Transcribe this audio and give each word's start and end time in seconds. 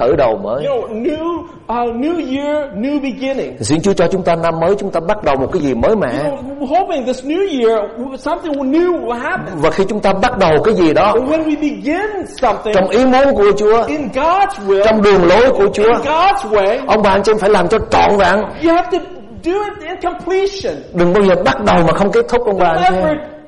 khởi 0.00 0.16
đầu 0.16 0.36
mới. 0.42 0.64
You 0.66 0.80
know, 0.80 1.02
new, 1.02 1.38
uh, 1.40 1.96
new 1.96 2.16
year, 2.36 2.72
new 2.76 3.00
beginning. 3.02 3.56
Xin 3.60 3.80
Chúa 3.82 3.92
cho 3.92 4.06
chúng 4.12 4.22
ta 4.22 4.34
năm 4.36 4.60
mới 4.60 4.74
chúng 4.78 4.90
ta 4.90 5.00
bắt 5.08 5.24
đầu 5.24 5.36
một 5.36 5.46
cái 5.52 5.62
gì 5.62 5.74
mới 5.74 5.90
You 5.90 5.98
mẻ. 6.00 6.08
know, 6.08 6.58
we're 6.60 6.78
hoping 6.80 7.06
this 7.06 7.24
new 7.24 7.40
year, 7.60 7.80
something 8.18 8.52
new 8.52 9.00
will 9.06 9.18
happen. 9.20 9.54
Và 9.56 9.70
khi 9.70 9.84
chúng 9.88 10.00
ta 10.00 10.12
bắt 10.22 10.38
đầu 10.38 10.50
cái 10.64 10.74
gì 10.74 10.92
đó 10.94 11.14
when 11.14 11.44
we 11.44 11.56
begin 11.60 12.26
something 12.26 12.74
trong 12.74 12.88
ý 12.88 13.04
muốn 13.04 13.34
của 13.34 13.52
Chúa, 13.58 13.84
in 13.86 14.08
God's 14.14 14.66
will, 14.66 14.84
trong 14.84 15.02
đường 15.02 15.24
lối 15.28 15.50
của 15.50 15.66
Chúa, 15.72 15.82
in 15.84 15.96
God's 16.04 16.50
way, 16.50 16.78
ông 16.86 17.02
bà 17.02 17.10
anh 17.10 17.22
chị 17.22 17.32
em 17.32 17.38
phải 17.38 17.50
làm 17.50 17.68
cho 17.68 17.78
trọn 17.90 18.16
vẹn. 18.18 18.34
you 18.64 18.74
have 18.76 18.98
to 18.98 18.98
do 19.42 19.52
it 19.52 19.88
in 19.88 19.96
completion. 20.12 20.74
Đừng 20.94 21.12
bao 21.12 21.22
giờ 21.22 21.34
bắt 21.44 21.64
đầu 21.64 21.76
mà 21.86 21.92
không 21.92 22.12
kết 22.12 22.24
thúc 22.28 22.42
ông 22.46 22.58
bà 22.58 22.66
anh 22.68 22.78
chị 22.88 22.94
Never 22.94 23.08
em. 23.10 23.39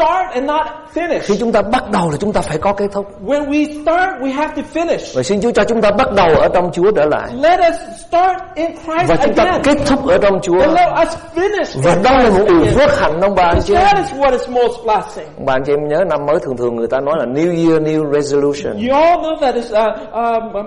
Start 0.00 0.32
and 0.34 0.46
not 0.46 0.66
Khi 0.94 1.00
finish. 1.00 1.36
chúng 1.40 1.52
ta 1.52 1.62
bắt 1.62 1.90
đầu 1.90 2.10
là 2.10 2.16
chúng 2.20 2.32
ta 2.32 2.40
phải 2.40 2.58
có 2.58 2.72
kết 2.72 2.86
thúc. 2.92 3.06
When 3.26 3.44
we 3.48 3.82
start, 3.82 4.22
we 4.22 4.32
have 4.32 4.54
to 4.56 4.62
finish. 4.74 5.16
Và 5.16 5.22
xin 5.22 5.40
Chúa 5.40 5.50
cho 5.50 5.64
chúng 5.64 5.80
ta 5.80 5.90
bắt 5.90 6.12
đầu 6.12 6.28
ở 6.34 6.48
trong 6.54 6.70
Chúa 6.72 6.90
trở 6.96 7.04
lại. 7.04 7.30
Let 7.42 7.60
us 7.60 7.76
start 8.08 8.38
in 8.54 8.70
Christ 8.84 9.08
Và 9.08 9.16
chúng 9.16 9.34
ta 9.34 9.44
again. 9.44 9.62
kết 9.64 9.76
thúc 9.86 10.06
ở 10.06 10.18
trong 10.22 10.40
Chúa. 10.42 10.60
And 10.60 10.72
let 10.74 10.88
us 11.02 11.08
finish 11.34 11.82
Và 11.82 11.96
đó 12.04 12.18
là 12.18 12.30
một 12.30 12.44
điều 12.48 12.64
phước 12.74 12.98
hạnh 13.00 13.20
ông 13.20 13.34
bà 13.34 13.42
anh 13.44 13.60
chị. 13.64 13.74
That 13.74 13.96
is 13.96 14.12
what 14.20 14.30
is 14.32 14.48
most 14.48 14.84
blessing. 14.84 15.26
Ông 15.36 15.46
bà 15.46 15.52
anh 15.54 15.62
chị 15.66 15.72
em 15.72 15.88
nhớ 15.88 16.04
năm 16.10 16.26
mới 16.26 16.36
thường 16.42 16.56
thường 16.56 16.76
người 16.76 16.86
ta 16.88 17.00
nói 17.00 17.14
là 17.18 17.24
New 17.24 17.68
Year 17.68 17.82
New 17.82 18.12
Resolution. 18.20 18.72
You 18.88 18.96
all 18.96 19.18
know 19.20 19.36
that 19.40 19.54
is, 19.54 19.72
uh, 19.72 20.12
um, 20.12 20.52
um, 20.52 20.66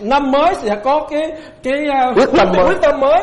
năm 0.00 0.30
mới 0.32 0.54
sẽ 0.54 0.76
có 0.84 1.06
cái 1.10 1.32
cái 1.62 1.74
uh, 2.10 2.16
Quyết 2.16 2.28
tâm 2.36 2.52
mới. 2.56 2.66
quyết 2.66 2.78
tâm 2.82 3.00
mới. 3.00 3.20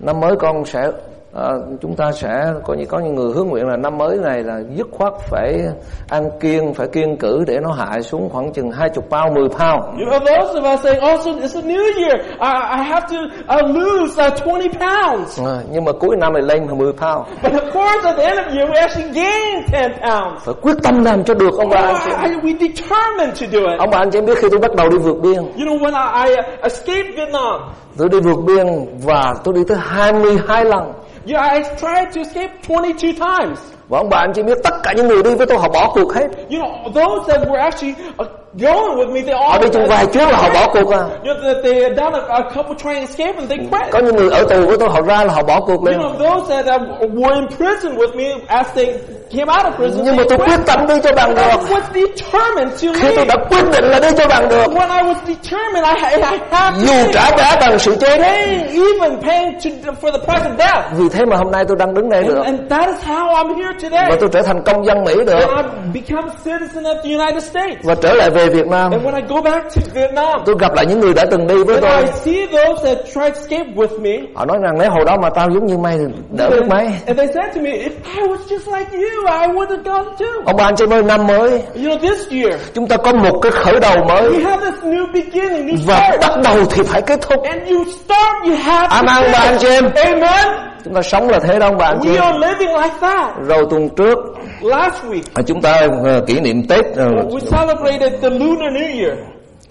Năm 0.00 0.20
mới 0.20 0.36
con 0.36 0.64
sẽ 0.64 0.88
ờ, 1.34 1.60
chúng 1.80 1.96
ta 1.96 2.12
sẽ 2.12 2.52
có 2.64 2.74
như 2.74 2.84
có 2.88 2.98
những 2.98 3.14
người 3.14 3.32
hướng 3.34 3.48
nguyện 3.48 3.66
là 3.66 3.76
năm 3.76 3.98
mới 3.98 4.16
này 4.16 4.42
là 4.42 4.60
dứt 4.76 4.86
khoát 4.90 5.12
phải 5.30 5.64
ăn 6.08 6.30
kiêng 6.40 6.74
phải 6.74 6.86
kiêng 6.86 7.16
cử 7.16 7.44
để 7.46 7.58
nó 7.62 7.72
hạ 7.72 8.00
xuống 8.00 8.28
khoảng 8.32 8.52
chừng 8.52 8.70
20 8.70 9.04
pound 9.10 9.36
10 9.38 9.48
pound. 9.48 9.82
You 10.00 10.06
know, 10.06 10.18
those 10.18 10.60
of 10.60 10.74
us 10.74 10.80
saying, 10.82 11.00
also, 11.00 11.30
it's 11.30 11.54
a 11.54 11.62
new 11.62 11.84
year. 11.98 12.16
I, 12.40 12.78
I 12.78 12.82
have 12.82 13.06
to 13.10 13.18
uh, 13.56 13.76
lose 13.76 14.26
uh, 14.26 14.46
20 14.46 14.68
pounds. 14.68 15.40
Ờ, 15.44 15.62
nhưng 15.72 15.84
mà 15.84 15.92
cuối 16.00 16.16
năm 16.16 16.32
này 16.32 16.42
lên 16.42 16.66
là 16.68 16.74
10 16.74 16.92
pound. 16.92 17.26
But 17.42 17.52
of 17.52 17.70
course, 17.72 18.04
at 18.04 18.16
the 18.16 18.24
end 18.24 18.38
of 18.38 18.44
the 18.44 18.56
year, 18.56 18.70
we 18.70 18.80
actually 18.80 19.12
gain 19.12 19.62
10 19.72 19.88
pounds. 19.88 20.42
Phải 20.44 20.54
quyết 20.62 20.76
tâm 20.82 21.04
làm 21.04 21.24
cho 21.24 21.34
được 21.34 21.58
ông 21.58 21.68
bà 21.68 21.80
anh 21.80 21.96
chị. 22.04 22.10
I, 22.10 22.30
we 22.30 22.58
determined 22.58 23.40
to 23.40 23.46
do 23.52 23.70
it. 23.70 23.78
Ông 23.78 23.90
bà 23.90 23.98
anh 23.98 24.10
chị 24.10 24.20
biết 24.20 24.38
khi 24.38 24.48
tôi 24.50 24.60
bắt 24.60 24.74
đầu 24.76 24.88
đi 24.88 24.98
vượt 24.98 25.16
biên, 25.22 25.36
You 25.36 25.66
know, 25.66 25.78
when 25.78 25.94
I, 26.24 26.28
I 26.28 26.36
escaped 26.62 27.16
Vietnam, 27.16 27.60
tôi 27.98 28.08
đi 28.08 28.20
vượt 28.20 28.38
biên 28.46 28.66
và 29.04 29.34
tôi 29.44 29.54
đi 29.54 29.60
tới 29.68 29.78
22 29.80 30.64
lần. 30.64 30.92
Yeah, 31.26 31.40
I 31.40 31.62
tried 31.76 32.12
to 32.12 32.20
escape 32.20 32.62
22 32.62 33.14
times. 33.14 33.58
Và 33.88 33.98
ông 33.98 34.08
bà 34.10 34.18
anh 34.18 34.32
chị 34.34 34.42
biết 34.42 34.58
tất 34.64 34.74
cả 34.82 34.92
những 34.96 35.08
người 35.08 35.22
đi 35.22 35.34
với 35.34 35.46
tôi 35.46 35.58
họ 35.58 35.68
bỏ 35.68 35.90
cuộc 35.94 36.14
hết. 36.14 36.26
You 36.50 36.58
know, 36.58 36.92
those 36.94 37.32
that 37.34 37.48
were 37.48 37.60
actually 37.60 37.94
uh, 38.22 38.28
going 38.60 38.96
with 38.98 39.10
me, 39.12 39.20
they 39.20 39.34
all 39.34 39.50
Họ 39.50 39.58
đi 39.58 39.68
trong 39.72 39.86
vài 39.86 40.06
chuyến 40.06 40.28
là 40.28 40.36
họ 40.38 40.48
bỏ 40.54 40.66
cuộc 40.72 40.92
à. 40.92 40.98
You 40.98 41.34
know, 41.34 41.62
they, 41.62 41.74
had 41.82 41.96
done 41.96 42.12
a, 42.14 42.34
a 42.34 42.42
couple 42.54 42.74
trying 42.82 42.94
to 43.06 43.12
escape 43.12 43.34
and 43.38 43.48
they 43.50 43.58
quit. 43.70 43.90
Có 43.92 43.98
những 43.98 44.16
người 44.16 44.30
ở 44.30 44.42
tù 44.50 44.66
với 44.66 44.76
tôi 44.78 44.88
họ 44.88 45.00
ra 45.02 45.24
là 45.24 45.32
họ 45.32 45.42
bỏ 45.42 45.60
cuộc 45.60 45.76
You 45.80 45.86
liền. 45.86 45.98
know, 46.00 46.18
those 46.18 46.62
that 46.64 46.80
were 47.00 47.34
in 47.34 47.46
prison 47.58 47.96
with 47.96 48.14
me, 48.16 48.24
as 48.48 48.66
they 48.74 48.86
came 49.32 49.48
out 49.56 49.64
of 49.66 49.72
prison, 49.76 50.04
Nhưng 50.04 50.16
mà 50.16 50.22
tôi 50.28 50.38
quyết 50.38 50.60
tâm 50.66 50.86
đi 50.86 50.94
cho 51.04 51.12
bằng 51.16 51.34
But 51.34 51.38
I 51.44 51.50
được. 51.52 51.76
was 51.76 51.82
determined 51.94 52.70
to 52.82 53.00
Khi 53.00 53.16
tôi 53.16 53.26
đã 53.26 53.34
quyết 53.50 53.64
định 53.72 53.84
là 53.84 54.00
đi 54.00 54.08
cho 54.18 54.24
bằng 54.28 54.48
được. 54.48 54.66
When 54.66 54.88
I 54.90 55.02
was 55.12 55.16
determined, 55.26 55.84
I, 55.84 56.16
I 56.16 56.22
have 56.22 56.38
to 56.50 56.72
Dù 56.78 57.12
trả 57.12 57.30
giá 57.38 57.56
bằng 57.60 57.78
sự 57.78 57.96
chết. 58.00 58.18
paying, 58.20 58.60
even 58.68 59.20
paying 59.22 59.52
to, 59.84 59.92
for 60.02 60.10
the 60.12 60.18
price 60.26 60.44
of 60.50 60.56
death. 60.58 60.84
Vì 60.92 61.08
thế 61.08 61.24
mà 61.24 61.36
hôm 61.36 61.50
nay 61.50 61.64
tôi 61.68 61.76
đang 61.80 61.94
đứng 61.94 62.08
đây 62.10 62.22
được. 62.22 62.34
And, 62.44 62.46
and 62.46 62.70
that 62.70 62.86
is 62.88 62.96
how 63.08 63.28
I'm 63.34 63.54
here. 63.54 63.72
Và 64.10 64.16
tôi 64.20 64.28
trở 64.32 64.42
thành 64.42 64.62
công 64.66 64.84
dân 64.86 65.04
Mỹ 65.04 65.14
được. 65.26 65.32
And 65.34 65.50
I've 65.50 65.92
become 65.92 66.28
a 66.28 66.34
citizen 66.44 66.82
of 66.82 66.94
the 67.02 67.10
United 67.14 67.44
States. 67.44 67.76
Và 67.84 67.94
trở 67.94 68.14
lại 68.14 68.30
về 68.30 68.48
Việt 68.48 68.66
Nam. 68.66 68.92
And 68.92 69.04
when 69.06 69.14
I 69.16 69.22
go 69.28 69.40
back 69.42 69.64
to 69.76 69.82
Vietnam, 69.94 70.40
Tôi 70.46 70.54
gặp 70.58 70.74
lại 70.74 70.86
những 70.86 71.00
người 71.00 71.14
đã 71.14 71.24
từng 71.30 71.46
đi 71.46 71.64
với 71.64 71.80
tôi. 71.80 72.00
I 72.00 72.06
see 72.24 72.46
those 72.46 72.84
that 72.84 72.98
tried 73.04 73.34
to 73.34 73.40
escape 73.40 73.70
with 73.76 74.00
me, 74.00 74.10
Họ 74.34 74.44
nói 74.44 74.58
rằng 74.62 74.72
nếu 74.78 74.90
hồi 74.90 75.04
đó 75.06 75.16
mà 75.22 75.28
tao 75.34 75.48
giống 75.54 75.66
như 75.66 75.78
mày 75.78 75.96
thì 75.98 76.04
đỡ 76.30 76.50
biết 76.50 76.62
mấy. 76.70 76.86
and 77.06 77.18
they 77.18 77.26
said 77.26 77.54
to 77.56 77.60
me, 77.62 77.70
if 77.70 77.90
I 78.16 78.22
was 78.28 78.38
just 78.48 78.78
like 78.78 78.90
you, 78.92 79.26
I 79.40 79.46
would 79.48 79.70
have 79.70 79.82
gone 79.84 80.04
too. 80.18 80.42
Ông 80.46 80.56
bà 80.56 80.64
anh 80.64 80.76
chị 80.76 80.84
ơi 80.90 81.02
năm 81.02 81.26
mới 81.26 81.50
You 81.50 81.82
know, 81.84 81.98
this 81.98 82.28
year, 82.30 82.60
chúng 82.74 82.88
ta 82.88 82.96
có 82.96 83.12
một 83.12 83.38
cái 83.42 83.52
khởi 83.52 83.80
đầu 83.80 83.94
mới 84.08 84.22
we 84.30 84.44
have 84.44 84.70
this 84.70 84.84
new 84.84 85.06
beginning, 85.12 85.66
new 85.66 85.76
và 85.86 86.10
bắt 86.20 86.32
đầu 86.44 86.64
thì 86.70 86.82
phải 86.86 87.02
kết 87.02 87.20
thúc. 87.22 87.42
And 87.44 87.62
you 87.70 87.84
start, 88.04 88.36
you 88.48 88.54
have 88.64 88.88
to 88.88 88.96
Amen, 88.96 89.30
bà 89.32 89.38
anh 89.38 89.56
chị 89.58 89.68
em. 89.68 89.84
Amen. 89.94 90.73
Chúng 90.84 90.94
ta 90.94 91.02
sống 91.02 91.28
là 91.28 91.38
thế 91.38 91.58
đâu 91.58 91.68
ông 91.68 91.78
bà 91.78 91.86
anh 91.86 91.98
chị 92.02 92.08
We 92.08 92.22
are 92.22 92.38
living 92.38 92.74
like 92.76 92.94
that. 93.00 93.34
Rồi 93.48 93.66
tuần 93.70 93.88
trước 93.96 94.18
Last 94.62 95.04
week, 95.04 95.22
à, 95.34 95.42
chúng 95.46 95.60
ta 95.62 95.86
ờ, 96.04 96.20
kỷ 96.26 96.40
niệm 96.40 96.66
Tết 96.68 96.84
ờ, 96.96 97.08
we 97.10 97.38
celebrated 97.58 98.12
the 98.22 98.30
Lunar 98.30 98.72
New 98.72 98.98
Year. 99.04 99.18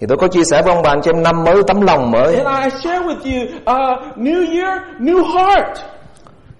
thì 0.00 0.06
tôi 0.08 0.18
có 0.18 0.28
chia 0.28 0.44
sẻ 0.44 0.62
với 0.62 0.74
ông 0.74 0.82
bà 0.82 0.90
anh 0.90 1.00
chị 1.02 1.10
em 1.14 1.22
năm 1.22 1.44
mới 1.44 1.62
tấm 1.66 1.80
lòng 1.80 2.10
mới. 2.10 2.36
And 2.36 2.64
I 2.64 2.80
share 2.80 3.00
with 3.04 3.20
you, 3.24 3.42
uh, 3.56 4.16
New 4.18 4.54
Year, 4.56 4.78
new 4.98 5.24
heart. 5.24 5.78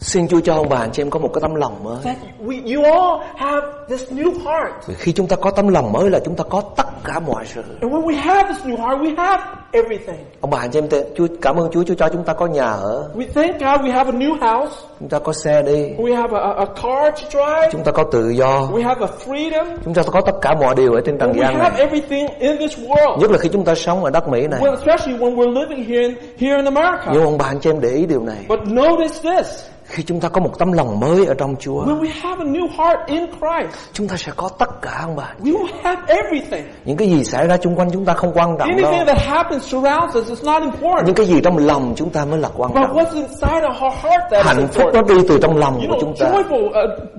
Xin 0.07 0.29
Chúa 0.29 0.41
cho 0.41 0.55
ông 0.55 0.69
bà 0.69 0.77
anh 0.77 0.91
chị 0.93 1.03
em 1.03 1.11
có 1.11 1.19
một 1.19 1.31
cái 1.35 1.41
tấm 1.43 1.55
lòng 1.55 1.85
mới. 1.85 1.97
That 2.05 2.17
we, 2.47 2.77
you 2.77 2.85
all 2.85 3.23
have 3.37 3.67
this 3.89 4.03
new 4.13 4.31
heart. 4.45 4.73
Vì 4.87 4.95
khi 4.99 5.13
chúng 5.13 5.27
ta 5.27 5.37
có 5.37 5.51
tấm 5.51 5.69
lòng 5.69 5.93
mới 5.93 6.11
là 6.11 6.19
chúng 6.25 6.35
ta 6.37 6.45
có 6.51 6.61
tất 6.77 6.87
cả 7.05 7.21
mọi 7.21 7.45
sự. 7.55 7.63
And 7.81 7.93
when 7.93 8.03
we 8.07 8.17
have 8.17 8.49
this 8.53 8.65
new 8.67 8.77
heart, 8.77 9.01
we 9.03 9.15
have 9.17 9.43
everything. 9.73 10.17
Ông 10.41 10.51
bà 10.51 10.59
anh 10.59 10.71
chị 10.71 10.79
em 10.79 10.89
Chúa 11.17 11.27
cảm 11.43 11.57
ơn 11.57 11.69
Chúa 11.73 11.83
Chúa 11.85 11.95
cho 11.95 12.09
chúng 12.09 12.25
ta 12.25 12.33
có 12.33 12.47
nhà 12.47 12.65
ở, 12.65 13.11
We 13.15 13.25
thank 13.35 13.53
God 13.61 13.87
we 13.89 13.93
have 13.93 14.11
a 14.13 14.19
new 14.19 14.31
house. 14.33 14.75
chúng 15.01 15.09
ta 15.09 15.19
có 15.19 15.33
xe 15.33 15.63
đi, 15.63 15.91
We 15.99 16.17
have 16.17 16.39
a, 16.39 16.51
a 16.59 16.65
car 16.65 17.15
to 17.23 17.29
drive. 17.31 17.69
chúng 17.73 17.85
ta 17.85 17.93
có 17.93 18.05
tự 18.13 18.29
do, 18.29 18.61
We 18.73 18.83
have 18.85 19.07
a 19.07 19.13
freedom. 19.27 19.65
chúng 19.85 19.95
ta 19.95 20.03
có 20.13 20.21
tất 20.21 20.35
cả 20.43 20.55
mọi 20.61 20.75
điều 20.75 20.93
ở 20.93 21.01
trên 21.05 21.19
trần 21.19 21.33
We 21.33 21.41
gian 21.41 21.55
have 21.55 21.71
này. 21.71 21.81
everything 21.81 22.27
in 22.39 22.59
this 22.59 22.79
world. 22.79 23.19
Nhất 23.19 23.31
là 23.31 23.39
khi 23.39 23.49
chúng 23.53 23.65
ta 23.65 23.75
sống 23.75 24.05
ở 24.05 24.11
đất 24.11 24.29
Mỹ 24.29 24.47
này. 24.47 24.61
Well, 24.61 24.75
especially 24.77 25.19
when 25.19 25.37
we're 25.37 25.53
living 25.61 25.85
here 25.89 26.03
in, 26.03 26.15
here 26.39 26.57
in 26.57 26.65
America. 26.65 27.11
Nhưng 27.13 27.25
ông 27.25 27.39
bà 27.39 27.45
anh 27.47 27.61
chị 27.61 27.71
em 27.71 27.81
để 27.81 27.89
ý 27.89 28.07
điều 28.07 28.21
này. 28.25 28.45
But 28.49 28.59
notice 28.67 29.15
this. 29.37 29.65
Khi 29.95 30.03
chúng 30.03 30.21
ta 30.21 30.29
có 30.29 30.41
một 30.41 30.59
tấm 30.59 30.73
lòng 30.73 31.01
mới 31.01 31.27
ở 31.27 31.35
trong 31.35 31.55
Chúa, 31.61 31.85
When 31.85 32.01
we 32.01 32.09
have 32.23 32.45
a 32.45 32.49
new 32.51 32.67
heart 32.79 32.99
in 33.07 33.27
Christ, 33.27 33.75
chúng 33.93 34.09
ta 34.09 34.17
sẽ 34.17 34.33
có 34.37 34.49
tất 34.59 34.83
cả 34.83 34.91
ông 35.03 35.17
bà. 35.17 35.33
we 35.43 35.53
will 35.53 35.67
have 35.83 36.03
everything. 36.07 36.65
Những 36.85 36.97
cái 36.97 37.09
gì 37.09 37.25
xảy 37.25 37.47
ra 37.47 37.57
xung 37.65 37.77
quanh 37.77 37.91
chúng 37.93 38.05
ta 38.05 38.13
không 38.15 38.33
quan 38.35 38.57
trọng 38.59 38.69
đâu. 38.77 38.91
Anything 38.93 39.07
that 39.07 39.19
happens 39.27 39.63
surrounds 39.63 40.17
us. 40.17 40.31
It's 40.31 40.53
not 40.53 40.63
important. 40.63 41.07
Những 41.07 41.15
cái 41.15 41.27
gì 41.27 41.41
trong 41.45 41.59
lòng 41.59 41.93
chúng 41.97 42.11
ta 42.11 42.25
mới 42.25 42.39
là 42.41 42.49
quan 42.57 42.71
But 42.75 42.83
trọng. 42.83 42.97
what's 42.97 43.15
inside 43.15 43.61
of 43.69 43.87
our 43.87 43.95
heart 44.03 44.23
that 44.31 44.47
is 44.47 44.47
Hạnh 44.47 44.69
phúc 44.73 44.87
nó 44.95 45.03
đi 45.03 45.15
từ 45.29 45.39
trong 45.43 45.57
lòng 45.57 45.75
You 45.75 45.81
của 45.89 45.95
know, 45.97 46.01
chúng 46.01 46.15
ta. 46.21 46.27
joyful 46.27 46.67
uh, 46.67 46.75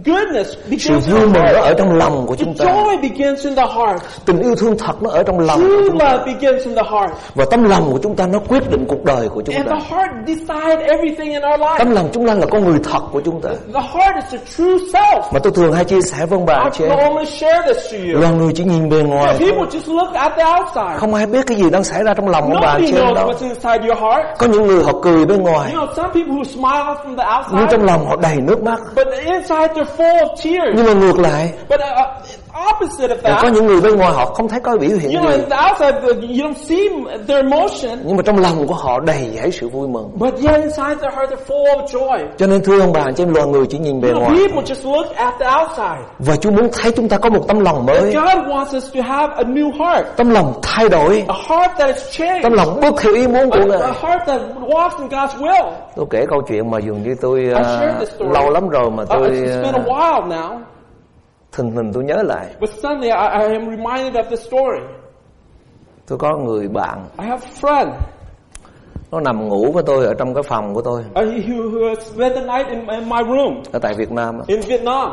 goodness 0.05 0.49
Sự 0.49 0.69
begins 0.69 1.07
in 1.07 1.13
vui 1.13 1.19
the 1.19 1.25
mừng 1.25 1.33
nó 1.33 1.39
heart. 1.51 1.65
ở 1.65 1.73
trong 1.77 1.91
lòng 1.97 2.25
của 2.27 2.35
The 2.35 2.43
chúng 2.45 2.53
ta. 2.57 2.65
joy 2.65 3.01
begins 3.01 3.45
in 3.45 3.55
the 3.55 3.65
heart. 3.75 4.01
Tình 4.25 4.39
yêu 4.41 4.55
thương 4.55 4.77
thật 4.77 5.03
nó 5.03 5.09
ở 5.09 5.23
trong 5.23 5.39
lòng 5.39 5.59
của 5.61 5.67
True 5.67 5.89
chúng 5.89 5.99
ta. 5.99 6.11
love 6.13 6.33
begins 6.33 6.65
in 6.65 6.75
the 6.75 6.83
heart. 6.91 7.11
Và 7.35 7.45
tấm 7.51 7.63
lòng 7.63 7.89
của 7.91 7.99
chúng 8.03 8.15
ta 8.15 8.27
nó 8.27 8.39
quyết 8.47 8.69
định 8.71 8.85
cuộc 8.87 9.03
đời 9.03 9.29
của 9.29 9.41
chúng 9.45 9.55
And 9.55 9.67
ta. 9.69 9.75
the 9.79 9.95
heart 9.95 10.11
decides 10.27 10.81
everything 10.91 11.29
in 11.33 11.41
our 11.51 11.59
life. 11.61 11.77
Tấm 11.77 11.91
lòng 11.91 12.09
chúng 12.13 12.27
ta 12.27 12.33
là 12.33 12.45
con 12.51 12.64
người 12.65 12.79
thật 12.83 12.99
của 13.11 13.21
chúng 13.25 13.41
ta. 13.41 13.49
The 13.73 13.81
heart 13.81 14.15
is 14.15 14.33
the 14.33 14.39
true 14.57 14.77
self. 14.93 15.21
Mà 15.33 15.39
tôi 15.43 15.53
thường 15.55 15.73
hay 15.73 15.85
chia 15.85 16.01
sẻ 16.01 16.25
với 16.25 16.37
ông 16.39 16.45
bà 16.45 16.69
chị 16.73 16.83
em. 16.83 16.91
người 18.37 18.53
chỉ 18.55 18.63
nhìn 18.63 18.89
bề 18.89 18.97
ngoài 18.97 19.35
thôi. 19.39 19.51
People 19.51 19.79
just 19.79 19.95
look 19.95 20.13
at 20.13 20.31
the 20.37 20.43
outside. 20.59 20.97
Không 20.97 21.13
ai 21.13 21.25
biết 21.25 21.47
cái 21.47 21.57
gì 21.57 21.69
đang 21.69 21.83
xảy 21.83 22.03
ra 22.03 22.13
trong 22.13 22.29
lòng 22.29 22.43
ông 22.43 22.61
bà 22.61 22.77
chị 22.87 22.95
em 22.95 23.13
đâu. 23.13 23.31
what's 23.31 23.49
inside 23.49 23.87
your 23.87 23.99
heart. 23.99 24.25
Có 24.37 24.47
những 24.47 24.67
người 24.67 24.83
họ 24.83 24.91
cười 25.01 25.25
bên 25.25 25.41
ngoài. 25.41 25.71
You 25.73 25.81
know, 25.81 25.93
some 25.95 26.09
people 26.13 26.33
who 26.33 26.43
smile 26.43 26.95
from 27.03 27.17
the 27.17 27.23
Nhưng 27.51 27.61
outside, 27.61 27.67
trong 27.71 27.85
lòng 27.85 28.05
họ 28.05 28.15
đầy 28.15 28.35
nước 28.37 28.63
mắt. 28.63 28.79
but 28.95 29.07
inside 29.25 29.67
they're 29.73 29.95
full 29.97 30.17
of 30.17 30.35
tears. 30.43 30.73
Nhưng 30.75 30.85
mà 30.85 30.93
ngược 30.93 31.19
lại, 31.19 31.53
Uh, 32.55 32.81
uh, 32.83 33.09
of 33.11 33.17
có 33.23 33.29
that, 33.29 33.53
những 33.53 33.65
người 33.67 33.81
bên 33.81 33.95
ngoài 33.95 34.11
họ 34.13 34.25
không 34.25 34.47
thấy 34.47 34.59
có 34.59 34.77
biểu 34.77 34.97
hiện 34.97 35.11
you 35.15 35.21
know, 35.23 35.31
gì. 35.31 35.37
in 35.37 35.49
the 35.49 35.57
outside 35.69 35.91
the- 36.01 36.27
you 36.27 36.49
don't 36.49 36.53
see 36.53 36.89
their 37.27 37.39
emotion, 37.45 37.99
Nhưng 38.05 38.17
mà 38.17 38.23
trong 38.25 38.39
lòng 38.39 38.67
của 38.67 38.73
họ 38.73 38.99
đầy 38.99 39.29
dẫy 39.41 39.51
sự 39.51 39.69
vui 39.69 39.87
mừng. 39.87 40.11
but 40.19 40.33
yet 40.33 40.61
inside 40.61 40.95
their 41.01 41.13
heart 41.15 41.31
they're 41.31 41.45
full 41.47 41.65
of 41.65 41.85
joy. 41.85 42.25
Cho 42.37 42.47
nên 42.47 42.63
thưa 42.63 42.79
ông 42.81 42.91
bà 42.93 43.01
anh 43.01 43.13
chị 43.15 43.23
em, 43.23 43.33
loài 43.33 43.47
người 43.47 43.65
chỉ 43.69 43.77
nhìn 43.79 44.01
bề 44.01 44.09
ngoài. 44.11 44.29
people 44.31 44.61
just 44.75 44.91
look 44.93 45.15
at 45.15 45.33
the 45.39 45.45
outside. 45.61 46.01
Và 46.19 46.35
Chúa 46.35 46.51
muốn 46.51 46.69
thấy 46.81 46.91
chúng 46.91 47.09
ta 47.09 47.17
có 47.17 47.29
một 47.29 47.47
tấm 47.47 47.59
lòng 47.59 47.85
mới. 47.85 48.01
God 48.13 48.37
wants 48.47 48.77
us 48.77 48.93
to 48.95 49.01
have 49.01 49.33
a 49.37 49.43
new 49.43 49.71
heart, 49.85 50.07
Tấm 50.17 50.29
lòng 50.29 50.53
thay 50.63 50.89
đổi. 50.89 51.23
a 51.27 51.35
heart 51.49 51.71
that 51.79 51.87
is 51.95 52.17
changed, 52.17 52.43
Tấm 52.43 52.53
lòng 52.53 52.79
bước 52.81 52.93
theo 53.01 53.13
ý 53.13 53.27
muốn 53.27 53.49
a, 53.51 53.57
của 53.59 53.65
Ngài. 53.65 53.79
heart 53.79 54.21
that 54.27 54.41
walks 54.67 54.97
in 54.99 55.07
God's 55.09 55.37
will. 55.39 55.71
Tôi 55.95 56.05
kể 56.09 56.25
câu 56.29 56.41
chuyện 56.49 56.71
mà 56.71 56.77
dường 56.79 57.03
như 57.03 57.15
tôi 57.21 57.45
shared 57.53 57.99
this 57.99 58.09
story. 58.15 58.31
lâu 58.33 58.49
lắm 58.49 58.69
rồi 58.69 58.91
mà 58.91 59.03
Uh, 59.03 59.09
tôi 59.09 59.29
it's 59.29 59.61
been 59.63 59.75
a 59.75 59.81
à, 59.81 59.85
while 59.85 60.27
now, 60.29 60.57
thình 61.57 61.75
thình 61.75 61.91
tôi 61.93 62.03
nhớ 62.03 62.23
lại. 62.23 62.45
but 62.59 62.69
suddenly 62.69 63.07
I, 63.09 63.27
I 63.27 63.53
am 63.53 63.69
reminded 63.69 64.13
of 64.15 64.23
the 64.29 64.35
story. 64.35 64.81
Tôi 66.07 66.17
có 66.17 66.37
người 66.37 66.67
bạn 66.67 67.05
I 67.19 67.25
have 67.25 67.47
a 67.47 67.51
friend. 67.61 67.91
nó 69.11 69.19
nằm 69.19 69.47
ngủ 69.49 69.71
với 69.73 69.83
tôi 69.87 70.05
ở 70.05 70.13
trong 70.13 70.33
cái 70.33 70.43
phòng 70.43 70.73
của 70.73 70.81
tôi 70.81 71.01
Uh, 71.01 71.15
he, 71.15 71.95
spent 72.01 72.35
the 72.35 72.41
night 72.41 72.67
in, 72.69 72.87
in 72.87 73.09
my 73.09 73.21
room 73.27 73.61
ở 73.71 73.79
tại 73.79 73.93
Việt 73.97 74.11
Nam. 74.11 74.39
in 74.47 74.59
Vietnam. 74.67 75.09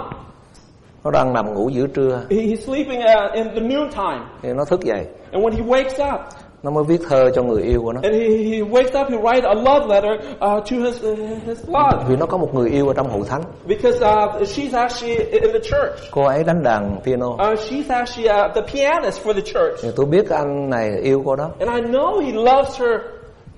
Nó 1.05 1.11
đang 1.11 1.33
nằm 1.33 1.55
ngủ 1.55 1.69
giữa 1.69 1.87
trưa 1.87 2.23
He, 2.31 2.37
he's 2.37 2.57
sleeping 2.57 3.01
uh, 3.01 3.33
in 3.33 3.47
the 3.55 3.61
noontime. 3.61 4.21
thì 4.43 4.53
nó 4.53 4.65
thức 4.65 4.81
dậy. 4.81 5.07
And 5.33 5.45
when 5.45 5.53
he 5.53 5.63
wakes 5.63 6.15
up, 6.15 6.21
nó 6.63 6.71
mới 6.71 6.85
viết 6.85 7.01
thơ 7.09 7.31
cho 7.35 7.43
người 7.43 7.63
yêu 7.63 7.83
của 7.83 7.93
nó 7.93 8.01
And 8.03 8.15
he, 8.15 8.21
he 8.29 8.61
wakes 8.63 9.01
up, 9.03 9.11
he 9.11 9.17
writes 9.19 9.43
a 9.49 9.55
love 9.55 9.87
letter 9.95 10.13
uh, 10.35 10.39
to 10.71 10.77
his, 10.77 11.03
his 11.47 11.59
love. 11.69 12.05
vì 12.09 12.17
nó 12.17 12.27
có 12.27 12.37
một 12.37 12.55
người 12.55 12.71
yêu 12.71 12.89
ở 12.89 12.95
trong 12.95 13.09
hội 13.11 13.23
thánh 13.29 13.43
Because 13.67 13.97
uh, 14.05 14.43
she's 14.49 14.79
actually 14.79 15.15
in 15.17 15.43
the 15.53 15.59
church. 15.59 16.11
cô 16.11 16.23
ấy 16.25 16.45
đánh 16.45 16.63
đàn 16.63 16.97
piano 17.05 17.27
Uh, 17.27 17.39
she's 17.59 17.89
actually 17.91 18.29
uh, 18.47 18.55
the 18.55 18.63
pianist 18.73 19.23
for 19.27 19.33
the 19.35 19.41
church. 19.41 19.79
thì 19.83 19.89
tôi 19.97 20.07
biết 20.07 20.31
anh 20.31 20.71
này 20.71 20.91
yêu 21.03 21.23
cô 21.27 21.37
đó 21.37 21.51
And 21.59 21.71
I 21.71 21.91
know 21.91 22.21
he 22.21 22.33
loves 22.33 22.81
her 22.81 23.01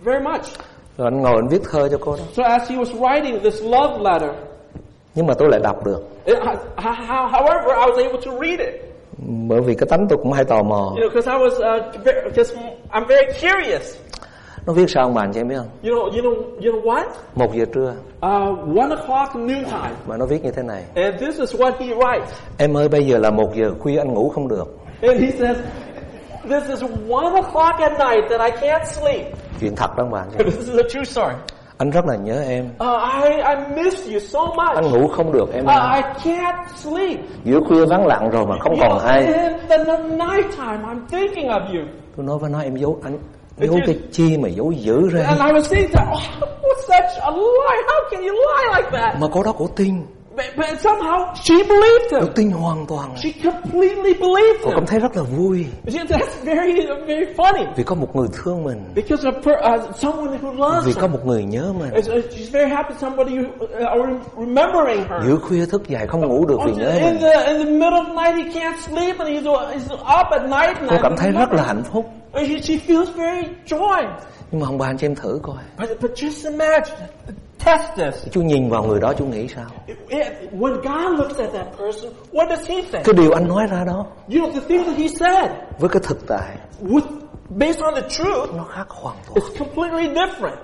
very 0.05 0.25
much. 0.25 0.43
rồi 0.99 1.07
anh 1.07 1.23
ngồi 1.23 1.35
anh 1.35 1.49
viết 1.49 1.61
thơ 1.71 1.89
cho 1.91 1.99
cô 2.01 2.13
đó 2.17 2.23
So 2.37 2.43
as 2.43 2.71
he 2.71 2.77
was 2.77 2.99
writing 3.01 3.39
this 3.41 3.63
love 3.63 3.99
letter, 4.11 4.31
nhưng 5.15 5.27
mà 5.27 5.35
tôi 5.35 5.49
lại 5.49 5.61
đọc 5.63 5.85
được 5.85 6.03
and 6.27 6.39
I, 6.39 6.55
how, 6.77 7.29
however, 7.29 7.69
I 7.77 7.87
was 7.91 7.97
able 8.07 8.21
to 8.27 8.31
read 8.41 8.61
it. 8.61 8.94
Bởi 9.19 9.61
vì 9.61 9.75
cái 9.75 9.87
tánh 9.91 10.07
tôi 10.09 10.19
cũng 10.23 10.33
hay 10.33 10.45
tò 10.45 10.63
mò 10.63 10.77
You 10.77 10.97
know, 10.97 11.09
because 11.15 11.31
I 11.31 11.39
was, 11.39 11.53
uh, 11.79 12.05
because 12.25 12.55
I'm 12.93 13.07
very 13.07 13.27
curious. 13.41 13.97
nó 14.67 14.73
viết 14.73 14.91
sao 14.91 15.09
bà 15.15 15.23
anh 15.23 15.33
chị 15.33 15.41
em 15.41 15.49
biết 15.49 15.57
không 15.57 15.69
You 15.83 15.95
know, 15.95 16.05
you 16.05 16.23
know, 16.23 16.35
you 16.65 16.73
know 16.73 16.83
what? 16.83 17.05
một 17.35 17.55
giờ 17.55 17.65
trưa 17.75 17.93
Uh, 18.27 18.79
one 18.79 18.89
o'clock 18.97 19.35
noon 19.35 19.65
time. 19.65 19.95
mà 20.07 20.17
nó 20.17 20.27
viết 20.27 20.45
như 20.45 20.51
thế 20.51 20.63
này 20.63 20.85
And 20.95 21.21
this 21.21 21.39
is 21.41 21.55
what 21.55 21.73
he 21.79 21.87
writes. 21.95 22.27
em 22.59 22.77
ơi 22.77 22.89
bây 22.89 23.07
giờ 23.07 23.19
là 23.19 23.31
một 23.31 23.55
giờ 23.55 23.75
khuya 23.81 23.99
anh 23.99 24.15
ngủ 24.15 24.29
không 24.29 24.49
được 24.49 24.77
And 25.03 25.21
he 25.21 25.31
says, 25.31 25.57
this 26.51 26.69
is 26.69 26.83
one 27.09 27.41
o'clock 27.41 27.79
at 27.81 27.93
night 27.93 28.25
that 28.31 28.41
I 28.41 28.69
can't 28.69 28.85
sleep. 28.87 29.27
chuyện 29.61 29.77
thật 29.77 29.91
đó 29.97 30.09
anh 30.13 30.29
chị 30.33 30.37
em. 30.39 30.47
This 30.51 30.69
is 30.69 30.77
a 30.77 30.89
true 30.89 31.05
story. 31.05 31.35
Anh 31.79 31.91
rất 31.91 32.05
là 32.07 32.17
nhớ 32.17 32.43
em 32.49 32.65
Uh, 32.65 33.25
I, 33.25 33.31
I 33.31 33.83
miss 33.83 34.09
you 34.13 34.19
so 34.19 34.41
much. 34.41 34.75
anh 34.75 34.91
ngủ 34.93 35.09
không 35.09 35.33
được 35.33 35.53
em 35.53 35.65
Uh. 35.65 35.71
I 35.71 36.01
can't 36.25 36.67
sleep. 36.77 37.21
giữa 37.45 37.61
khuya 37.69 37.85
vắng 37.87 38.07
lặng 38.07 38.31
rồi 38.31 38.47
mà 38.47 38.57
không 38.61 38.73
You 38.73 38.81
còn 38.81 38.99
know, 38.99 39.07
ai 39.07 39.21
in 39.27 39.33
the, 39.87 39.97
night 39.99 40.57
time, 40.57 40.79
I'm 40.83 41.01
thinking 41.11 41.49
of 41.49 41.61
you. 41.67 41.85
tôi 42.17 42.27
nói 42.27 42.39
với 42.39 42.51
nó 42.51 42.61
em 42.61 42.77
giấu 42.77 42.99
anh 43.05 43.19
giấu 43.59 43.79
cái 43.87 43.99
chi 44.13 44.37
mà 44.39 44.49
giấu 44.49 44.73
dữ 44.73 45.09
ra 45.09 45.23
And 45.29 45.41
I 45.41 45.47
was 45.47 45.63
thinking, 45.71 46.05
oh, 46.13 46.49
such 46.89 47.23
a 47.23 47.31
lie? 47.31 47.83
How 47.89 48.11
can 48.11 48.21
you 48.23 48.33
lie 48.35 48.77
like 48.77 48.91
that? 48.99 49.21
mà 49.21 49.27
cô 49.33 49.43
đó 49.43 49.53
cổ 49.59 49.67
tin 49.77 49.95
But, 50.37 50.47
but 50.57 50.81
somehow 50.81 51.35
she 51.45 51.55
believed 51.55 52.11
cô 52.11 52.19
him. 52.21 52.33
tin 52.35 52.51
hoàn 52.51 52.87
toàn 52.87 53.17
She 53.17 53.31
completely 53.45 54.15
believed 54.15 54.61
cô 54.63 54.71
him. 54.71 54.75
cảm 54.75 54.87
thấy 54.87 55.01
rất 55.01 55.17
là 55.17 55.23
vui 55.23 55.67
That's 55.87 56.45
very, 56.45 56.87
very 57.07 57.25
funny. 57.37 57.65
vì 57.77 57.85
có 57.85 57.95
một 57.95 58.17
người 58.17 58.29
thương 58.33 58.65
mình 58.65 58.79
Because 58.95 59.29
of 59.29 59.33
per, 59.33 59.55
uh, 59.89 59.97
someone 59.97 60.39
who 60.39 60.53
loves 60.53 60.87
vì 60.87 60.93
her. 60.93 61.01
có 61.01 61.07
một 61.07 61.19
người 61.27 61.45
nhớ 61.45 61.73
mình 61.81 61.91
it's- 61.91 62.21
She's 62.31 62.51
very 62.53 62.71
happy 62.71 62.95
somebody 63.01 63.33
who 63.37 63.45
uh, 63.65 63.71
are 63.89 64.03
remembering 64.39 65.05
her. 65.09 65.23
giữa 65.27 65.37
khuya 65.37 65.67
thức 65.67 65.89
dậy 65.89 66.07
không 66.09 66.21
ngủ 66.21 66.47
được 66.47 66.59
vì 66.67 66.73
nhớ 66.73 66.91
in 66.93 67.03
mình 67.05 67.19
the 67.21 67.45
in 67.45 67.59
the 67.59 67.65
middle 67.71 67.99
of 68.01 68.05
the 68.07 68.13
night 68.33 68.55
he 68.55 68.61
can't 68.61 68.77
sleep 68.79 69.19
and 69.19 69.29
he's, 69.31 69.43
he's 69.73 69.95
up 69.95 70.27
at 70.31 70.43
night 70.43 70.77
cô 70.91 70.97
cảm 71.03 71.17
thấy 71.17 71.33
rất 71.33 71.53
là 71.53 71.63
hạnh 71.63 71.83
phúc 71.93 72.05
she, 72.35 72.59
she 72.63 72.75
feels 72.87 73.07
very 73.17 73.47
joy. 73.67 74.03
Nhưng 74.55 74.61
mà 74.61 74.67
ông 74.67 74.79
bà 74.79 74.87
anh 74.87 74.99
chị 74.99 75.07
em 75.07 75.15
thử 75.15 75.41
coi 75.43 75.57
But, 75.79 75.89
but 76.01 76.11
just 76.15 76.51
imagine, 76.51 76.97
test 77.65 77.83
this. 77.97 78.33
chú 78.33 78.43
nhìn 78.43 78.71
vào 78.71 78.83
người 78.85 79.01
đó 79.01 79.13
chú 79.19 79.25
nghĩ 79.27 79.49
sao 79.55 79.65
It- 79.87 80.09
it- 80.09 80.33
when 80.59 80.75
God 80.75 81.19
looks 81.21 81.39
at 81.41 81.53
that 81.53 81.67
person, 81.79 82.13
what 82.33 82.49
does 82.49 82.67
he 82.69 82.83
say? 82.93 83.03
cái 83.05 83.13
điều 83.17 83.33
anh 83.33 83.49
nói 83.49 83.67
ra 83.71 83.85
đó 83.85 84.07
You 84.29 84.39
know, 84.41 84.53
the 84.53 84.61
things 84.69 84.87
that 84.87 84.97
he 84.99 85.09
said, 85.09 85.51
với 85.79 85.89
cái 85.89 86.03
thực 86.05 86.27
tại 86.27 86.57
with, 86.83 87.01
based 87.49 87.81
on 87.83 87.95
the 87.95 88.09
truth, 88.09 88.55
nó 88.57 88.65
khác 88.65 88.87
hoàn 88.91 89.17
toàn 89.27 89.35
it's 89.39 89.59
completely 89.65 90.15
different. 90.15 90.57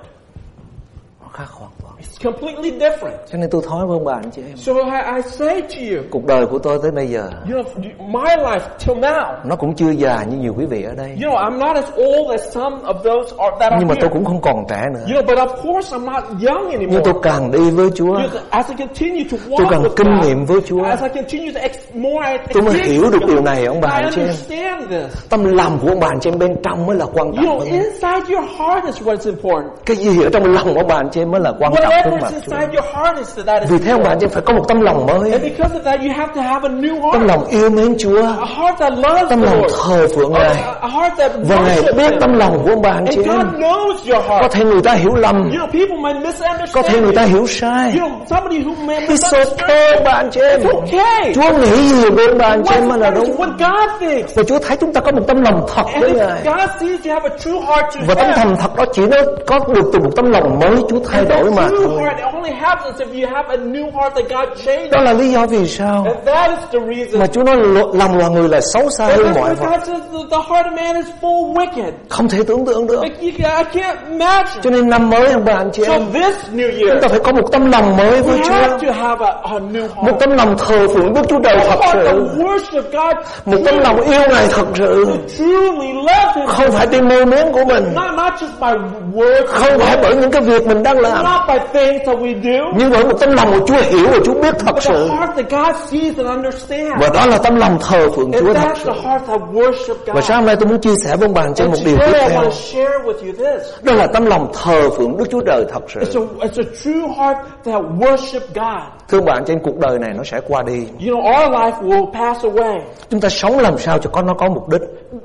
nó 1.23 1.29
khác 1.33 1.49
hoàn 1.51 1.71
It's 2.01 2.25
completely 2.33 2.71
different. 2.71 3.17
cho 3.33 3.39
nên 3.39 3.51
tôi 3.51 3.63
nói 3.71 3.87
với 3.87 3.95
ông 3.97 4.05
bà 4.05 4.13
anh 4.15 4.31
chị 4.31 4.43
em 4.49 4.57
So 4.57 4.73
I, 4.73 5.17
I 5.17 5.23
say 5.23 5.61
to 5.63 5.77
you, 5.95 6.03
cuộc 6.11 6.27
đời 6.27 6.47
của 6.47 6.59
tôi 6.59 6.79
tới 6.83 6.91
bây 6.91 7.07
giờ 7.07 7.29
you 7.51 7.57
know, 7.63 7.65
my 7.99 8.37
life 8.45 8.61
till 8.87 8.99
now, 8.99 9.35
nó 9.45 9.57
cũng 9.57 9.75
chưa 9.75 9.91
già 9.91 10.25
như 10.31 10.37
nhiều 10.37 10.55
quý 10.59 10.67
vị 10.67 10.83
ở 10.83 10.95
đây 10.97 11.09
you 11.25 11.31
know, 11.33 11.37
I'm 11.51 11.59
not 11.59 11.77
as 11.77 11.85
old 11.97 12.31
as 12.31 12.55
some 12.55 12.77
of 12.77 12.95
those 12.95 13.37
are, 13.39 13.57
that 13.61 13.73
are 13.73 13.77
nhưng 13.79 13.89
mà 13.89 13.95
tôi 14.01 14.09
here. 14.09 14.15
cũng 14.15 14.25
không 14.25 14.41
còn 14.41 14.65
trẻ 14.69 14.83
nữa 14.95 15.01
You 15.15 15.23
know, 15.23 15.27
but 15.27 15.39
of 15.39 15.57
course 15.63 15.97
I'm 15.97 16.05
not 16.13 16.25
young 16.49 16.65
nhưng 16.71 16.81
anymore. 16.81 17.01
tôi 17.05 17.15
càng 17.23 17.51
đi 17.51 17.71
với 17.71 17.91
Chúa 17.95 18.19
as 18.51 18.69
I 18.71 18.75
continue 18.79 19.25
to 19.31 19.37
tôi 19.49 19.59
walk 19.59 19.71
càng 19.71 19.83
with 19.83 19.95
kinh 19.97 20.21
nghiệm 20.23 20.45
với 20.45 20.61
Chúa 20.67 20.83
as 20.85 21.03
I 21.03 21.09
continue 21.09 21.53
to 21.55 21.61
ex, 21.61 21.73
more 21.95 22.31
I 22.33 22.37
tôi 22.53 22.63
mới 22.63 22.75
hiểu 22.75 23.11
được 23.11 23.21
điều 23.27 23.43
này 23.43 23.65
ông 23.67 23.81
bà 23.81 23.89
anh 23.89 24.11
chị 24.15 24.21
em 24.21 24.29
understand 24.29 24.91
this. 24.91 25.31
tâm 25.31 25.45
lòng 25.45 25.79
của 25.83 25.89
ông 25.89 26.01
bà 26.01 26.07
anh 26.09 26.21
chị 26.21 26.31
em 26.31 26.39
bên 26.39 26.57
trong 26.63 26.87
mới 26.87 26.97
là 26.97 27.07
quan 27.15 27.27
You 27.27 27.35
trọng 27.37 27.45
know, 27.47 27.59
hơn 27.59 27.69
inside 27.69 28.35
your 28.35 28.45
heart 28.59 28.85
is 28.87 29.03
what's 29.03 29.31
important. 29.31 29.71
cái 29.87 29.97
gì 29.97 30.23
ở 30.23 30.29
trong 30.33 30.45
lòng 30.45 30.75
ông 30.77 30.87
bà 30.89 30.95
anh 30.95 31.09
chị 31.13 31.21
em 31.23 31.31
mới 31.31 31.41
là 31.41 31.53
quan 31.59 31.73
trọng 31.83 31.90
Mà 32.51 32.59
heart 32.95 33.19
is 33.19 33.47
that 33.47 33.63
is 33.63 33.71
vì 33.71 33.79
thế 33.79 33.91
ông 33.91 34.05
anh 34.05 34.19
chị 34.21 34.27
phải 34.27 34.43
có 34.47 34.53
một 34.53 34.65
tâm 34.69 34.81
lòng 34.81 35.07
mới. 35.07 35.31
And 35.33 35.43
because 35.43 35.75
of 35.79 35.83
that, 35.85 36.01
you 36.01 36.09
have 36.17 36.33
to 36.37 36.43
have 36.43 36.69
a 36.69 36.73
new 36.73 37.13
tâm 37.13 37.21
heart. 37.21 37.29
lòng 37.29 37.45
yêu 37.47 37.71
mến 37.71 37.97
Chúa. 37.99 38.23
A 38.23 38.47
heart 38.57 38.79
that 38.79 38.93
loves 38.93 39.31
tâm 39.31 39.43
lòng 39.43 39.63
thờ 39.87 40.07
phượng 40.17 40.33
Ngài. 40.33 40.45
A, 40.49 40.75
a 40.81 40.89
heart 40.89 41.19
that 41.19 41.33
và 41.49 41.57
Ngài 41.57 41.93
biết 41.97 42.13
tâm 42.21 42.33
lòng 42.39 42.63
của 42.65 42.71
ông 42.71 42.83
bà 42.83 42.91
anh 42.91 43.07
chị 43.11 43.17
And 43.17 43.29
em. 43.29 43.37
God 43.37 43.47
knows 43.63 44.15
your 44.15 44.29
có 44.29 44.35
heart. 44.35 44.53
thể 44.53 44.65
người 44.65 44.83
ta 44.83 44.93
hiểu 44.93 45.15
lầm. 45.15 45.37
You 45.37 45.51
know, 45.51 45.67
people 45.73 45.97
might 46.03 46.17
có 46.73 46.83
thể 46.83 47.01
người 47.01 47.13
misunderstand 47.13 47.17
ta 47.17 47.23
you. 47.23 47.29
hiểu 47.29 47.47
sai. 47.47 47.93
It's 49.09 49.45
okay 49.51 49.81
anh 50.21 50.31
chị 50.31 50.41
em. 50.41 50.61
It's 50.61 50.75
okay. 50.75 51.33
Chúa 51.35 51.59
nghĩ 51.59 51.77
gì 51.89 52.11
về 52.11 52.27
ông 52.27 52.39
bà 52.39 52.47
anh 52.47 52.63
chị 52.69 52.75
em 52.75 52.89
mới 52.89 52.99
là 52.99 53.11
đúng? 53.11 53.37
what 53.37 53.51
God 53.59 54.01
thinks. 54.01 54.35
và 54.37 54.43
Chúa 54.43 54.59
thấy 54.59 54.77
chúng 54.77 54.93
ta 54.93 55.01
có 55.01 55.13
một 55.13 55.23
tâm 55.27 55.43
lòng 55.43 55.67
thật 55.75 55.85
với 56.01 56.11
Ngài. 56.11 56.41
God 56.45 56.71
sees 56.81 57.07
you 57.07 57.13
have 57.15 57.29
a 57.31 57.37
true 57.39 57.61
heart 57.67 57.95
to 57.95 58.01
và 58.07 58.15
Him, 58.15 58.33
lòng 58.37 58.57
thật 58.57 58.77
đó 58.77 58.85
chỉ 58.93 59.03
nó 59.07 59.17
có 59.47 59.59
được 59.75 59.91
từ 59.93 59.99
một 59.99 60.11
tấm 60.17 60.31
lòng 60.31 60.59
mới 60.61 60.77
Chúa 60.91 60.99
thay 61.11 61.25
đổi 61.25 61.51
mà 61.51 61.69
heart 61.89 62.17
it 62.19 62.27
only 62.35 62.51
happens 62.61 63.01
if 63.01 63.07
you 63.23 63.35
have 63.37 63.49
a 63.49 63.57
new 63.57 63.91
heart 63.93 64.15
that 64.15 64.25
God 64.31 64.59
changed. 64.67 64.91
đó 64.93 65.01
là 65.01 65.13
lý 65.13 65.33
do 65.33 65.47
vì 65.47 65.69
sao 65.69 66.05
And 66.07 66.27
that 66.27 66.51
is 66.51 66.59
the 66.73 66.79
reason. 66.95 67.21
mà 67.21 67.27
Chúa 67.27 67.43
nói 67.43 67.57
lòng 67.95 68.19
loài 68.19 68.31
người 68.31 68.49
là 68.49 68.61
xấu 68.61 68.91
xa 68.91 69.07
hơn 69.07 69.33
mọi 69.35 69.55
vật 69.55 69.67
the 70.31 70.39
heart 70.49 70.67
of 70.67 70.77
man 70.77 70.97
is 70.97 71.07
full 71.21 71.53
wicked. 71.55 71.91
không 72.09 72.29
thể 72.29 72.39
tưởng 72.49 72.67
tượng 72.67 72.87
được 72.87 73.03
I 73.21 73.31
can't 73.31 73.95
imagine. 74.11 74.61
cho 74.63 74.71
nên 74.71 74.89
năm 74.91 75.11
mới 75.11 75.33
ông 75.33 75.45
bà 75.45 75.53
anh 75.55 75.71
chị 75.73 75.83
So 75.87 75.93
em 75.93 76.03
this 76.13 76.37
New 76.55 76.71
chúng 76.81 76.89
Year, 76.89 77.03
ta 77.03 77.09
phải 77.09 77.21
có 77.25 77.33
một 77.33 77.53
tấm 77.53 77.71
lòng 77.71 77.97
mới 77.97 78.23
với 78.23 78.39
Chúa 78.45 78.53
have 78.53 78.87
to 78.87 78.93
have 78.93 79.27
a, 79.27 79.33
a 79.43 79.55
new 79.59 79.83
một 79.89 80.03
heart. 80.05 80.21
tấm 80.21 80.31
lòng 80.37 80.55
thờ 80.59 80.87
phượng 80.95 81.15
Đức 81.15 81.23
Chúa 81.29 81.39
Trời 81.45 81.57
thật 81.69 81.79
sự 81.93 82.29
worship 82.37 82.83
God 82.93 83.17
một 83.45 83.59
tấm 83.65 83.79
lòng 83.79 84.01
yêu 84.01 84.21
Ngài 84.31 84.47
thật 84.51 84.67
sự 84.75 85.07
truly 85.39 85.93
love 85.93 86.33
Him. 86.37 86.47
không 86.47 86.71
phải 86.71 86.87
tin 86.87 87.09
mơ 87.09 87.25
miếng 87.25 87.53
của 87.53 87.65
mình 87.65 87.85
Not, 87.95 88.15
not 88.17 88.33
just 88.33 88.61
by 88.61 88.79
words, 89.15 89.47
không 89.47 89.79
phải 89.79 89.97
bởi 90.03 90.17
những 90.17 90.31
cái 90.31 90.43
việc 90.43 90.67
mình 90.67 90.83
đang 90.83 91.01
làm 91.01 91.25
not 91.25 91.41
by 91.49 91.55
things 91.73 92.07
that 92.07 92.19
we 92.19 92.41
do, 92.43 92.73
nhưng 92.77 92.91
bởi 92.91 93.05
một 93.05 93.21
tấm 93.21 93.33
lòng 93.33 93.51
của 93.53 93.67
Chúa 93.67 93.77
hiểu 93.77 94.07
và 94.13 94.19
Chúa 94.25 94.35
biết 94.35 94.55
thật 94.59 94.83
sự. 94.83 95.09
heart 95.09 95.31
that 95.37 95.51
God 95.51 95.77
sees 95.91 96.17
and 96.17 96.29
understands. 96.29 96.93
và 97.01 97.09
đó 97.15 97.27
là 97.27 97.39
tấm 97.39 97.57
lòng 97.57 97.79
thờ 97.89 98.11
phượng 98.17 98.33
Chúa 98.33 98.55
thật 98.55 98.69
sự. 98.85 98.91
và 100.07 100.21
sáng 100.21 100.37
hôm 100.37 100.47
nay 100.47 100.57
tôi 100.57 100.69
muốn 100.69 100.81
chia 100.81 100.95
sẻ 101.05 101.17
với 101.17 101.29
ông 101.29 101.35
bà 101.35 101.43
anh 101.43 101.55
chị 101.55 101.65
em 101.65 101.71
một 101.71 101.77
điều 101.85 101.97
tiếp 101.97 102.13
theo. 102.29 102.43
đó 103.83 103.93
là 103.93 104.07
tấm 104.07 104.27
lòng 104.27 104.53
thờ 104.63 104.91
phượng 104.91 105.17
Đức 105.17 105.25
Chúa 105.31 105.41
Trời 105.47 105.65
thật 105.73 105.83
sự. 105.89 106.01
It's 106.01 106.27
a, 106.41 106.47
it's 106.47 106.63
a 106.63 106.69
true 106.85 107.09
heart 107.17 107.39
that 107.65 107.83
worship 107.99 108.41
God. 108.55 108.83
thưa 109.09 109.21
chị 109.47 109.53
em 109.53 109.61
cuộc 109.63 109.79
đời 109.79 109.99
này 109.99 110.11
nó 110.17 110.25
sẽ 110.25 110.41
qua 110.49 110.63
đi. 110.63 110.87
You 111.07 111.17
know, 111.17 111.45
our 111.45 111.55
life 111.55 111.83
will 111.83 112.13
pass 112.13 112.45
away. 112.45 112.79
chúng 113.11 113.21
ta 113.21 113.29
sống 113.29 113.59
làm 113.59 113.79
sao 113.79 113.99
cho 113.99 114.11
con 114.11 114.27
nó 114.27 114.35
có 114.35 114.49
mục 114.49 114.69
đích? 114.69 114.81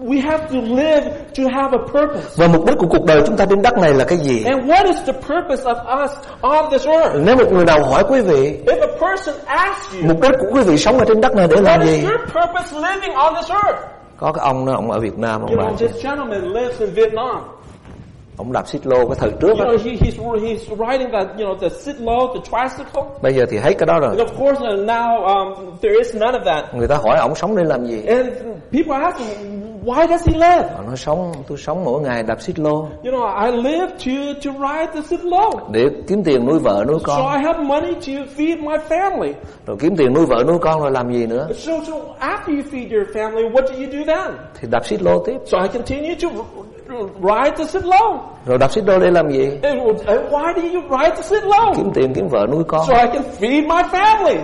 We 0.05 0.21
have 0.21 0.37
to 0.37 0.57
live 0.61 1.11
to 1.37 1.43
have 1.53 1.77
a 1.77 1.81
purpose. 1.93 2.29
và 2.35 2.47
mục 2.47 2.65
đích 2.65 2.77
của 2.77 2.87
cuộc 2.89 3.05
đời 3.05 3.21
chúng 3.27 3.37
ta 3.37 3.45
trên 3.45 3.61
đất 3.61 3.77
này 3.77 3.93
là 3.93 4.05
cái 4.05 4.17
gì? 4.17 4.43
And 4.43 4.65
what 4.65 4.85
is 4.85 4.95
the 5.05 5.13
purpose 5.13 5.63
of 5.63 6.03
us 6.03 6.11
on 6.41 6.69
this 6.71 6.85
earth? 6.87 7.15
nếu 7.25 7.35
một 7.35 7.51
người 7.51 7.65
nào 7.65 7.83
hỏi 7.83 8.03
quý 8.09 8.21
vị 8.21 8.57
If 8.65 8.79
a 8.81 8.87
person 9.09 9.35
asks 9.45 9.93
you, 9.95 10.01
mục 10.07 10.21
đích 10.21 10.31
của 10.39 10.47
quý 10.51 10.63
vị 10.63 10.77
sống 10.77 10.99
ở 10.99 11.05
trên 11.07 11.21
đất 11.21 11.35
này 11.35 11.47
để 11.49 11.55
what 11.55 11.63
làm 11.63 11.81
is 11.81 11.89
gì 11.89 12.01
your 12.03 12.19
purpose 12.21 12.75
living 12.89 13.13
on 13.15 13.35
this 13.35 13.49
earth? 13.51 13.79
có 14.17 14.31
cái 14.31 14.45
ông 14.45 14.65
đó 14.65 14.73
ông 14.73 14.91
ở 14.91 14.99
Việt 14.99 15.17
Nam 15.17 15.41
ông 15.41 15.49
You 15.51 15.57
bà 15.57 15.63
know, 15.63 15.75
this 15.77 16.03
gentleman 16.03 16.41
lives 16.53 16.79
in 16.79 16.89
Vietnam. 16.93 17.41
Ông 18.37 18.51
đạp 18.53 18.67
xích 18.67 18.87
lô 18.87 18.95
cái 19.07 19.15
thời 19.19 19.31
trước 19.41 19.47
You 19.47 19.55
á 19.59 19.65
know, 19.65 19.77
he, 19.77 19.91
he's, 19.91 20.39
he's 20.39 20.89
riding 20.91 21.11
that, 21.11 21.27
you 21.37 21.45
know, 21.45 21.55
the 21.59 21.69
sit 21.69 21.95
low, 21.99 22.33
the 22.33 22.39
tricycle. 22.43 23.03
bây 23.21 23.33
giờ 23.33 23.45
thì 23.49 23.57
hết 23.57 23.73
cái 23.79 23.85
đó 23.85 23.99
rồi 23.99 24.15
of 24.15 24.27
course, 24.39 24.61
uh, 24.73 24.79
now 24.87 25.23
um, 25.25 25.53
there 25.81 25.95
is 25.97 26.15
none 26.15 26.39
of 26.39 26.43
that. 26.45 26.75
người 26.75 26.87
ta 26.87 26.95
hỏi 26.95 27.17
ông 27.19 27.35
sống 27.35 27.55
để 27.57 27.63
làm 27.63 27.85
gì 27.85 28.03
And 28.07 28.27
people 28.71 28.93
ask 29.05 29.17
him, 29.19 29.61
why 29.85 30.07
does 30.07 30.27
he 30.27 30.33
live? 30.33 30.69
ông 30.75 30.87
nói 30.87 30.97
sống 30.97 31.31
tôi 31.47 31.57
sống 31.57 31.83
mỗi 31.83 32.01
ngày 32.01 32.23
đạp 32.23 32.41
xích 32.41 32.59
lô 32.59 32.87
You 33.03 33.11
know, 33.11 33.45
I 33.45 33.51
live 33.51 33.87
to, 33.87 34.33
to 34.45 34.51
ride 34.67 34.91
the 34.93 35.01
sit 35.01 35.19
low. 35.19 35.51
để 35.71 35.81
kiếm 36.07 36.23
tiền 36.23 36.45
nuôi 36.45 36.59
vợ 36.59 36.83
nuôi 36.87 36.99
So 36.99 37.05
con 37.15 37.37
I 37.37 37.43
have 37.45 37.63
money 37.63 37.93
to 37.93 38.13
feed 38.37 38.59
my 38.63 38.77
family. 38.89 39.33
rồi 39.65 39.77
kiếm 39.79 39.95
tiền 39.97 40.13
nuôi 40.13 40.25
vợ 40.25 40.43
nuôi 40.47 40.57
con 40.61 40.81
rồi 40.81 40.91
làm 40.91 41.13
gì 41.13 41.25
nữa 41.27 41.47
So, 41.53 41.71
so 41.87 41.93
after 42.19 42.55
you 42.55 42.61
feed 42.71 42.97
your 42.97 43.07
family, 43.13 43.51
what 43.51 43.61
do 43.61 43.73
you 43.77 43.85
do 43.91 44.13
then? 44.13 44.35
thì 44.61 44.67
đạp 44.71 44.85
xích 44.85 45.01
lô 45.01 45.23
tiếp 45.25 45.37
So 45.45 45.57
I 45.61 45.67
continue 45.67 46.15
to 46.21 46.27
ride 47.21 47.51
the 47.57 47.65
sit 47.65 47.83
low. 47.83 48.17
rồi 48.45 48.57
đạp 48.57 48.71
xích 48.71 48.83
lô 48.87 48.99
để 48.99 49.11
làm 49.11 49.31
gì 49.31 49.49
why 50.31 50.53
do 50.55 50.61
you 50.73 50.81
ride 50.99 51.15
the 51.15 51.21
sit 51.21 51.43
low? 51.43 51.73
kiếm 51.75 51.91
tiền 51.93 52.13
kiếm 52.13 52.27
vợ 52.27 52.45
nuôi 52.51 52.63
con 52.67 52.81
So 52.87 52.93
I 52.93 53.07
can 53.13 53.23
feed 53.39 53.67
my 53.67 53.81
family. 53.91 54.37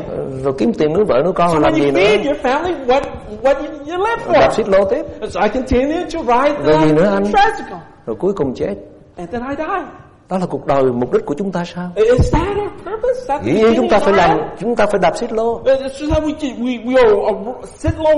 rồi 0.43 0.53
kiếm 0.57 0.73
tiền 0.73 0.93
nuôi 0.93 1.05
vợ 1.05 1.21
nuôi 1.23 1.33
con 1.33 1.49
So 1.49 1.55
when 1.57 1.61
làm 1.61 1.73
gì 1.73 1.85
you 1.85 1.91
nữa 1.91 1.99
feed 2.01 2.25
your 2.25 2.37
family, 2.41 2.85
what 2.87 3.01
what 3.43 3.55
you, 3.55 3.67
you 3.87 4.05
live 4.05 4.31
đạp 4.33 4.47
for? 4.49 4.51
xích 4.51 4.67
lô 4.69 4.85
tiếp 4.85 5.05
so 5.29 5.41
I 5.41 5.47
continue 5.49 6.03
to 6.03 6.19
ride 6.19 6.55
Rồi 6.63 6.87
gì 6.87 6.93
nữa 6.93 7.03
the 7.05 7.09
anh? 7.13 7.23
tricycle. 7.25 7.77
rồi 8.05 8.15
cuối 8.19 8.33
cùng 8.33 8.53
chết 8.55 8.75
And 9.17 9.29
then 9.31 9.41
I 9.49 9.55
die. 9.55 9.85
Đó 10.31 10.37
là 10.37 10.45
cuộc 10.45 10.65
đời 10.65 10.83
mục 10.83 11.13
đích 11.13 11.25
của 11.25 11.35
chúng 11.37 11.51
ta 11.51 11.63
sao? 11.75 11.89
Is 11.95 12.33
that 12.33 12.57
our 12.57 12.71
purpose? 12.85 13.39
Dĩ 13.43 13.53
nhiên 13.53 13.73
chúng 13.75 13.89
ta 13.89 13.99
phải 13.99 14.13
làm, 14.13 14.37
chúng 14.59 14.75
ta 14.75 14.85
phải 14.85 14.99
đạp 14.99 15.17
xích 15.17 15.31
lô. 15.33 15.61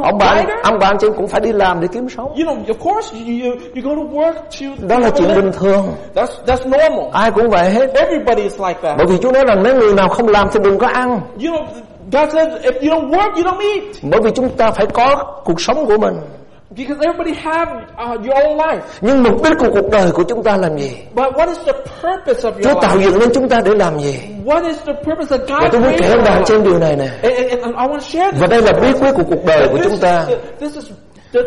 Ông 0.03 0.20
rider. 0.20 0.60
ông 0.63 0.79
anh 0.79 0.98
chị 1.00 1.08
cũng 1.17 1.27
phải 1.27 1.41
đi 1.41 1.51
làm 1.51 1.82
để 1.82 1.88
kiếm 1.93 2.10
sống. 2.10 2.27
You 2.27 2.46
know, 2.46 2.65
of 2.65 2.93
course, 2.93 3.15
you, 3.15 3.22
you, 3.43 3.55
you 3.75 3.82
go 3.84 3.96
to 3.96 4.17
work 4.17 4.34
to... 4.34 4.88
Đó 4.88 5.00
là 5.00 5.10
chuyện 5.10 5.36
bình 5.36 5.51
thường. 5.53 5.88
That's, 6.15 6.46
that's 6.46 6.70
normal. 6.70 7.10
Ai 7.13 7.32
cũng 7.32 7.50
vậy 7.50 7.70
hết. 7.70 7.93
Everybody 7.93 8.41
is 8.41 8.60
like 8.60 8.79
that. 8.82 8.98
Bởi 8.98 9.05
vì 9.05 9.17
Chúa 9.17 9.32
nói 9.32 9.43
rằng 9.48 9.63
nếu 9.63 9.75
người 9.75 9.93
nào 9.93 10.10
không 10.10 10.27
làm 10.27 10.48
thì 10.53 10.60
đừng 10.63 10.77
có 10.77 10.88
ăn. 10.88 11.10
You 11.43 11.53
know, 11.53 11.65
God 12.12 12.34
says, 12.34 12.48
if 12.48 12.74
you 12.74 13.00
don't 13.00 13.10
work, 13.10 13.34
you 13.36 13.43
don't 13.43 13.60
eat. 13.60 13.84
Bởi 14.01 14.22
vì 14.24 14.32
chúng 14.36 14.50
ta 14.50 14.72
phải 14.72 14.86
có 14.86 15.41
cuộc 15.46 15.62
sống 15.62 15.86
của 15.86 15.98
mình. 15.98 16.13
Because 16.75 16.98
everybody 17.06 17.34
have 17.34 17.68
uh, 17.72 18.25
your 18.25 18.36
own 18.46 18.58
life. 18.58 18.82
Nhưng 19.01 19.24
mục 19.24 19.44
đích 19.44 19.53
của 19.60 19.70
cuộc 19.74 19.89
đời 19.92 20.12
của 20.12 20.24
chúng 20.24 20.44
ta 20.44 20.58
làm 20.58 20.77
gì? 20.77 20.92
But 21.15 21.34
what 21.34 21.48
is 21.48 21.58
the 21.65 21.74
purpose 22.01 22.50
of 22.50 22.51
Chúa 22.63 22.70
your 22.70 22.84
tạo 22.84 22.98
life? 22.98 23.01
dựng 23.03 23.20
nên 23.20 23.30
chúng 23.34 23.50
ta 23.50 23.62
để 23.65 23.72
làm 23.75 24.00
gì? 24.00 24.20
What 24.46 24.68
is 24.68 24.77
the 24.86 24.94
purpose 24.94 25.38
that 25.38 25.50
Và 25.50 25.60
God 25.60 25.72
tôi 25.72 25.82
muốn 25.82 25.94
kể 26.00 26.10
ông 26.10 26.42
us? 26.42 26.50
trên 26.50 26.63
điều 26.63 26.80
này 26.80 26.96
nè. 26.96 27.10
And, 27.24 27.36
and, 27.36 27.50
and 27.63 27.75
I 27.75 27.86
want 27.88 28.00
to 28.00 28.00
share 28.00 28.32
this. 28.32 28.42
Và 28.42 28.48
đây 28.48 28.62
là 28.62 28.72
bí 28.82 28.92
quyết 29.00 29.12
của 29.15 29.24
cuộc 29.30 29.46
đời 29.46 29.68
của 29.72 29.77
chúng 29.84 29.98
ta. 29.98 30.25
is, 30.27 30.38
this 30.60 30.75
is 30.75 30.92
the 31.33 31.41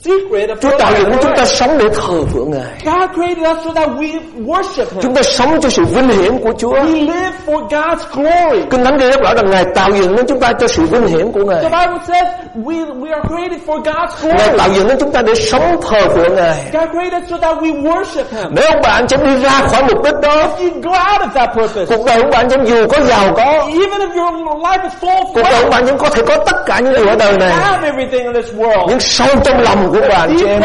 secret 0.00 0.50
of 0.50 0.56
Chúa 0.60 0.78
tạo 0.78 0.92
dựng 0.98 1.12
chúng 1.22 1.32
ta 1.36 1.44
sống 1.44 1.78
để 1.78 1.84
thờ 1.94 2.24
phượng 2.32 2.50
Ngài. 2.50 2.72
God 2.84 3.10
created 3.14 3.46
us 3.52 3.64
so 3.64 3.70
that 3.74 3.88
we 3.88 4.20
worship 4.46 4.86
Him. 4.92 5.00
Chúng 5.02 5.14
ta 5.14 5.22
sống 5.22 5.60
cho 5.60 5.68
sự 5.68 5.84
vinh 5.84 6.08
hiển 6.08 6.38
của 6.38 6.52
Chúa. 6.58 6.72
We 6.72 7.06
live 7.06 7.32
for 7.46 7.68
God's 7.68 7.96
glory. 8.12 8.62
Kinh 8.70 8.84
Thánh 8.84 8.98
ghi 8.98 9.06
rất 9.06 9.20
rõ 9.24 9.34
rằng 9.34 9.50
Ngài 9.50 9.64
tạo 9.74 9.90
dựng 9.90 10.16
nên 10.16 10.26
chúng 10.26 10.40
ta 10.40 10.52
cho 10.60 10.68
sự 10.68 10.82
vinh 10.82 11.06
hiển 11.06 11.32
của 11.32 11.44
Ngài. 11.44 11.62
The 11.62 11.68
Bible 11.68 11.98
says 12.08 12.26
we, 12.54 13.00
we 13.00 13.10
are 13.12 13.22
created 13.28 13.58
for 13.66 13.82
God's 13.82 14.28
Ngài 14.28 14.36
glory. 14.36 14.58
tạo 14.58 14.68
dựng 14.74 14.88
nên 14.88 14.96
chúng 15.00 15.10
ta 15.12 15.22
để 15.22 15.34
sống 15.34 15.80
thờ 15.90 16.00
phượng 16.14 16.34
Ngài. 16.34 16.56
God 16.72 16.88
created 16.92 17.22
so 17.30 17.36
that 17.36 17.56
we 17.56 17.82
worship 17.82 18.24
Him. 18.30 18.50
Nếu 18.50 18.64
ông 18.82 19.06
chị 19.08 19.16
em 19.16 19.26
đi 19.26 19.42
ra 19.42 19.60
khỏi 19.66 19.82
mục 19.82 20.04
đích 20.04 20.14
đó, 20.22 20.32
If 20.42 20.64
you 20.64 20.80
go 20.82 20.90
out 20.90 21.20
of 21.20 21.28
that 21.34 21.50
purpose, 21.54 21.96
cuộc 21.96 22.06
đời 22.06 22.16
ông 22.16 22.30
chị 22.32 22.56
em 22.56 22.64
dù 22.64 22.86
có 22.88 23.00
giàu 23.00 23.34
có, 23.36 23.44
even 23.68 24.00
if 24.00 24.10
your 24.24 24.34
life 24.62 24.82
is 24.82 24.92
full 25.00 25.16
of 25.16 25.24
cuộc 25.34 25.42
đời 25.42 25.62
ông 25.62 25.72
chị 25.72 25.90
em 25.90 25.98
có 25.98 26.08
thể 26.08 26.22
có 26.26 26.36
tất 26.36 26.56
cả 26.66 26.80
những 26.80 26.92
điều 26.92 27.08
ở 27.08 27.16
đời 27.16 27.38
này, 27.38 27.50
have 27.50 27.86
everything 27.86 28.22
in 28.24 28.34
this 28.34 28.54
world, 28.54 28.86
nhưng 28.88 29.00
sâu 29.02 29.28
trong 29.44 29.60
lòng 29.60 29.90
của 29.90 30.08
anh 30.10 30.36
chị 30.38 30.46
em, 30.46 30.62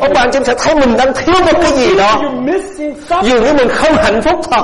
ông 0.00 0.14
anh 0.14 0.30
chị 0.32 0.36
em 0.36 0.44
sẽ 0.44 0.54
thấy 0.58 0.74
mình 0.74 0.96
đang 0.96 1.12
thiếu 1.14 1.34
một 1.46 1.58
cái 1.62 1.72
gì 1.72 1.96
đó. 1.98 2.14
you, 2.14 2.22
you're 2.22 2.40
missing 2.40 2.94
something. 3.08 3.30
Dường 3.30 3.44
như 3.44 3.52
mình 3.52 3.68
không 3.68 3.94
hạnh 3.96 4.22
phúc 4.22 4.34
thật, 4.50 4.62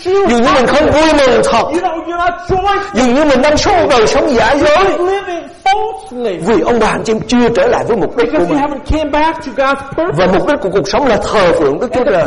dường 0.00 0.42
như 0.42 0.50
mình 0.54 0.66
không 0.66 0.90
vui 0.90 1.12
mừng 1.12 1.40
thật, 1.44 1.62
You 1.62 1.72
know, 1.72 2.04
you're 2.04 2.18
not 2.18 2.32
joyful. 2.48 2.78
dường 2.94 3.14
như 3.14 3.24
mình 3.24 3.42
đang 3.42 3.56
sống 3.56 3.76
một 3.76 3.86
đời 3.90 4.06
sống 4.06 4.28
giả 4.28 4.54
dối. 4.54 4.76
You're 4.76 5.06
living 5.06 5.48
falsely. 5.64 6.38
Vì 6.46 6.60
ông 6.60 6.80
anh 6.80 7.02
chị 7.04 7.12
em 7.12 7.20
chưa 7.28 7.48
trở 7.56 7.66
lại 7.66 7.84
với 7.88 7.96
mục 7.96 8.16
đích 8.16 8.28
của 8.32 8.38
mình. 8.38 8.58
haven't 8.58 8.78
came 8.90 9.10
back 9.10 9.46
to 9.46 9.52
God's 9.56 9.88
purpose. 9.96 10.26
Và 10.26 10.26
mục 10.38 10.48
đích 10.48 10.60
của 10.60 10.70
cuộc 10.70 10.88
sống 10.88 11.06
là 11.06 11.16
thờ 11.16 11.52
phượng 11.58 11.80
Đức 11.80 11.88
Chúa 11.94 12.04
Trời. 12.04 12.24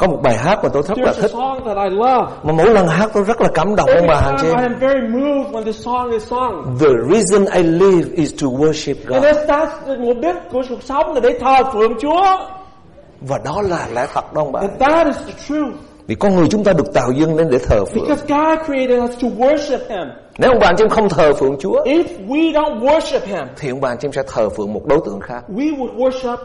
Có 0.00 0.06
một 0.06 0.18
bài 0.22 0.34
hát 0.36 0.58
mà 0.62 0.68
tôi 0.72 0.82
rất 0.88 0.98
là 0.98 1.12
thích. 1.20 1.30
song 1.30 1.60
that 1.66 1.76
I 1.76 1.90
love. 1.96 2.32
Mà 2.42 2.52
mỗi 2.52 2.70
lần 2.74 2.88
hát 2.88 3.10
tôi 3.14 3.24
rất 3.24 3.40
là 3.40 3.48
cảm 3.54 3.76
động 3.76 3.90
ông 3.96 4.06
bà 4.08 4.14
anh 4.14 4.36
chị 4.40 4.46
time 4.46 4.62
I 4.62 4.64
em. 4.64 4.72
am 4.72 4.80
very 4.80 5.00
moved 5.08 5.52
when 5.52 5.64
this 5.64 5.84
song 5.84 6.10
is 6.10 6.22
sung. 6.24 6.76
The 6.80 6.88
reason 7.12 7.46
I 7.54 7.62
live 7.62 8.08
is 8.14 8.32
to 8.42 8.46
worship 8.48 8.94
God. 9.06 9.98
mục 10.00 10.16
đích 10.22 10.36
của 10.52 10.62
cuộc 10.68 10.82
sống 10.82 11.14
là 11.14 11.20
để 11.20 11.38
thờ 11.40 11.70
phượng 11.72 11.92
Chúa. 12.00 12.24
Và 13.20 13.38
đó 13.44 13.62
là 13.62 13.86
lẽ 13.94 14.06
thật 14.14 14.32
đó 14.34 14.42
ông 14.42 14.52
bà. 14.52 14.60
That 14.78 15.06
is 15.06 15.16
the 15.26 15.32
truth. 15.48 15.74
Vì 16.06 16.14
con 16.14 16.34
người 16.34 16.48
chúng 16.50 16.64
ta 16.64 16.72
được 16.72 16.94
tạo 16.94 17.10
dưng 17.12 17.36
lên 17.36 17.48
để 17.50 17.58
thờ 17.68 17.84
phượng. 17.84 18.04
Because 18.08 18.26
God 18.28 18.66
created 18.66 19.02
us 19.02 19.10
to 19.22 19.28
worship 19.28 19.78
Him. 19.88 20.08
Nếu 20.38 20.50
ông 20.50 20.58
bà 20.60 20.66
anh 20.66 20.76
chị 20.76 20.84
em 20.84 20.88
không 20.90 21.08
thờ 21.08 21.32
phượng 21.34 21.56
Chúa, 21.60 21.84
If 21.84 22.04
we 22.28 22.52
don't 22.52 22.80
worship 22.80 23.20
Him, 23.26 23.46
thì 23.56 23.68
ông 23.70 23.80
bà 23.80 23.88
anh 23.88 23.98
chị 24.00 24.08
em 24.08 24.12
sẽ 24.12 24.22
thờ 24.34 24.48
phượng 24.48 24.72
một 24.72 24.82
đối 24.86 24.98
tượng 25.04 25.20
khác. 25.20 25.44
we 25.48 25.76
would 25.76 25.96
worship 25.96 26.36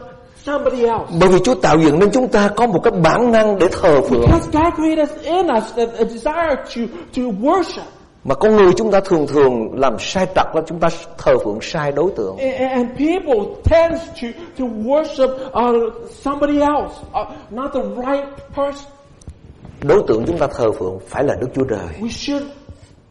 somebody 0.46 0.84
else. 0.84 1.06
Bởi 1.20 1.28
vì 1.28 1.38
Chúa 1.44 1.54
tạo 1.54 1.78
dựng 1.78 1.98
nên 1.98 2.10
chúng 2.12 2.28
ta 2.28 2.48
có 2.56 2.66
một 2.66 2.80
cái 2.84 2.92
bản 3.02 3.32
năng 3.32 3.58
để 3.58 3.66
thờ 3.72 4.00
phượng. 4.00 4.20
Because 4.20 4.50
God 4.52 4.74
created 4.76 5.10
us 5.10 5.24
in 5.24 5.46
us 5.46 5.64
a, 5.76 5.84
a 5.98 6.04
desire 6.04 6.56
to, 6.74 6.82
to 7.16 7.22
worship. 7.22 7.82
Mà 8.24 8.34
con 8.34 8.56
người 8.56 8.72
chúng 8.76 8.90
ta 8.90 9.00
thường 9.00 9.26
thường 9.26 9.52
làm 9.74 9.96
sai 9.98 10.26
trật 10.26 10.46
là 10.54 10.62
chúng 10.66 10.80
ta 10.80 10.88
thờ 11.18 11.32
phượng 11.44 11.58
sai 11.62 11.92
đối 11.92 12.10
tượng. 12.16 12.36
And, 12.36 12.54
and 12.54 12.86
people 12.90 13.54
tend 13.64 14.00
to, 14.22 14.28
to 14.58 14.64
worship 14.64 15.30
uh, 15.30 16.10
somebody 16.10 16.60
else, 16.60 16.94
uh, 17.20 17.52
not 17.52 17.70
the 17.74 17.80
right 17.82 18.26
person. 18.56 18.92
Đối 19.82 20.02
tượng 20.08 20.24
chúng 20.26 20.38
ta 20.38 20.46
thờ 20.46 20.72
phượng 20.72 20.98
phải 21.08 21.24
là 21.24 21.34
Đức 21.40 21.48
Chúa 21.54 21.64
Trời. 21.64 21.88
We 22.00 22.08
should 22.08 22.44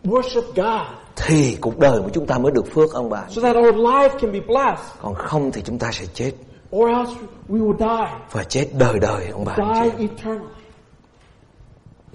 worship 0.04 0.42
God 0.56 0.88
Thì 1.16 1.58
cuộc 1.62 1.80
đời 1.80 2.00
của 2.04 2.10
chúng 2.14 2.26
ta 2.26 2.38
mới 2.38 2.52
được 2.52 2.74
phước 2.74 2.94
ông 2.94 3.10
bà. 3.10 3.24
so 3.30 3.42
that 3.42 3.56
our 3.56 3.76
life 3.76 4.10
can 4.10 4.32
be 4.32 4.40
blessed. 4.40 4.84
Còn 5.02 5.14
không 5.16 5.52
thì 5.52 5.62
chúng 5.66 5.80
ta 5.80 5.92
sẽ 5.92 6.06
chết. 6.14 6.32
Or 6.76 6.90
else 6.90 7.14
we 7.50 7.60
will 7.60 7.78
die, 7.78 8.14
Và 8.32 8.44
chết 8.44 8.68
đời 8.80 9.00
đời 9.00 9.28
ông 9.30 9.46
bà 9.46 9.56
die 9.56 10.08
eternally. 10.08 10.54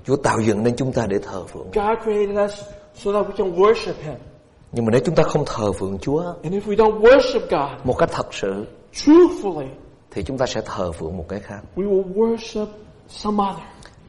Chúa 0.04 0.16
tạo 0.16 0.40
dựng 0.40 0.62
nên 0.62 0.76
chúng 0.76 0.92
ta 0.92 1.06
để 1.06 1.18
thờ 1.18 1.44
phượng. 1.46 1.66
God 1.74 1.98
created 2.04 2.36
us 2.44 2.60
so 2.94 3.12
that 3.12 3.26
we 3.26 3.32
can 3.36 3.54
worship 3.56 3.92
Him. 4.02 4.14
Nhưng 4.72 4.84
mà 4.84 4.90
nếu 4.92 5.00
chúng 5.04 5.14
ta 5.14 5.22
không 5.22 5.44
thờ 5.46 5.72
phượng 5.72 5.98
Chúa 5.98 6.22
And 6.42 6.54
if 6.54 6.60
we 6.60 6.76
don't 6.76 7.00
worship 7.00 7.40
God 7.40 7.84
một 7.86 7.98
cách 7.98 8.08
thật 8.12 8.34
sự 8.34 8.66
truthfully, 8.94 9.66
thì 10.10 10.22
chúng 10.22 10.38
ta 10.38 10.46
sẽ 10.46 10.60
thờ 10.64 10.92
phượng 10.92 11.16
một 11.16 11.24
cái 11.28 11.40
khác. 11.40 11.60
we 11.76 11.84
will 11.90 12.14
worship 12.14 12.66
some 13.08 13.44
other. 13.50 13.62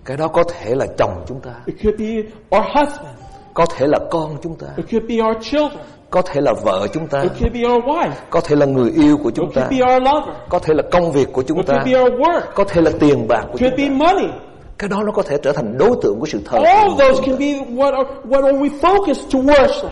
Cái 0.05 0.17
đó 0.17 0.27
có 0.27 0.43
thể 0.43 0.75
là 0.75 0.87
chồng 0.97 1.23
chúng 1.27 1.39
ta, 1.41 1.53
It 1.65 1.75
could 1.83 1.99
be 1.99 2.15
our 2.57 2.65
husband. 2.75 3.17
có 3.53 3.65
thể 3.75 3.87
là 3.87 3.99
con 4.11 4.37
chúng 4.41 4.55
ta, 4.55 4.67
It 4.77 4.85
could 4.91 5.09
be 5.09 5.15
our 5.15 5.37
children. 5.45 5.85
Có 6.11 6.21
thể 6.21 6.41
là 6.41 6.53
vợ 6.63 6.87
chúng 6.93 7.07
ta, 7.07 7.21
It 7.21 7.31
could 7.39 7.53
be 7.53 7.59
our 7.69 7.83
wife. 7.83 8.11
có 8.29 8.41
thể 8.41 8.55
là 8.55 8.65
người 8.65 8.91
yêu 8.91 9.17
của 9.17 9.29
It 9.29 9.35
chúng 9.35 9.51
ta, 9.53 9.61
could 9.61 9.79
be 9.79 9.93
our 9.93 10.03
lover. 10.03 10.35
có 10.49 10.59
thể 10.59 10.73
là 10.73 10.83
công 10.91 11.11
việc 11.11 11.33
của 11.33 11.43
chúng 11.43 11.57
It 11.57 11.67
ta, 11.67 11.73
could 11.73 11.93
be 11.93 12.01
our 12.01 12.13
work. 12.13 12.41
có 12.55 12.63
thể 12.63 12.81
là 12.81 12.91
tiền 12.99 13.27
bạc 13.27 13.41
của 13.51 13.57
It 13.59 13.59
chúng 13.59 13.69
could 13.69 13.77
be 13.79 13.87
ta. 14.05 14.13
money. 14.13 14.27
Cái 14.77 14.89
đó 14.89 15.03
nó 15.05 15.11
có 15.11 15.21
thể 15.21 15.37
trở 15.43 15.51
thành 15.51 15.77
đối 15.77 15.91
tượng 16.01 16.19
của 16.19 16.25
sự 16.25 16.41
thờ 16.45 16.57
All 16.63 16.89
phượng. 16.89 16.97
of 16.97 16.97
those 17.13 17.25
can 17.25 17.37
be 17.39 17.45
what 17.75 17.93
are, 17.93 18.09
what 18.29 18.43
are 18.43 18.57
we 18.57 18.69
focused 18.81 19.29
to 19.33 19.39
worship. 19.39 19.89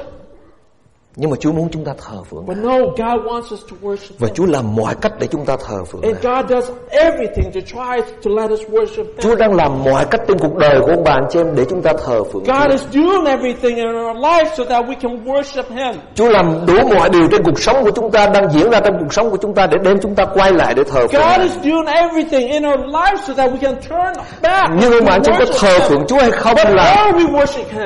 Nhưng 1.21 1.29
mà 1.29 1.37
Chúa 1.39 1.51
muốn 1.51 1.69
chúng 1.71 1.85
ta 1.85 1.91
thờ 2.07 2.17
phượng. 2.29 2.45
But 2.45 2.57
no, 2.57 2.77
God 2.79 3.25
wants 3.25 3.53
us 3.53 3.59
to 3.71 3.75
worship 3.81 4.13
Và 4.19 4.27
Him. 4.27 4.35
Chúa 4.35 4.45
làm 4.45 4.75
mọi 4.75 4.95
cách 5.01 5.11
để 5.19 5.27
chúng 5.27 5.45
ta 5.45 5.55
thờ 5.67 5.83
phượng. 5.91 6.01
And. 6.01 6.15
God 6.23 6.49
does 6.49 6.71
everything 6.89 7.51
to 7.51 7.59
try 7.59 8.11
to 8.23 8.31
let 8.41 8.51
us 8.51 8.59
worship 8.71 9.03
Chúa 9.19 9.29
Him. 9.29 9.37
đang 9.37 9.53
làm 9.55 9.83
mọi 9.83 10.05
cách 10.11 10.21
trên 10.27 10.37
cuộc 10.39 10.55
đời 10.55 10.79
của 10.81 10.91
ông 10.91 11.03
bà 11.03 11.11
anh 11.11 11.25
chị 11.29 11.39
em 11.39 11.55
để 11.55 11.65
chúng 11.69 11.81
ta 11.81 11.93
thờ 12.05 12.23
phượng. 12.23 12.43
God 12.43 12.57
Chúa. 12.63 12.71
is 12.71 12.81
doing 12.93 13.25
everything 13.25 13.75
in 13.75 13.87
our 13.87 14.17
life 14.17 14.45
so 14.57 14.63
that 14.63 14.85
we 14.85 14.95
can 15.01 15.25
worship 15.25 15.63
Him. 15.69 16.01
Chúa 16.15 16.29
làm 16.29 16.65
đủ 16.67 16.73
mọi 16.95 17.09
điều 17.09 17.27
trên 17.31 17.43
cuộc 17.43 17.59
sống 17.59 17.83
của 17.83 17.91
chúng 17.95 18.11
ta 18.11 18.27
đang 18.27 18.49
diễn 18.51 18.69
ra 18.69 18.79
trong 18.79 18.93
cuộc 18.99 19.13
sống 19.13 19.29
của 19.29 19.37
chúng 19.41 19.53
ta 19.55 19.67
để 19.67 19.77
đem 19.83 19.97
chúng 20.01 20.15
ta 20.15 20.25
quay 20.25 20.53
lại 20.53 20.73
để 20.73 20.83
thờ 20.83 21.07
phượng. 21.07 21.21
God 21.21 21.41
is 21.41 21.53
doing 21.63 21.85
everything 21.85 22.51
in 22.51 22.63
our 22.65 22.79
life 22.79 23.17
so 23.27 23.33
that 23.33 23.51
we 23.51 23.57
can 23.61 23.75
turn 23.75 24.25
back. 24.41 24.69
Nhưng 24.81 24.91
ông 24.91 25.05
bà 25.05 25.11
anh 25.11 25.21
chị 25.23 25.31
có 25.39 25.45
thờ 25.59 25.79
phượng 25.79 26.05
Chúa 26.07 26.19
hay 26.19 26.31
không 26.31 26.55
But 26.55 26.75
là 26.75 27.11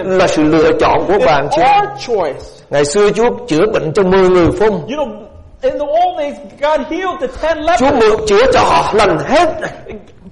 là 0.03 0.27
sự 0.27 0.43
lựa 0.43 0.71
chọn 0.79 1.05
của 1.07 1.25
anh 1.27 1.47
chị 1.51 1.61
Ngày 2.73 2.85
xưa 2.85 3.09
Chúa 3.11 3.29
chữa 3.47 3.65
bệnh 3.73 3.93
cho 3.93 4.03
10 4.03 4.29
người 4.29 4.47
phun. 4.59 4.69
You 4.69 4.77
know, 4.87 5.07
in 5.61 5.73
the 5.73 5.85
old 5.85 6.19
days, 6.19 6.33
God 6.61 6.79
healed 6.89 7.19
the 7.21 7.27
ten 7.41 7.57
Chúa 7.79 7.85
lepers. 7.91 8.01
mượn 8.09 8.25
chữa 8.27 8.51
cho 8.53 8.59
họ 8.59 8.91
lành 8.93 9.17
hết. 9.27 9.47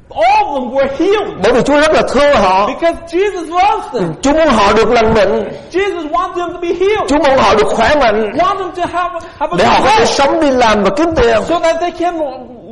All 0.10 0.44
of 0.46 0.54
them 0.54 0.72
were 0.74 0.88
healed 1.00 1.34
Bởi 1.44 1.54
vì 1.54 1.62
Chúa 1.62 1.80
rất 1.82 1.92
là 1.94 2.02
thương 2.14 2.36
họ. 2.36 2.68
because 2.68 2.96
Jesus 3.08 3.46
loves 3.50 3.86
them. 3.94 4.14
Chúa 4.22 4.34
muốn 4.34 4.48
họ 4.48 4.74
được 4.74 4.90
lành 4.90 5.14
bệnh. 5.14 5.50
Jesus 5.72 6.10
wants 6.12 6.34
them 6.36 6.54
to 6.54 6.60
be 6.62 6.68
healed. 6.68 7.08
Chúa 7.08 7.18
muốn 7.18 7.38
họ 7.38 7.56
được 7.56 7.68
khỏe 7.68 7.96
mạnh. 7.96 8.32
Want 8.38 8.58
them 8.58 8.72
to 8.76 8.84
have, 8.94 9.10
have 9.40 9.52
a 9.52 9.58
Để 9.58 9.66
họ 9.66 9.80
có 9.84 9.90
thể 9.98 10.06
sống 10.06 10.40
đi 10.40 10.52
làm 10.52 10.84
và 10.84 10.90
kiếm 10.98 11.08
tiền. 11.16 11.38
so 11.48 11.60
that 11.60 11.76
they 11.82 11.92
can 11.92 12.20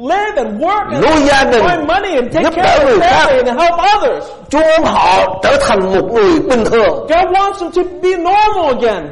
live 0.09 0.33
and 0.35 0.61
work 0.63 0.91
and 0.93 1.05
Nuôi 1.05 1.21
gia 1.25 1.43
đình. 1.43 1.63
money 1.87 2.15
and 2.15 2.33
take 2.33 2.43
Giúp 2.43 2.53
care 2.55 2.77
đỡ 2.79 2.83
of 2.83 2.85
người 2.85 2.99
khác. 2.99 3.25
and 3.27 3.47
help 3.59 3.73
others. 3.97 4.25
Chúa 4.49 4.59
muốn 4.59 4.83
họ 4.83 5.39
trở 5.43 5.57
thành 5.61 5.79
một 5.79 6.13
người 6.13 6.39
bình 6.39 6.63
thường. 6.65 7.07
God 7.09 7.27
wants 7.33 7.53
them 7.59 7.71
to 7.75 7.81
be 8.03 8.09
normal 8.09 8.75
again. 8.79 9.07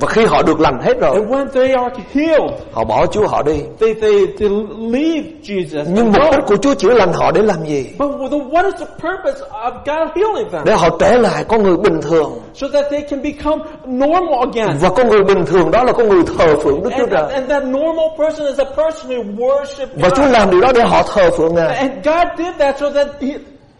Và 0.00 0.08
khi 0.08 0.24
họ 0.24 0.42
được 0.42 0.60
lành 0.60 0.78
hết 0.82 1.00
rồi, 1.00 1.10
And 1.14 1.30
when 1.30 1.48
they 1.48 1.68
are 1.72 1.94
healed, 2.14 2.52
họ 2.72 2.84
bỏ 2.84 3.06
Chúa 3.06 3.26
họ 3.26 3.42
đi. 3.42 3.60
they, 3.80 3.94
they, 3.94 4.26
they 4.38 4.48
leave 4.92 5.22
Jesus. 5.42 5.84
Nhưng 5.94 6.06
mục 6.12 6.22
đích 6.32 6.44
của 6.46 6.56
Chúa 6.56 6.74
chữa 6.74 6.92
lành 6.94 7.12
họ 7.12 7.30
để 7.32 7.42
làm 7.42 7.64
gì? 7.66 7.86
But 7.98 8.10
what 8.30 8.64
is 8.64 8.74
the 8.80 8.86
purpose 8.86 9.40
of 9.62 9.72
God 9.86 10.08
healing 10.16 10.50
them? 10.52 10.62
Để 10.64 10.72
họ 10.74 10.88
trở 11.00 11.18
lại 11.18 11.44
con 11.48 11.62
người 11.62 11.76
bình 11.76 12.00
thường. 12.02 12.40
So 12.54 12.66
that 12.72 12.84
they 12.90 13.00
can 13.10 13.22
become 13.22 13.62
normal 13.86 14.48
again. 14.52 14.76
Và 14.80 14.88
con 14.88 15.08
người 15.08 15.22
bình 15.24 15.44
thường 15.46 15.70
đó 15.70 15.84
là 15.84 15.92
con 15.92 16.08
người 16.08 16.22
thờ 16.38 16.56
phượng 16.62 16.82
Đức 16.82 16.90
Chúa 16.96 17.02
And, 17.04 17.12
Trời. 17.12 17.32
and 17.34 17.50
that 17.50 17.62
normal 17.64 18.06
person 18.18 18.46
is 18.46 18.58
a 18.60 18.64
person 18.64 19.10
who 19.10 19.36
worships 19.36 19.86
Và 19.96 20.08
Chúa 20.10 20.22
God. 20.24 20.32
làm 20.32 20.50
điều 20.50 20.60
đó 20.60 20.72
để 20.74 20.82
họ 20.82 21.02
thờ 21.14 21.30
phượng 21.36 21.54
Ngài. 21.54 21.76
And 21.76 21.90
God 22.04 22.26
did 22.38 22.54
that 22.58 22.76
so 22.80 22.90
that 22.90 23.06
he, 23.20 23.28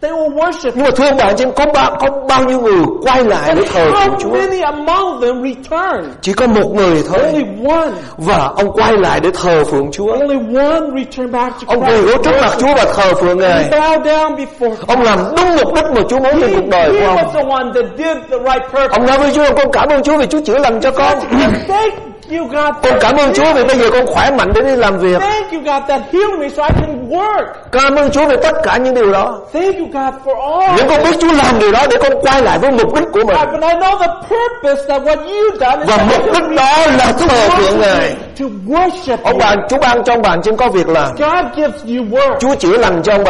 they 0.02 0.10
will 0.12 0.34
worship 0.34 0.70
Nhưng 0.74 0.84
mà 0.84 0.90
thưa 0.96 1.04
ông 1.08 1.16
bà 1.18 1.32
chị 1.32 1.44
em, 1.44 1.52
có 1.52 1.66
bao, 1.74 1.96
có 2.00 2.06
bao 2.28 2.44
nhiêu 2.44 2.60
người 2.60 2.82
quay 3.02 3.24
lại 3.24 3.54
để 3.54 3.62
thờ 3.72 3.90
phượng 3.90 4.10
How 4.12 4.18
Chúa? 4.18 4.30
many 4.32 4.60
among 4.60 5.20
them 5.20 5.42
return? 5.42 6.12
Chỉ 6.22 6.32
có 6.32 6.46
một 6.46 6.74
người 6.74 7.02
thôi. 7.08 7.20
Only 7.22 7.44
one. 7.68 7.88
Và 8.16 8.50
ông 8.56 8.72
quay 8.72 8.92
lại 8.92 9.20
để 9.20 9.30
thờ 9.42 9.64
phượng 9.64 9.90
Chúa. 9.92 10.12
Only 10.12 10.36
one 10.60 10.80
returned 10.96 11.32
back 11.34 11.54
to 11.60 11.64
Ông 11.74 11.84
quỳ 11.84 11.96
gối 12.02 12.16
trước 12.24 12.30
mặt 12.42 12.52
Chúa 12.58 12.74
và 12.76 12.84
thờ 12.96 13.14
phượng 13.20 13.40
He 13.40 13.48
Ngài. 13.48 13.70
bowed 13.70 14.02
down 14.02 14.36
before 14.36 14.74
Ông 14.86 15.02
làm 15.02 15.18
đúng 15.36 15.56
mục 15.64 15.74
đích 15.74 15.84
mà 15.94 16.00
Chúa 16.08 16.18
muốn 16.18 16.34
He, 16.34 16.40
trên 16.40 16.54
cuộc 16.54 16.68
đời 16.70 16.92
he 16.92 17.00
của 17.00 17.06
was 17.06 17.16
ông. 17.24 17.32
the 17.34 17.42
one 17.50 17.64
that 17.74 17.84
did 17.98 18.16
the 18.30 18.38
right 18.38 18.62
purpose. 18.72 18.88
Ông 18.90 19.06
nói 19.06 19.18
với 19.18 19.30
Chúa, 19.34 19.54
con 19.56 19.66
cảm 19.72 19.88
ơn 19.88 20.02
Chúa 20.02 20.16
vì 20.18 20.26
Chúa 20.26 20.40
chữa 20.44 20.58
lành 20.58 20.80
cho 20.80 20.90
con. 20.90 21.18
Thank 22.30 22.40
you, 22.40 22.46
God. 22.48 22.74
Con 22.82 22.98
cảm 23.00 23.16
ơn 23.16 23.32
Chúa 23.34 23.54
vì 23.54 23.64
bây 23.64 23.76
giờ 23.78 23.90
con 23.92 24.06
khỏe 24.06 24.30
mạnh 24.30 24.52
để 24.54 24.60
đi 24.62 24.76
làm 24.76 24.98
việc. 24.98 25.20
Thank 25.20 25.52
you, 25.52 25.58
God, 25.60 25.82
that 25.88 26.00
healed 26.12 26.38
me 26.40 26.48
so 26.56 26.62
I 26.62 26.70
can 26.80 27.08
work. 27.10 27.44
Cảm 27.72 27.94
ơn 27.96 28.10
Chúa 28.10 28.26
về 28.26 28.36
tất 28.36 28.52
cả 28.62 28.76
những 28.76 28.94
điều 28.94 29.12
đó. 29.12 29.38
Thank 29.52 29.76
you, 29.76 29.86
God, 29.92 30.14
for 30.24 30.60
all. 30.60 30.72
Nhưng 30.76 30.88
con 30.88 30.98
biết 31.04 31.16
Chúa 31.20 31.32
làm 31.44 31.58
điều 31.58 31.72
đó 31.72 31.86
để 31.90 31.96
con 32.02 32.12
quay 32.22 32.42
lại 32.42 32.58
với 32.58 32.70
mục 32.70 32.94
đích 32.94 33.04
của 33.12 33.20
mình. 33.24 33.36
God, 33.36 33.48
but 33.52 33.62
I 33.62 33.68
know 33.78 33.98
the 33.98 34.06
purpose 34.28 34.82
that 34.88 35.02
what 35.02 35.16
you've 35.26 35.58
done 35.60 35.78
is 35.80 35.88
Và 35.90 35.96
mục 35.96 36.24
đích 36.34 36.56
đó 36.56 36.76
là 36.98 37.12
thờ 37.18 37.48
phượng 37.56 37.80
Ngài. 37.80 38.14
to 38.40 38.44
worship 38.66 39.16
Ông 39.24 39.38
bà, 39.38 39.54
Chúa 39.68 39.78
ban 39.78 40.04
cho 40.04 40.12
ông 40.14 40.40
chị 40.42 40.50
em 40.50 40.56
có 40.56 40.68
việc 40.68 40.88
làm. 40.88 41.06
God 41.18 41.44
gives 41.56 41.82
you 41.84 42.04
work. 42.18 42.38
Chúa 42.40 42.54
chữa 42.54 42.76
lành 42.78 43.00
cho 43.04 43.12
ông 43.12 43.24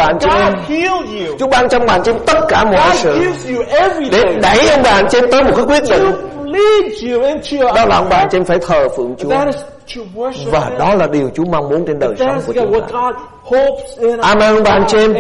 heal 0.69 0.87
you. 0.90 1.37
Chúa 1.38 1.47
ban 1.47 1.69
cho 1.69 1.78
ông 1.78 2.02
chị 2.05 2.11
em 2.11 2.19
tất 2.26 2.38
cả 2.49 2.64
mọi 2.64 2.75
God 2.88 2.97
sự. 3.00 3.19
gives 3.21 3.49
you 3.57 3.64
Để 4.12 4.23
đẩy 4.43 4.69
ông 4.71 5.07
chị 5.11 5.19
em 5.19 5.31
tới 5.31 5.43
một 5.43 5.52
cái 5.57 5.64
quyết 5.64 5.83
định. 5.90 6.12
Đó 7.75 7.85
là 7.87 7.97
ông 7.97 8.07
bà 8.11 8.27
em 8.33 8.45
phải 8.45 8.59
thờ 8.59 8.88
phượng 8.97 9.15
Chúa. 9.19 9.29
That 9.31 9.47
is 9.47 9.57
to 9.97 10.03
worship 10.15 10.50
Và 10.50 10.71
đó 10.79 10.95
là 10.95 11.07
điều 11.07 11.31
Chúa 11.35 11.45
mong 11.45 11.69
muốn 11.69 11.85
trên 11.87 11.99
đời 11.99 12.15
sống 12.19 12.29
That 12.29 12.43
của 12.47 12.53
is 12.53 12.62
chúng 12.62 12.73
what 12.73 12.81
ta. 12.81 12.87
God 13.00 13.15
hopes 13.43 13.99
in 13.99 14.15
us. 14.15 14.21
Amen, 14.21 14.55
ông 14.55 14.62
bà 14.65 14.71
anh 14.71 14.85
chị 14.88 14.99
em. 14.99 15.15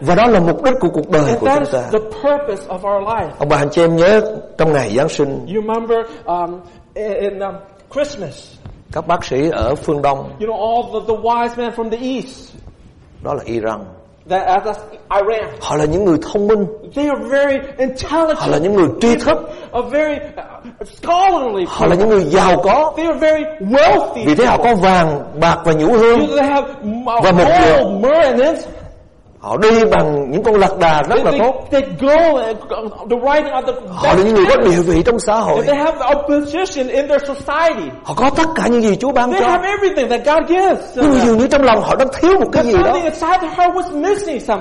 Và 0.00 0.14
đó 0.14 0.26
là 0.26 0.40
mục 0.40 0.62
đích 0.64 0.74
của 0.80 0.88
cuộc 0.88 1.10
đời 1.10 1.34
của 1.40 1.46
that 1.46 1.58
chúng 1.58 1.64
is 1.64 1.74
ta. 1.74 1.80
the 1.92 1.98
purpose 1.98 2.68
of 2.68 2.76
our 2.96 3.08
life. 3.08 3.28
Ông 3.38 3.48
bà 3.48 3.56
anh 3.56 3.70
chị 3.70 3.82
em 3.82 3.96
nhớ 3.96 4.20
trong 4.58 4.72
ngày 4.72 4.92
Giáng 4.96 5.08
sinh, 5.08 5.28
You 5.54 5.62
remember 5.62 5.98
um, 6.24 6.60
in 6.94 7.38
um, 7.38 7.54
Christmas, 7.94 8.52
các 8.92 9.06
bác 9.06 9.24
sĩ 9.24 9.50
ở 9.52 9.74
phương 9.74 10.02
Đông, 10.02 10.18
you 10.40 10.46
know, 10.46 10.74
all 10.74 10.92
the, 10.92 11.14
the 11.14 11.22
wise 11.22 11.48
men 11.56 11.70
from 11.70 11.90
the 11.90 11.98
east, 11.98 12.54
đó 13.24 13.34
là 13.34 13.42
Iran. 13.44 13.80
That, 14.28 14.64
that's 14.64 14.78
Iran, 15.10 15.50
Họ 15.60 15.76
là 15.76 15.84
những 15.84 16.04
người 16.04 16.18
thông 16.32 16.46
minh, 16.46 16.66
they 16.94 17.06
are 17.08 17.20
very 17.28 17.58
intelligent. 17.78 18.38
họ 18.38 18.46
là 18.46 18.58
những 18.58 18.74
người 18.74 18.88
tri 19.00 19.16
thức, 19.16 19.38
a 19.72 19.80
very 19.90 20.14
uh, 20.14 20.88
scholarly 20.88 21.64
họ 21.68 21.86
là 21.86 21.94
những 21.94 22.08
người 22.08 22.24
giàu 22.24 22.56
có. 22.62 22.92
They 22.96 23.06
are 23.06 23.18
very 23.18 23.44
wealthy. 23.60 24.26
Vì 24.26 24.34
thế 24.34 24.44
họ 24.44 24.56
có 24.58 24.74
vàng, 24.74 25.20
bạc 25.40 25.56
và 25.64 25.72
nhũ 25.72 25.92
hương. 25.92 26.18
They 26.36 26.46
have 26.48 26.68
m- 26.84 27.20
Và 27.22 27.32
một 27.32 27.44
điều-. 27.44 28.00
Họ 29.40 29.56
đi 29.56 29.84
bằng 29.84 30.30
những 30.30 30.42
con 30.42 30.54
lạc 30.54 30.78
đà 30.78 31.02
rất 31.08 31.24
là 31.24 31.30
They, 31.30 31.40
tốt. 31.40 31.54
they 31.70 31.82
go 32.00 32.38
and 32.40 32.58
the 33.10 33.16
riding 33.16 33.52
on 33.52 33.64
the 33.66 33.72
Họ 33.94 34.08
là 34.08 34.14
những 34.24 34.34
người 34.34 34.44
có 34.48 34.56
địa 34.56 34.80
vị 34.86 35.02
trong 35.06 35.18
xã 35.18 35.34
hội. 35.34 35.62
They 35.66 35.76
have 35.76 35.98
a 36.00 36.14
position 36.14 36.88
in 36.88 37.08
their 37.08 37.22
society. 37.22 37.88
Họ 38.04 38.14
có 38.16 38.30
tất 38.36 38.46
cả 38.54 38.66
những 38.66 38.82
gì 38.82 38.96
Chúa 38.96 39.12
ban 39.12 39.32
They 39.32 39.40
cho. 39.40 39.48
have 39.48 39.68
everything 39.68 40.08
that 40.08 40.20
God 40.26 40.50
gives. 40.50 40.96
to 40.96 41.02
Nhưng 41.02 41.20
dường 41.26 41.38
như 41.38 41.46
trong 41.46 41.62
lòng 41.62 41.80
họ 41.82 41.94
đang 41.96 42.08
thiếu 42.20 42.32
một 42.40 42.48
cái 42.52 42.64
But 42.64 42.72
gì 42.72 42.78
đó. 42.84 42.92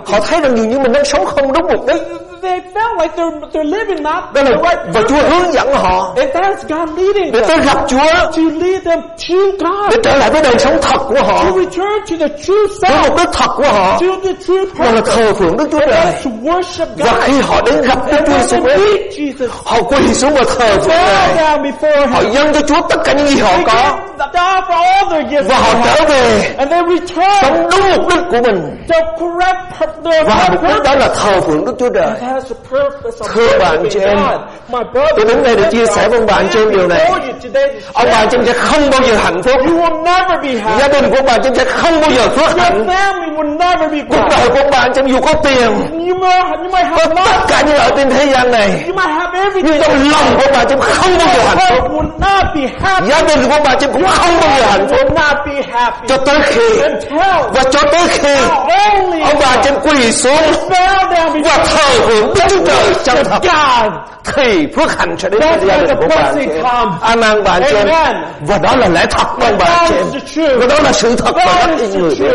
Họ 0.06 0.20
thấy 0.20 0.42
rằng 0.42 0.58
dường 0.58 0.70
như 0.70 0.80
mình 0.80 0.92
đang 0.92 1.06
sống 1.06 1.26
không 1.26 1.54
đúng 1.54 1.68
mục 1.76 1.88
đích. 1.88 2.02
They 2.42 2.60
felt 2.76 3.02
like 3.02 3.16
they're 3.18 3.40
they're 3.54 3.64
living 3.80 4.04
not 4.04 4.24
Đó 4.34 4.42
the 4.44 4.52
right 4.52 4.80
và 4.94 5.02
Chúa 5.10 5.30
hướng 5.30 5.54
dẫn 5.54 5.74
họ 5.74 6.14
And 6.18 6.30
that's 6.36 6.56
God 6.70 6.90
leading 7.00 7.32
để 7.32 7.40
them 7.40 7.48
tới 7.48 7.60
gặp 7.66 7.78
Chúa, 7.88 7.98
to 8.14 8.42
lead 8.62 8.84
them 8.86 9.02
to 9.02 9.36
God. 9.60 9.92
để 9.92 9.98
trở 10.04 10.16
lại 10.16 10.30
với 10.30 10.42
đời 10.44 10.60
sống 10.60 10.78
thật 10.82 10.98
của 11.10 11.22
họ, 11.28 11.44
To 11.44 11.52
return 11.52 12.00
to 12.10 12.16
the 12.20 12.28
true 12.46 12.56
với 12.82 12.92
self. 12.92 13.02
mục 13.10 13.18
đích 13.18 13.30
thật 13.34 13.48
của 13.58 13.64
họ, 13.70 13.92
To 14.00 14.08
the 14.24 14.32
true 14.48 14.66
đó 14.78 14.86
là 14.86 14.92
purpose. 14.92 15.16
thờ 15.16 15.34
phượng 15.34 15.58
Đức 15.58 15.68
Chúa 15.72 15.80
Trời. 15.80 16.06
Worship 16.44 16.86
Và 16.98 17.12
God. 17.14 17.24
khi 17.24 17.40
họ 17.42 17.62
đến 17.66 17.82
gặp 17.82 17.98
Đức 18.12 18.18
And 18.18 18.52
Chúa 18.52 18.58
Christ, 18.62 19.20
Jesus, 19.20 19.48
họ 19.66 19.82
quỳ 19.82 20.14
xuống 20.14 20.34
và 20.34 20.42
thờ 20.60 20.68
phượng 20.82 20.88
bow 20.90 21.06
Ngài. 21.06 21.36
down 21.36 21.62
before 21.72 22.08
Họ 22.08 22.20
Him. 22.22 22.32
dâng 22.34 22.54
cho 22.54 22.62
Chúa 22.62 22.88
tất 22.90 22.98
cả 23.06 23.14
những 23.14 23.28
gì 23.28 23.40
họ 23.42 23.50
They 23.56 23.64
có 23.66 23.98
và 25.48 25.58
họ 25.58 25.74
trở 25.86 26.06
về 26.10 26.54
And 26.58 26.72
they 26.72 26.82
return 26.90 27.30
sống 27.42 27.70
đúng 27.72 27.92
mục 27.92 28.08
đích 28.10 28.24
của 28.32 28.42
mình 28.52 28.86
và 30.26 30.50
mục 30.52 30.62
đích 30.64 30.84
đó 30.84 30.94
purpose. 30.94 30.96
là 31.00 31.08
thờ 31.16 31.42
phượng 31.42 31.66
Đức 31.66 31.74
Chúa 31.80 31.90
Trời. 31.90 32.12
Thưa 33.34 33.60
bạn 33.60 33.86
chị 33.92 34.00
em, 34.00 34.18
God. 34.18 34.40
My 34.68 34.80
brother, 34.94 35.12
tôi 35.18 35.26
đến 35.26 35.44
đây 35.44 35.56
để 35.56 35.72
chia 35.72 35.86
sẻ 35.86 36.10
với 36.10 36.18
ông 36.20 36.26
bạn 36.28 36.48
em 36.56 36.70
điều 36.72 36.88
này. 36.88 37.12
Ông 37.94 38.08
chị 38.32 38.38
em 38.38 38.46
sẽ 38.46 38.54
không 38.54 38.90
bao 38.90 39.02
giờ 39.08 39.16
hạnh 39.24 39.44
phúc. 39.44 39.56
You 39.68 39.78
will 39.78 40.04
never 40.04 40.40
be 40.44 40.54
Gia 40.56 40.62
happy. 40.78 40.94
đình 41.02 41.10
của 41.12 41.22
chị 41.44 41.50
em 41.50 41.56
sẽ 41.56 41.66
không 41.66 42.02
bao 42.02 42.10
giờ 42.12 42.28
phước 42.30 42.58
hạnh. 42.58 42.88
family 42.88 43.36
will 43.36 43.58
never 43.58 43.92
be 43.92 43.98
Cuộc 44.10 44.28
đời 44.30 44.50
của 44.50 44.70
chị 44.94 45.00
em 45.00 45.08
dù 45.08 45.20
có 45.22 45.34
tiền, 45.34 45.70
có 46.72 46.80
have 46.80 47.06
tất 47.16 47.46
cả 47.48 47.62
những 47.68 47.78
ở 47.78 47.90
trên 47.98 48.10
thế 48.10 48.26
gian 48.26 48.52
này, 48.52 48.84
nhưng 49.64 49.82
trong 49.82 50.10
lòng 50.12 50.38
của 50.38 50.46
chị 50.70 50.74
em 50.74 50.80
không 50.80 51.18
bao 51.18 51.28
giờ 51.36 51.44
hạnh 51.44 51.58
phúc. 51.58 51.84
But 51.84 51.92
will 51.92 52.10
not 52.20 52.46
be 52.56 52.62
happy. 52.84 53.10
Gia 53.10 53.22
đình 53.22 53.50
của 53.50 53.58
chị 53.80 53.86
em 53.86 53.94
cũng 53.94 54.08
không 54.08 54.36
bao 54.42 54.50
giờ 54.60 54.66
hạnh 54.66 54.88
phúc 54.88 55.00
cho 56.08 56.18
tới 56.18 56.40
khi 56.46 56.82
và 57.54 57.64
cho 57.72 57.82
tới 57.92 58.08
khi 58.08 58.36
ông 59.24 59.40
bà 59.42 59.56
em 59.66 59.74
quỳ 59.84 60.12
xuống 60.12 60.42
và 61.44 61.58
thờ 61.66 62.00
phượng 62.08 62.19
Đức 62.22 62.34
Chúa 62.50 62.66
Trời 62.66 62.94
chân 63.04 63.26
thật 63.26 63.40
thì 64.24 64.68
phước 64.76 64.98
hạnh 64.98 65.16
sẽ 65.20 65.30
đến 65.30 65.42
với 65.42 65.68
gia 65.68 65.78
đình 65.78 65.98
của 66.00 66.08
bà 66.10 66.34
chị 66.34 66.40
em. 66.40 66.64
comes. 66.64 67.02
Amen 67.02 67.44
bà 67.44 67.60
chị 67.60 67.76
em. 67.76 67.88
Và 68.48 68.58
đó 68.58 68.76
là 68.76 68.90
lẽ 68.90 69.06
thật 69.12 69.28
ông 69.40 69.58
bà 69.60 69.90
chị 69.90 70.42
em. 70.42 70.60
Và 70.60 70.68
đó 70.68 70.80
là 70.84 70.92
sự 70.92 71.16
thật 71.16 71.36
mà 71.36 71.76
ít 71.80 71.96
người 71.96 72.16
biết. 72.20 72.32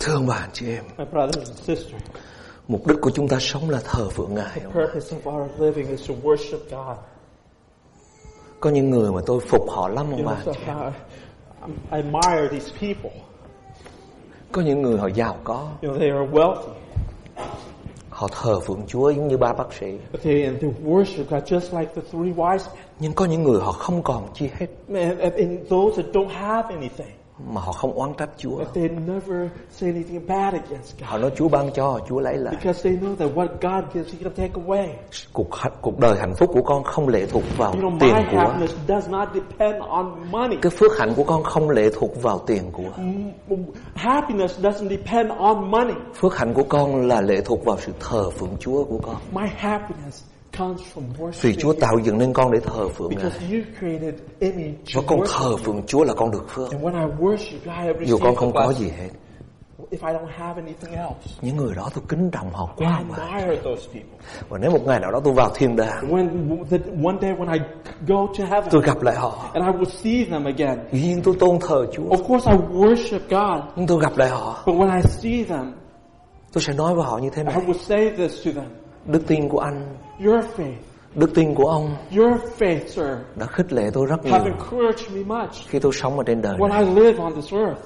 Thưa 0.00 0.14
ông 0.14 0.26
bà 0.26 0.46
chị 0.52 0.66
em, 0.66 0.84
My 0.98 1.04
brothers 1.12 1.36
and 1.36 1.60
sisters, 1.60 2.02
mục 2.68 2.86
đích 2.86 2.98
của 3.00 3.10
chúng 3.14 3.28
ta 3.28 3.36
sống 3.40 3.70
là 3.70 3.78
thờ 3.84 4.08
phượng 4.08 4.34
Ngài. 4.34 4.60
Có 8.62 8.70
những 8.70 8.90
người 8.90 9.12
mà 9.12 9.20
tôi 9.26 9.40
phục 9.40 9.70
họ 9.70 9.88
lắm 9.88 10.06
ông 10.10 10.24
bà. 10.24 10.36
I, 10.46 11.72
admire 11.90 12.48
these 12.50 12.70
people. 12.80 13.20
Có 14.52 14.62
những 14.62 14.82
người 14.82 14.98
họ 14.98 15.06
giàu 15.14 15.36
có, 15.44 15.68
You 15.82 15.90
know, 15.90 15.98
they 15.98 16.08
are 16.10 16.30
wealthy, 16.32 16.68
họ 18.10 18.28
thờ 18.42 18.60
phượng 18.60 18.82
Chúa 18.86 19.10
giống 19.10 19.28
như 19.28 19.36
ba 19.36 19.52
bác 19.52 19.72
sĩ. 19.80 19.86
but 20.12 20.22
they 20.22 20.42
and 20.44 20.62
they 20.62 20.70
worship 20.84 21.24
God 21.30 21.42
just 21.52 21.78
like 21.80 21.94
the 21.94 22.02
three 22.12 22.32
wise 22.32 22.58
men. 22.58 22.84
Nhưng 22.98 23.12
có 23.12 23.24
những 23.24 23.42
người 23.42 23.60
họ 23.60 23.72
không 23.72 24.02
còn 24.02 24.28
chi 24.34 24.48
hết 24.58 24.66
and, 24.94 25.20
and 25.20 25.68
those 25.70 26.02
that 26.02 26.12
don't 26.14 26.28
have 26.28 26.74
anything, 26.74 27.12
mà 27.48 27.60
họ 27.60 27.72
không 27.72 27.92
oán 27.92 28.12
trách 28.18 28.30
Chúa. 28.36 28.58
but 28.58 28.74
they 28.74 28.88
never 28.88 29.48
say 29.70 29.90
anything 29.90 30.26
bad 30.26 30.54
against 30.54 30.98
God 31.00 31.08
Họ 31.08 31.18
nói 31.18 31.30
Chúa 31.36 31.48
ban 31.48 31.70
cho, 31.74 31.98
Chúa 32.08 32.20
lấy 32.20 32.36
lại. 32.36 32.54
because 32.54 32.82
they 32.90 32.98
know 32.98 33.16
that 33.16 33.30
what 33.36 33.46
God 33.60 33.84
gives, 33.94 34.12
He 34.14 34.18
can 34.22 34.32
take 34.36 34.62
away. 34.66 34.88
Cuộc 35.32 35.48
cuộc 35.80 35.98
đời 35.98 36.16
hạnh 36.20 36.34
phúc 36.34 36.50
của 36.54 36.62
con 36.62 36.84
không 36.84 37.08
lệ 37.08 37.26
thuộc 37.26 37.42
vào 37.56 37.72
You 37.72 37.80
know, 37.80 37.90
my 37.90 37.98
tiền 38.00 38.14
của. 38.30 38.38
happiness 38.38 38.74
does 38.88 39.08
not 39.08 39.28
depend 39.34 39.82
on 39.88 40.30
money. 40.30 40.56
Cái 40.62 40.70
phước 40.70 40.98
hạnh 40.98 41.12
của 41.16 41.24
con 41.24 41.42
không 41.44 41.70
lệ 41.70 41.90
thuộc 41.98 42.22
vào 42.22 42.38
tiền 42.46 42.70
của. 42.72 42.90
Happiness 43.94 44.60
doesn't 44.60 44.88
depend 44.88 45.30
on 45.38 45.70
money. 45.70 45.94
Phước 46.14 46.36
hạnh 46.36 46.54
của 46.54 46.64
con 46.68 47.08
là 47.08 47.20
lệ 47.20 47.40
thuộc 47.44 47.64
vào 47.64 47.76
sự 47.80 47.92
thờ 48.00 48.30
phượng 48.30 48.56
Chúa 48.60 48.84
của 48.84 48.98
con. 49.02 49.16
My 49.32 49.48
happiness 49.56 50.24
Vì 51.40 51.54
Chúa 51.54 51.72
tạo 51.72 51.98
dựng 52.04 52.18
nên 52.18 52.32
con 52.32 52.52
để 52.52 52.60
thờ 52.60 52.88
phượng 52.88 53.08
because 53.08 53.38
Ngài. 53.40 53.52
you 53.52 53.62
created 53.78 54.14
image 54.40 54.74
Và 54.94 55.02
con 55.06 55.20
thờ 55.28 55.56
phượng 55.56 55.82
Chúa 55.86 56.04
là 56.04 56.14
con 56.14 56.30
được 56.30 56.44
phước. 56.48 56.70
And 56.70 56.84
when 56.84 56.94
I 56.94 57.14
worship 57.18 57.58
God, 57.64 58.00
I 58.00 58.06
Dù 58.06 58.18
con 58.22 58.34
không 58.34 58.52
có 58.52 58.72
gì 58.72 58.88
hết. 58.88 59.08
If 59.90 60.08
I 60.08 60.14
don't 60.18 60.26
have 60.36 60.62
anything 60.62 60.92
else, 60.94 61.14
Những 61.42 61.56
người 61.56 61.74
đó 61.74 61.90
tôi 61.94 62.04
kính 62.08 62.30
trọng 62.30 62.50
họ 62.52 62.68
I 62.76 62.86
quá 62.86 63.02
people. 63.92 64.18
Và 64.48 64.58
nếu 64.58 64.70
một 64.70 64.80
ngày 64.86 65.00
nào 65.00 65.10
đó 65.12 65.20
tôi 65.24 65.34
vào 65.34 65.50
thiên 65.54 65.76
đàng, 65.76 66.08
When 66.10 66.64
the, 66.70 66.78
one 67.04 67.16
day 67.22 67.30
when 67.32 67.52
I 67.52 67.58
go 68.06 68.26
to 68.38 68.44
heaven 68.44 68.70
tôi 68.70 68.82
gặp 68.82 69.02
lại 69.02 69.16
họ. 69.16 69.50
and 69.54 69.66
I 69.66 69.72
will 69.72 69.90
see 69.90 70.24
them 70.30 70.44
again, 70.44 70.78
Dĩ 70.92 71.00
nhiên 71.02 71.22
tôi 71.22 71.34
tôn 71.38 71.58
thờ 71.60 71.86
Chúa. 71.92 72.08
of 72.08 72.22
course 72.28 72.50
I 72.52 72.56
worship 72.58 73.20
God. 73.30 73.64
Nhưng 73.76 73.86
tôi 73.86 74.00
gặp 74.00 74.16
lại 74.16 74.28
họ, 74.28 74.62
But 74.66 74.76
when 74.76 74.96
I 74.96 75.02
see 75.02 75.44
them, 75.44 75.72
tôi 76.52 76.62
sẽ 76.62 76.72
nói 76.72 76.94
với 76.94 77.04
họ 77.04 77.18
như 77.18 77.30
thế 77.30 77.42
này. 77.44 77.54
Đức 79.06 79.26
tin 79.26 79.48
của 79.48 79.58
anh, 79.58 79.96
Your 80.24 80.44
faith, 80.56 80.74
đức 81.14 81.34
tin 81.34 81.54
của 81.54 81.64
ông 81.68 81.96
your 82.16 82.34
faith, 82.58 82.86
sir, 82.86 83.06
đã 83.36 83.46
khích 83.46 83.72
lệ 83.72 83.90
tôi 83.92 84.06
rất 84.06 84.24
nhiều 84.24 84.34
encouraged 84.34 85.10
me 85.14 85.22
much 85.36 85.50
khi 85.68 85.78
tôi 85.78 85.92
sống 85.92 86.18
ở 86.18 86.24
trên 86.26 86.42
đời 86.42 86.56
when 86.58 86.68
này. 86.68 86.84
I 86.84 86.94
live 86.94 87.18
on 87.24 87.34
this 87.34 87.52
earth. 87.52 87.80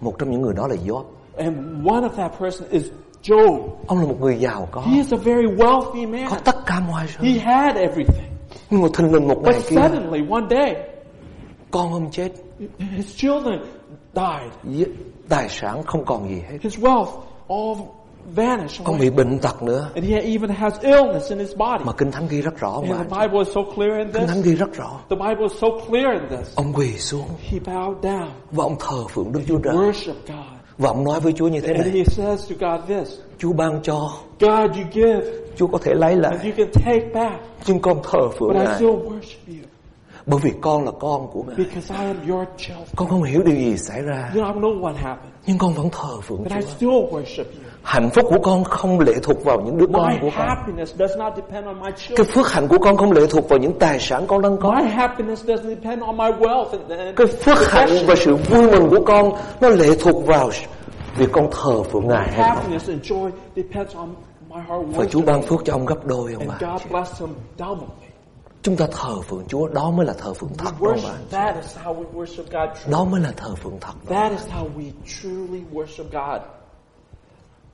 Một 0.00 0.18
trong 0.18 0.30
những 0.30 0.42
người 0.42 0.54
đó 0.54 0.68
là 0.68 0.76
Job. 0.86 1.04
And 1.36 1.56
one 1.86 2.00
of 2.00 2.08
that 2.08 2.32
person 2.40 2.68
is 2.70 2.84
Job. 3.22 3.68
Ông 3.86 3.98
là 3.98 4.06
một 4.06 4.16
người 4.20 4.36
giàu 4.36 4.68
có, 4.72 4.80
He 4.80 4.96
is 4.96 5.12
a 5.12 5.16
very 5.16 5.46
wealthy 5.46 6.08
man. 6.10 6.26
có 6.30 6.36
tất 6.44 6.56
cả 6.66 6.80
mọi 6.88 7.06
sự. 7.08 7.24
He 7.24 7.38
had 7.38 7.76
everything. 7.76 8.24
Nhưng 8.70 8.82
mà 8.82 8.88
thình 8.94 9.12
lình 9.14 9.28
một 9.28 9.42
ngày 9.42 9.54
But 9.54 9.68
kia, 9.68 9.76
suddenly, 9.76 10.20
one 10.30 10.46
day, 10.50 10.74
con 11.70 11.92
ông 11.92 12.10
chết, 12.10 12.28
his 12.96 13.16
children 13.16 13.60
died. 14.14 14.88
tài 15.28 15.48
sản 15.48 15.82
không 15.82 16.04
còn 16.04 16.28
gì 16.28 16.42
hết. 16.50 16.58
His 16.62 16.78
wealth 16.78 17.06
all 17.48 17.88
vanished 18.34 18.84
Ông 18.84 18.96
away. 18.96 19.00
bị 19.00 19.10
bệnh 19.10 19.38
tật 19.38 19.62
nữa. 19.62 19.88
And 19.94 20.06
he 20.06 20.20
even 20.20 20.50
has 20.50 20.74
illness 20.80 21.30
in 21.30 21.38
his 21.38 21.56
body. 21.56 21.84
Mà 21.84 21.92
Kinh 21.92 22.10
Thánh 22.10 22.26
ghi 22.28 22.40
rất 22.42 22.58
rõ 22.60 22.72
And 22.82 22.90
mà. 22.90 22.96
the 22.96 23.04
Bible 23.20 23.38
is 23.38 23.48
so 23.54 23.60
clear 23.74 23.98
in 23.98 24.12
Kinh 24.12 24.26
Thánh 24.26 24.36
this. 24.36 24.44
ghi 24.44 24.54
rất 24.54 24.74
rõ. 24.76 24.90
The 25.10 25.16
Bible 25.16 25.42
is 25.42 25.52
so 25.60 25.68
clear 25.88 26.06
in 26.20 26.38
this. 26.38 26.54
Ông 26.56 26.72
quỳ 26.72 26.98
xuống 26.98 27.26
He 27.50 27.58
bowed 27.58 28.00
down, 28.00 28.26
và 28.50 28.64
ông 28.64 28.76
thờ 28.80 29.04
phượng 29.10 29.32
Đức 29.32 29.40
Chúa 29.48 29.58
Trời. 29.58 29.74
worship 29.74 30.14
God. 30.28 30.36
Và 30.78 30.88
ông 30.88 31.04
nói 31.04 31.20
với 31.20 31.32
Chúa 31.32 31.48
như 31.48 31.60
thế 31.60 31.72
And 31.72 31.86
này. 31.86 31.90
he 31.96 32.04
says 32.04 32.50
to 32.52 32.56
God 32.70 32.88
this, 32.88 33.18
Chúa 33.38 33.52
ban 33.52 33.80
cho, 33.82 34.10
God, 34.40 34.50
you 34.76 34.84
give, 34.92 35.20
Chúa 35.56 35.66
có 35.66 35.78
thể 35.82 35.94
lấy 35.94 36.10
and 36.12 36.22
lại. 36.22 36.32
you 36.44 36.52
can 36.56 36.70
take 36.84 37.08
back, 37.14 37.34
Nhưng 37.66 37.80
con 37.80 37.98
thờ 38.10 38.28
phượng 38.38 38.48
but 38.48 38.56
I 38.56 38.64
Ngài. 38.64 38.74
still 38.74 38.90
worship 38.90 39.48
you 39.48 39.54
Bởi 40.26 40.40
vì 40.42 40.52
con 40.60 40.84
là 40.84 40.90
con 41.00 41.26
của 41.32 41.42
Ngài. 41.42 41.56
because 41.56 41.94
I 41.94 42.06
am 42.06 42.16
your 42.30 42.44
child. 42.56 42.88
Con 42.96 43.08
không 43.08 43.22
hiểu 43.22 43.42
điều 43.42 43.56
gì 43.56 43.76
xảy 43.76 44.02
ra. 44.02 44.30
You 44.34 44.42
know, 44.42 44.46
I 44.46 44.52
don't 44.52 44.60
know 44.60 44.80
what 44.80 44.94
happened, 44.94 45.32
Nhưng 45.46 45.58
con 45.58 45.72
vẫn 45.74 45.88
thờ 45.92 46.20
phượng 46.22 46.38
but 46.42 46.52
I 46.52 46.60
Chúa. 46.60 46.68
still 46.76 46.90
worship 46.90 47.44
you. 47.44 47.70
Hạnh 47.84 48.10
phúc 48.10 48.26
của 48.30 48.38
con 48.42 48.64
không 48.64 49.00
lệ 49.00 49.12
thuộc 49.22 49.44
vào 49.44 49.60
những 49.60 49.78
đứa 49.78 49.86
con 49.92 50.08
My 50.08 50.18
của 50.20 50.30
con. 50.36 50.46
happiness 50.48 50.94
does 50.98 51.10
not 51.18 51.32
depend 51.36 51.66
on 51.66 51.80
my 51.82 51.90
Cái 52.16 52.26
phước 52.26 52.52
hạnh 52.52 52.68
của 52.68 52.78
con 52.78 52.96
không 52.96 53.12
lệ 53.12 53.22
thuộc 53.30 53.48
vào 53.48 53.58
những 53.58 53.78
tài 53.78 53.98
sản 53.98 54.26
con 54.26 54.42
đang 54.42 54.56
có. 54.56 54.70
My 54.70 54.90
happiness 54.90 55.44
doesn't 55.44 55.68
depend 55.68 56.02
on 56.02 56.16
my 56.16 56.30
wealth 56.30 56.70
and, 56.70 56.90
and 56.90 57.16
Cái 57.16 57.26
phước 57.26 57.70
hạnh 57.72 57.88
và 58.06 58.14
sự 58.14 58.36
vui 58.36 58.70
mừng 58.70 58.90
của 58.90 59.04
con 59.06 59.32
nó 59.60 59.68
lệ 59.68 59.88
thuộc 60.00 60.26
vào 60.26 60.50
việc 61.16 61.28
con 61.32 61.48
thờ 61.50 61.82
phượng 61.82 62.08
Ngài 62.08 62.28
hay 62.28 62.36
không. 62.36 62.56
Happiness 62.56 62.88
and 62.88 63.02
joy 63.12 63.30
depends 63.56 63.94
on 63.96 64.14
my 64.50 64.60
heart 64.68 64.96
Và 64.96 65.04
Chúa 65.04 65.20
ban 65.20 65.42
phước 65.42 65.60
cho 65.64 65.72
ông 65.72 65.86
gấp 65.86 66.06
đôi 66.06 66.32
ông 66.32 66.48
And 66.48 66.62
bà. 66.90 67.04
Chúng 68.62 68.76
ta 68.76 68.86
thờ 68.92 69.20
phượng 69.28 69.44
Chúa, 69.48 69.68
đó 69.68 69.90
mới 69.90 70.06
là 70.06 70.12
thờ 70.18 70.34
phượng 70.34 70.50
thật 70.58 70.64
đó 70.64 70.88
ông 70.88 70.96
worship. 70.96 71.08
bà. 71.30 71.38
That 71.38 71.54
is 71.62 71.76
how 71.84 71.94
we 71.94 72.04
worship 72.12 72.44
God 72.44 72.78
truly. 72.78 72.92
Đó 72.92 73.04
mới 73.04 73.20
là 73.20 73.32
thờ 73.36 73.54
phượng 73.54 73.78
thật. 73.80 73.92
That 74.08 74.30
is 74.32 74.46
how 74.46 74.66
we 74.76 74.90
truly 75.22 75.62
worship 75.72 76.04
God. 76.12 76.42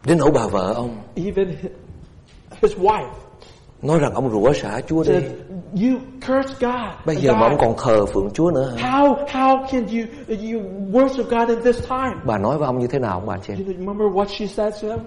Đến 0.05 0.19
nỗi 0.19 0.31
bà 0.35 0.47
vợ 0.47 0.73
ông 0.77 0.97
Even 1.15 1.49
hi- 1.49 1.69
his 2.63 2.73
wife 2.77 3.09
nói 3.83 3.99
rằng 3.99 4.15
ông 4.15 4.31
rủa 4.31 4.53
xả 4.53 4.81
Chúa 4.81 5.03
đi. 5.05 5.09
said, 5.13 5.25
"You 5.73 5.99
curse 6.15 6.55
God." 6.61 7.07
Bây 7.07 7.17
giờ 7.17 7.33
mà 7.33 7.41
ông 7.49 7.57
còn 7.59 7.75
thờ 7.79 8.07
phượng 8.07 8.31
Chúa 8.35 8.51
nữa 8.51 8.75
hả? 8.77 8.91
How 8.91 9.27
how 9.27 9.67
can 9.71 9.87
you 9.87 10.05
you 10.29 10.61
worship 10.93 11.25
God 11.39 11.49
in 11.49 11.63
this 11.65 11.89
time? 11.89 12.15
Bà 12.27 12.39
nói 12.39 12.59
với 12.59 12.67
ông 12.67 12.79
như 12.79 12.87
thế 12.87 12.99
nào 12.99 13.13
ông 13.19 13.27
bà 13.27 13.39
chị? 13.39 13.53
You 13.53 13.65
remember 13.79 14.07
what 14.13 14.27
she 14.29 14.47
said 14.47 14.83
to 14.83 14.89
him? 14.89 14.99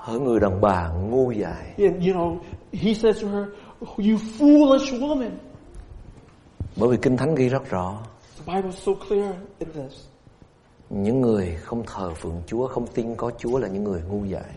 Hỡi 0.00 0.20
người 0.20 0.40
đàn 0.40 0.60
bà 0.60 0.88
ngu 0.88 1.30
dại. 1.30 1.74
And 1.78 2.06
you 2.06 2.14
know, 2.14 2.36
he 2.72 2.94
says 2.94 3.22
to 3.22 3.28
her, 3.28 3.44
"You 3.80 4.16
foolish 4.38 5.00
woman." 5.00 5.30
Bởi 6.76 6.88
vì 6.90 6.96
Kinh 7.02 7.16
Thánh 7.16 7.34
ghi 7.34 7.48
rất 7.48 7.70
rõ. 7.70 7.94
The 8.46 8.54
Bible 8.54 8.70
is 8.70 8.78
so 8.86 8.92
clear 9.08 9.30
in 9.58 9.68
this. 9.72 10.04
Những 10.90 11.20
người 11.20 11.56
không 11.62 11.82
thờ 11.86 12.14
phượng 12.14 12.42
Chúa, 12.46 12.66
không 12.66 12.86
tin 12.86 13.16
có 13.16 13.30
Chúa 13.38 13.58
là 13.58 13.68
những 13.68 13.84
người 13.84 14.02
ngu 14.08 14.24
dại. 14.24 14.50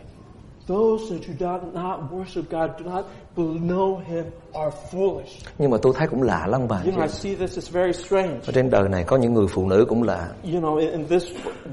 Those 0.68 1.16
who 1.16 1.34
do 1.40 1.60
not 1.74 2.00
worship 2.12 2.44
God, 2.50 2.72
do 2.86 2.92
not 2.92 3.06
know 3.36 4.00
Him, 4.08 4.24
are 4.54 4.76
foolish. 4.92 5.46
Nhưng 5.58 5.72
mà 5.72 5.78
tôi 5.82 5.94
thấy 5.96 6.08
cũng 6.08 6.22
lạ 6.22 6.48
lắm 6.48 6.62
bà 6.70 6.82
You 6.86 6.92
know, 6.92 7.02
I 7.02 7.08
see 7.08 7.36
this 7.36 7.56
is 7.56 7.72
very 7.72 7.92
strange. 7.92 8.34
Ở 8.46 8.52
trên 8.54 8.70
đời 8.70 8.90
này 8.90 9.04
có 9.04 9.18
những 9.18 9.34
người 9.34 9.48
phụ 9.48 9.66
nữ 9.66 9.86
cũng 9.90 10.04
lạ. 10.04 10.30
You 10.54 10.62
know, 10.62 10.78
in, 10.78 11.08
this 11.08 11.24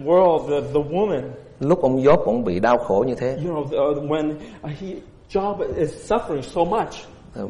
world, 0.05 0.39
the, 0.49 0.61
the 0.61 0.81
woman, 0.91 1.31
Lúc 1.61 1.83
ông 1.83 2.03
Gióp 2.03 2.21
ông 2.25 2.45
bị 2.45 2.61
đau 2.61 2.79
khổ 2.79 3.05
như 3.09 3.15
thế, 3.15 3.39
you 3.45 3.55
know, 3.55 3.65
the, 3.65 4.07
when 4.09 4.31
uh, 4.31 4.81
he 4.81 4.89
Job 5.31 5.57
is 5.77 6.13
suffering 6.13 6.43
so 6.43 6.65
much, 6.65 6.95
ờ, 7.35 7.49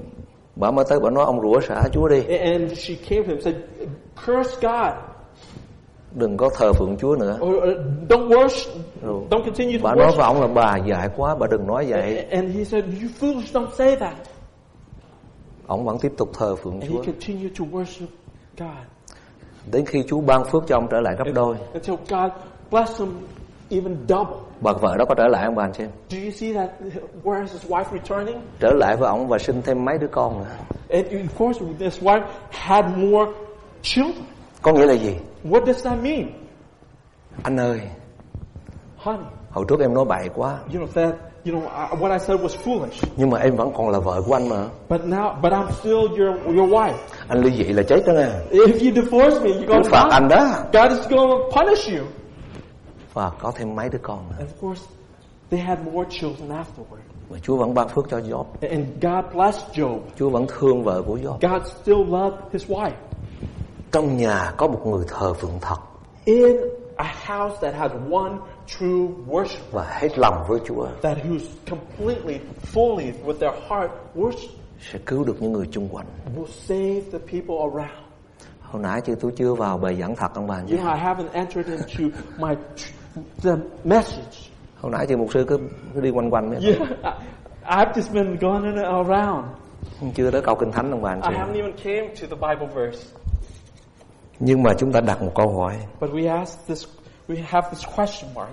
bà 0.57 0.71
mới 0.71 0.85
tới 0.89 1.01
bà 1.01 1.11
nói 1.11 1.25
ông 1.25 1.41
rủa 1.41 1.61
xả 1.61 1.83
Chúa 1.93 2.09
đi, 2.09 2.23
and 2.39 2.73
she 2.79 2.95
came 3.09 3.23
to 3.23 3.29
him 3.29 3.37
and 3.37 3.45
said, 3.45 3.57
"Curse 4.27 4.57
God, 4.63 4.93
đừng 6.15 6.37
có 6.37 6.51
thờ 6.59 6.73
phượng 6.73 6.97
Chúa 7.01 7.17
nữa. 7.17 7.39
uh, 7.43 7.51
don't 8.09 8.29
worship, 8.29 8.71
Rồi. 9.03 9.23
don't 9.31 9.45
continue 9.45 9.79
to 9.79 9.83
Bà 9.83 9.95
nói 9.95 10.07
với 10.07 10.17
worship." 10.17 10.23
ông 10.23 10.41
là 10.41 10.47
bà 10.47 10.77
dại 10.77 11.09
quá, 11.17 11.35
bà 11.41 11.47
đừng 11.51 11.67
nói 11.67 11.87
vậy. 11.89 12.25
And 12.31 12.57
he 12.57 12.65
said, 12.65 12.85
"You 12.85 13.09
foolish, 13.21 13.53
don't 13.53 13.71
say 13.79 13.97
that." 13.97 14.15
Ông 15.67 15.85
vẫn 15.85 15.99
tiếp 15.99 16.13
tục 16.19 16.31
thờ 16.39 16.57
phượng 16.57 16.81
And 16.81 16.93
Chúa. 16.93 16.99
he 17.01 17.07
continued 17.07 17.53
to 17.59 17.65
worship 17.73 18.07
God 18.59 18.69
Đến 19.73 19.87
khi 19.87 20.03
Chúa 20.09 20.21
ban 20.21 20.45
phước 20.45 20.63
cho 20.67 20.77
ông 20.77 20.87
trở 20.91 21.01
lại 21.01 21.15
gấp 21.19 21.25
đôi, 21.35 21.57
until 21.73 21.95
God 22.11 22.31
blessed 22.71 22.99
him 23.01 23.13
even 23.71 23.97
double. 24.09 24.37
bà 24.61 24.73
vợ 24.73 24.97
đó 24.99 25.05
có 25.09 25.15
trở 25.15 25.29
lại 25.29 25.45
ông 25.45 25.55
bà 25.55 25.65
anh 25.65 25.73
xem. 25.73 25.89
Do 26.09 26.19
you 26.25 26.31
see 26.31 26.53
that? 26.55 26.71
Where 27.25 27.43
is 27.43 27.53
his 27.53 27.67
wife 27.67 27.85
returning? 27.93 28.37
Trở 28.61 28.71
lại 28.73 28.97
với 28.97 29.09
ông 29.09 29.29
và 29.29 29.39
sinh 29.39 29.63
thêm 29.63 29.85
mấy 29.85 29.99
đứa 29.99 30.07
con 30.07 30.39
nữa. 30.39 30.47
And 30.91 31.07
of 31.07 31.27
course, 31.39 31.61
this 31.79 32.03
wife 32.03 32.23
had 32.51 32.85
more 32.97 33.33
children. 33.83 34.25
Có 34.63 34.73
nghĩa 34.73 34.87
là 34.87 34.95
gì? 34.95 35.15
What 35.45 35.65
does 35.67 35.85
that 35.85 35.99
mean? 36.03 36.27
Anh 37.43 37.57
ơi, 37.57 37.81
Honey, 38.97 39.27
hồi 39.51 39.65
trước 39.69 39.81
em 39.81 39.95
nói 39.95 40.05
bậy 40.05 40.29
quá, 40.35 40.59
you 40.75 40.81
know 40.81 40.87
that 40.87 41.15
you 41.47 41.53
know 41.55 41.63
I, 41.63 41.97
what 42.01 42.13
I 42.13 42.19
said 42.19 42.41
was 42.41 42.57
foolish, 42.65 43.09
nhưng 43.17 43.31
mà 43.31 43.39
em 43.39 43.57
vẫn 43.57 43.73
còn 43.77 43.89
là 43.89 43.99
vợ 43.99 44.23
của 44.27 44.35
anh 44.35 44.49
mà. 44.49 44.65
but 44.89 45.01
now, 45.01 45.41
but 45.43 45.53
I'm 45.53 45.71
still 45.71 45.99
your 46.19 46.57
your 46.57 46.71
wife. 46.73 46.95
Anh 47.29 47.41
ly 47.43 47.51
dị 47.51 47.65
là 47.65 47.83
chết 47.83 48.07
đó 48.07 48.13
nè. 48.13 48.29
If 48.51 48.73
you 48.73 49.03
divorce 49.03 49.41
me, 49.45 49.51
you're 49.51 49.67
Chúa 49.67 49.69
gonna 49.69 49.91
phạt 49.91 50.09
anh 50.11 50.29
đó. 50.29 50.47
God 50.73 50.91
is 50.99 51.09
gonna 51.09 51.35
punish 51.57 51.89
you. 51.99 52.07
Và 53.15 53.31
có 53.41 53.53
thêm 53.55 53.77
mấy 53.77 53.89
đứa 53.89 53.99
con 54.03 54.19
nữa. 54.31 54.37
And 54.39 54.49
of 54.51 54.67
course, 54.69 54.83
they 55.51 55.61
had 55.61 55.79
more 55.93 56.09
children 56.11 56.49
afterward. 56.51 57.03
Mà 57.31 57.39
Chúa 57.43 57.57
vẫn 57.57 57.75
ban 57.75 57.89
phước 57.89 58.11
cho 58.11 58.19
Job. 58.19 58.45
And 58.61 58.87
God 59.03 59.35
blessed 59.35 59.65
Job. 59.73 59.99
Chúa 60.19 60.31
vẫn 60.31 60.47
thương 60.59 60.85
vợ 60.85 61.03
của 61.07 61.17
Job. 61.17 61.51
God 61.51 61.67
still 61.83 61.99
loved 62.09 62.39
his 62.53 62.67
wife. 62.67 62.91
Trong 63.93 64.17
nhà 64.17 64.53
có 64.57 64.67
một 64.67 64.87
người 64.87 65.05
thờ 65.09 65.33
phượng 65.35 65.59
thật 65.61 65.77
In 66.25 66.57
a 66.97 67.15
house 67.27 67.57
that 67.61 67.75
has 67.75 67.91
one 68.11 68.33
true 68.67 69.07
worship, 69.29 69.61
và 69.73 69.85
hết 70.01 70.19
lòng 70.19 70.45
với 70.49 70.61
Chúa 70.65 70.87
that 71.03 71.19
who's 71.19 71.47
completely, 71.71 72.39
fully, 72.75 73.13
with 73.25 73.39
their 73.41 73.55
heart 73.69 73.91
worship, 74.15 74.49
sẽ 74.93 74.99
cứu 75.07 75.25
được 75.25 75.37
những 75.43 75.53
người 75.53 75.69
chung 75.73 75.89
quanh. 75.93 76.07
will 76.37 76.47
save 76.47 77.01
the 77.13 77.19
people 77.19 77.57
around. 77.73 78.05
Hồi 78.63 78.83
nãy 78.83 79.01
chứ 79.01 79.15
tôi 79.21 79.33
chưa 79.37 79.55
vào 79.55 79.79
bài 79.79 79.97
giảng 80.01 80.17
thật 80.17 80.35
ông 80.35 80.47
bà 80.47 80.61
nhé. 80.63 80.77
know, 80.77 80.95
I 80.95 81.01
haven't 81.05 81.29
entered 81.33 81.67
into 81.71 82.17
my 82.39 82.55
the 83.43 83.53
message. 83.85 84.51
Hồi 84.81 84.93
nãy 84.93 85.07
chứ 85.09 85.17
mục 85.17 85.29
sư 85.33 85.45
cứ, 85.49 85.59
cứ 85.95 86.01
đi 86.01 86.11
quanh 86.11 86.31
quanh 86.31 86.51
Yeah, 86.51 86.79
I've 87.65 87.93
just 87.93 88.13
been 88.15 88.37
going 88.41 88.77
around. 88.77 89.45
chưa 90.15 90.31
tới 90.31 90.43
câu 90.43 90.55
kinh 90.55 90.73
thánh 90.73 90.91
ông 90.91 91.03
bà 91.03 91.11
anh 91.11 91.21
I 91.23 91.29
chị. 91.31 91.35
haven't 91.39 91.57
even 91.65 91.73
came 91.85 92.09
to 92.09 92.37
the 92.37 92.49
Bible 92.49 92.67
verse. 92.75 93.05
Nhưng 94.41 94.63
mà 94.63 94.75
chúng 94.79 94.93
ta 94.93 95.01
đặt 95.01 95.23
một 95.23 95.33
câu 95.35 95.49
hỏi, 95.59 95.75
But 96.01 96.11
we 96.11 96.37
ask 96.39 96.67
this, 96.69 96.85
we 97.29 97.37
have 97.47 97.69
this 97.71 97.85
question 97.97 98.35
mark. 98.35 98.51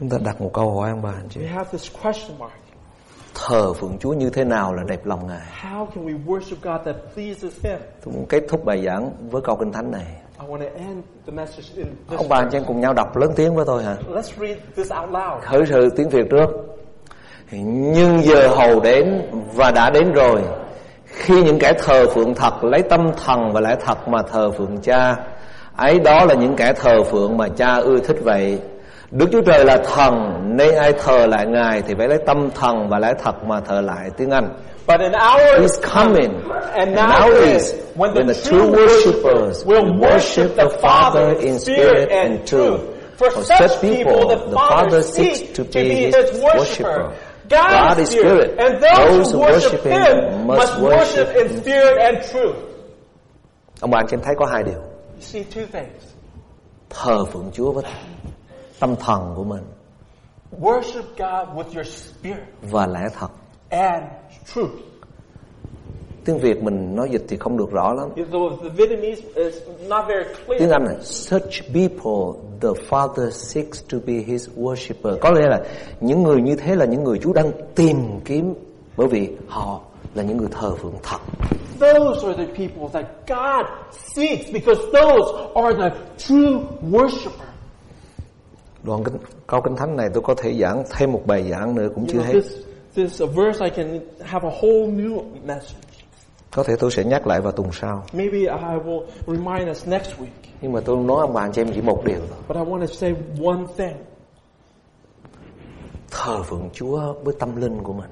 chúng 0.00 0.08
ta 0.08 0.18
đặt 0.24 0.40
một 0.40 0.50
câu 0.52 0.70
hỏi 0.80 0.90
ông 0.90 1.02
bà 1.02 1.10
anh 1.10 1.28
chị. 1.28 1.40
We 1.40 1.48
have 1.48 1.64
this 1.72 1.90
question 2.02 2.38
mark. 2.38 2.52
Thờ 3.48 3.72
phượng 3.72 3.98
Chúa 3.98 4.12
như 4.12 4.30
thế 4.30 4.44
nào 4.44 4.74
là 4.74 4.82
đẹp 4.88 5.06
lòng 5.06 5.26
Ngài? 5.26 5.46
How 5.62 5.86
can 5.86 6.06
we 6.06 6.24
worship 6.26 6.56
God 6.62 6.86
that 6.86 6.96
pleases 7.14 7.64
Him? 7.64 7.78
Tôi 8.04 8.14
muốn 8.14 8.26
kết 8.28 8.42
thúc 8.48 8.64
bài 8.64 8.82
giảng 8.84 9.10
với 9.30 9.42
câu 9.42 9.56
kinh 9.56 9.72
thánh 9.72 9.90
này. 9.90 10.06
I 10.40 10.46
want 10.48 10.58
to 10.58 10.64
end 10.78 10.98
the 11.26 11.32
message 11.32 11.64
in 11.76 11.86
this. 12.08 12.18
Ông 12.18 12.28
bà 12.28 12.36
anh 12.36 12.48
chị 12.50 12.56
em 12.58 12.64
cùng 12.66 12.80
nhau 12.80 12.92
đọc 12.94 13.16
lớn 13.16 13.30
tiếng 13.36 13.54
với 13.54 13.64
tôi 13.66 13.84
hả? 13.84 13.96
Let's 14.08 14.46
read 14.46 14.56
this 14.76 14.92
out 15.00 15.10
loud. 15.10 15.42
Khởi 15.42 15.62
sự 15.66 15.88
tiếng 15.96 16.08
Việt 16.08 16.26
trước. 16.30 16.46
Nhưng 17.52 18.22
giờ 18.22 18.48
hầu 18.48 18.80
đến 18.80 19.22
và 19.54 19.70
đã 19.70 19.90
đến 19.90 20.12
rồi. 20.12 20.42
Khi 21.12 21.42
những 21.42 21.58
kẻ 21.58 21.72
thờ 21.72 22.06
phượng 22.14 22.34
thật 22.34 22.64
lấy 22.64 22.82
tâm 22.82 23.10
thần 23.24 23.52
và 23.52 23.60
lẽ 23.60 23.76
thật 23.86 24.08
mà 24.08 24.18
thờ 24.32 24.50
phượng 24.50 24.76
cha, 24.82 25.16
ấy 25.76 25.98
đó 25.98 26.24
là 26.24 26.34
những 26.34 26.56
kẻ 26.56 26.72
thờ 26.72 27.02
phượng 27.10 27.36
mà 27.36 27.48
cha 27.56 27.74
ưa 27.76 27.98
thích 27.98 28.16
vậy. 28.22 28.58
Đức 29.10 29.28
Chúa 29.32 29.42
Trời 29.42 29.64
là 29.64 29.76
thần 29.76 30.40
nên 30.56 30.74
ai 30.74 30.92
thờ 30.92 31.26
lại 31.26 31.46
Ngài 31.46 31.82
thì 31.82 31.94
phải 31.98 32.08
lấy 32.08 32.18
tâm 32.26 32.50
thần 32.50 32.88
và 32.88 32.98
lẽ 32.98 33.12
thật 33.24 33.44
mà 33.44 33.60
thờ 33.60 33.80
lại 33.80 34.10
tiếng 34.16 34.30
Anh. 34.30 34.48
But 34.86 35.00
an 35.00 35.12
hour 35.12 35.60
is 35.60 35.80
coming, 35.94 36.32
and 36.74 36.96
now 36.96 37.30
is 37.30 37.74
when 37.94 38.26
the, 38.26 38.34
true 38.34 38.66
worshippers 38.70 39.64
will 39.64 39.98
worship 40.00 40.48
the 40.56 40.68
Father 40.82 41.34
in 41.40 41.58
spirit 41.58 42.08
and 42.08 42.38
truth. 42.46 42.80
For 43.18 43.30
such 43.30 43.80
people, 43.80 44.28
the 44.28 44.50
Father 44.52 45.02
seeks 45.02 45.56
to 45.56 45.64
be 45.74 45.94
His 45.94 46.14
worshipper. 46.42 47.12
God 47.52 47.98
is 47.98 48.08
spirit, 48.10 48.58
and 48.58 48.80
those 48.82 49.32
who 49.32 49.38
worship 49.40 49.84
Him 49.84 50.46
must 50.46 50.72
worship 50.80 51.34
in 51.34 51.48
spirit 51.60 51.98
and 51.98 52.16
truth. 52.32 52.56
Ông 53.80 53.90
bà 53.90 54.02
chị 54.08 54.16
em 54.16 54.20
thấy 54.24 54.34
có 54.38 54.46
hai 54.46 54.62
điều. 54.62 54.80
You 55.14 55.20
see 55.20 55.42
two 55.54 55.66
things. 55.72 56.02
Thờ 56.90 57.24
phượng 57.24 57.50
Chúa 57.52 57.72
với 57.72 57.84
tâm 58.80 58.96
thần 58.96 59.32
của 59.36 59.44
mình 59.44 59.62
Worship 60.60 61.02
God 61.18 61.48
with 61.56 61.74
your 61.74 61.86
spirit 61.86 62.44
và 62.62 62.86
lẽ 62.86 63.00
thật. 63.18 63.28
and 63.70 64.04
truth. 64.54 64.70
Tiếng 66.24 66.38
Việt 66.38 66.62
mình 66.62 66.96
nói 66.96 67.08
dịch 67.12 67.22
thì 67.28 67.36
không 67.36 67.56
được 67.56 67.70
rõ 67.70 67.92
lắm. 67.92 68.08
The, 68.16 68.22
the 68.62 68.68
Vietnamese 68.76 69.22
is 69.34 69.54
not 69.88 70.04
very 70.08 70.58
Tiếng. 70.58 70.70
Anh 70.70 70.84
là 70.84 70.94
such 71.02 71.62
people 71.74 72.40
the 72.60 72.68
Father 72.90 73.30
seeks 73.30 73.82
to 73.92 73.98
be 74.06 74.12
his 74.12 74.48
worshipper. 74.56 75.18
Có 75.20 75.30
nghĩa 75.30 75.48
là 75.48 75.60
những 76.00 76.22
người 76.22 76.42
như 76.42 76.56
thế 76.56 76.76
là 76.76 76.84
những 76.84 77.04
người 77.04 77.18
Chúa 77.18 77.32
đang 77.32 77.50
tìm 77.74 77.96
kiếm 78.24 78.54
bởi 78.96 79.08
vì 79.08 79.28
họ 79.48 79.80
là 80.14 80.22
những 80.22 80.36
người 80.36 80.48
thờ 80.50 80.74
phượng 80.82 80.94
thật. 81.02 81.18
Those 81.80 82.26
are 82.28 82.46
the 82.46 82.52
people 82.54 82.88
that 82.92 83.04
God 83.28 83.66
seeks 84.14 84.52
because 84.52 84.80
those 84.92 85.32
are 85.54 85.76
the 85.78 85.96
true 86.18 86.58
worshiper. 86.90 87.46
Đoạn 88.82 89.04
kinh, 89.04 89.14
câu 89.46 89.60
kinh 89.60 89.76
thánh 89.76 89.96
này 89.96 90.08
tôi 90.14 90.22
có 90.22 90.34
thể 90.34 90.54
giảng 90.60 90.84
thêm 90.90 91.12
một 91.12 91.22
bài 91.26 91.50
giảng 91.50 91.74
nữa 91.74 91.88
cũng 91.94 92.04
You 92.04 92.12
chưa 92.12 92.18
know, 92.18 92.24
hết. 92.26 92.32
this 92.32 92.52
this 92.94 93.22
verse 93.36 93.64
I 93.64 93.70
can 93.70 94.00
have 94.20 94.48
a 94.48 94.52
whole 94.60 94.86
new 94.86 95.22
message. 95.46 95.74
Có 96.56 96.62
thể 96.62 96.76
tôi 96.76 96.90
sẽ 96.90 97.04
nhắc 97.04 97.26
lại 97.26 97.40
vào 97.40 97.52
tuần 97.52 97.72
sau. 97.72 98.04
Maybe 98.12 98.38
I 98.38 98.78
will 98.84 99.04
remind 99.26 99.70
us 99.70 99.88
next 99.88 100.10
week. 100.18 100.50
Nhưng 100.60 100.72
mà 100.72 100.80
tôi 100.84 100.96
nói 100.96 101.20
ông 101.20 101.32
bà 101.32 101.40
anh 101.40 101.52
chị 101.52 101.60
em 101.62 101.68
chỉ 101.74 101.80
một 101.80 102.04
điều 102.04 102.18
thôi. 102.18 102.38
But 102.48 102.56
I 102.56 102.72
want 102.72 102.80
to 102.80 102.86
say 102.86 103.14
one 103.44 103.64
thing. 103.76 103.96
Thờ 106.10 106.42
phượng 106.42 106.70
Chúa 106.72 107.14
với 107.24 107.34
tâm 107.38 107.56
linh 107.56 107.82
của 107.82 107.92
mình. 107.92 108.10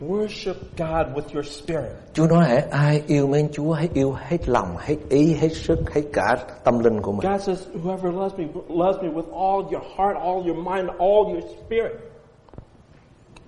Worship 0.00 0.54
God 0.78 1.06
with 1.16 1.34
your 1.34 1.46
spirit. 1.46 1.92
Chúa 2.12 2.26
nói 2.26 2.44
hãy 2.48 2.58
ai 2.70 3.02
yêu 3.06 3.26
mến 3.26 3.48
Chúa 3.52 3.72
hãy 3.72 3.88
yêu 3.94 4.12
hết 4.18 4.48
lòng, 4.48 4.76
hết 4.78 4.96
ý, 5.08 5.34
hết 5.34 5.48
sức, 5.48 5.78
hết 5.94 6.02
cả 6.12 6.36
tâm 6.64 6.78
linh 6.78 7.00
của 7.02 7.12
mình. 7.12 7.30
God 7.32 7.42
says, 7.42 7.66
whoever 7.84 8.12
loves 8.12 8.38
me 8.38 8.44
loves 8.68 9.02
me 9.02 9.08
with 9.08 9.32
all 9.32 9.72
your 9.72 9.84
heart, 9.96 10.16
all 10.16 10.46
your 10.46 10.56
mind, 10.56 10.88
all 10.98 11.32
your 11.32 11.44
spirit. 11.66 11.92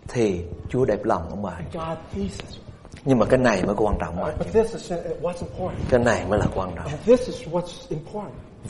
Thì 0.09 0.45
Chúa 0.69 0.85
đẹp 0.85 1.05
lòng 1.05 1.23
ông 1.31 1.43
bà. 1.43 1.61
God 1.73 1.99
pleases. 2.13 2.70
Nhưng 3.05 3.19
mà 3.19 3.27
cái 3.27 3.39
này 3.39 3.63
mới 3.67 3.75
quan 3.79 3.97
trọng 4.01 4.17
mà. 4.17 4.35
What's 5.23 5.43
important. 5.43 5.79
Cái 5.91 6.01
này 6.01 6.25
mới 6.29 6.39
là 6.39 6.47
quan 6.55 6.71
trọng. 6.77 7.17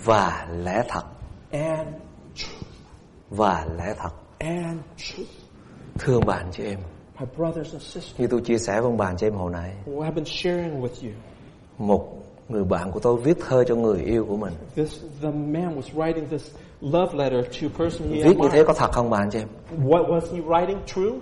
Và 0.04 0.46
lẽ 0.64 0.82
thật. 0.88 1.02
Và 3.30 3.66
lẽ 3.78 3.94
thật. 3.98 4.10
Thưa 5.98 6.20
bạn 6.20 6.46
chị 6.52 6.64
em. 6.64 6.78
Như 8.18 8.26
tôi 8.26 8.40
chia 8.40 8.58
sẻ 8.58 8.72
với 8.72 8.82
ông 8.82 8.96
bạn 8.96 9.16
chị 9.16 9.26
em 9.26 9.34
hồi 9.34 9.52
nãy. 9.52 9.72
Một 11.78 12.08
người 12.48 12.64
bạn 12.64 12.92
của 12.92 13.00
tôi 13.00 13.16
viết 13.16 13.36
thơ 13.48 13.64
cho 13.64 13.74
người 13.74 14.00
yêu 14.00 14.26
của 14.28 14.36
mình. 14.36 14.52
This 14.76 15.02
the 15.22 15.30
man 15.30 15.80
was 15.80 15.94
writing 15.94 16.26
this 16.30 16.50
love 16.80 17.18
letter 17.18 17.44
to 17.44 17.68
a 17.68 17.78
person 17.78 18.08
he 18.08 18.22
Viết 18.22 18.36
như 18.38 18.48
thế 18.52 18.64
có 18.66 18.72
thật 18.72 18.90
không 18.92 19.10
bạn 19.10 19.30
chị 19.30 19.38
em? 19.38 19.48
What 19.88 20.06
was 20.06 20.20
he 20.34 20.40
writing 20.40 20.78
true? 20.86 21.18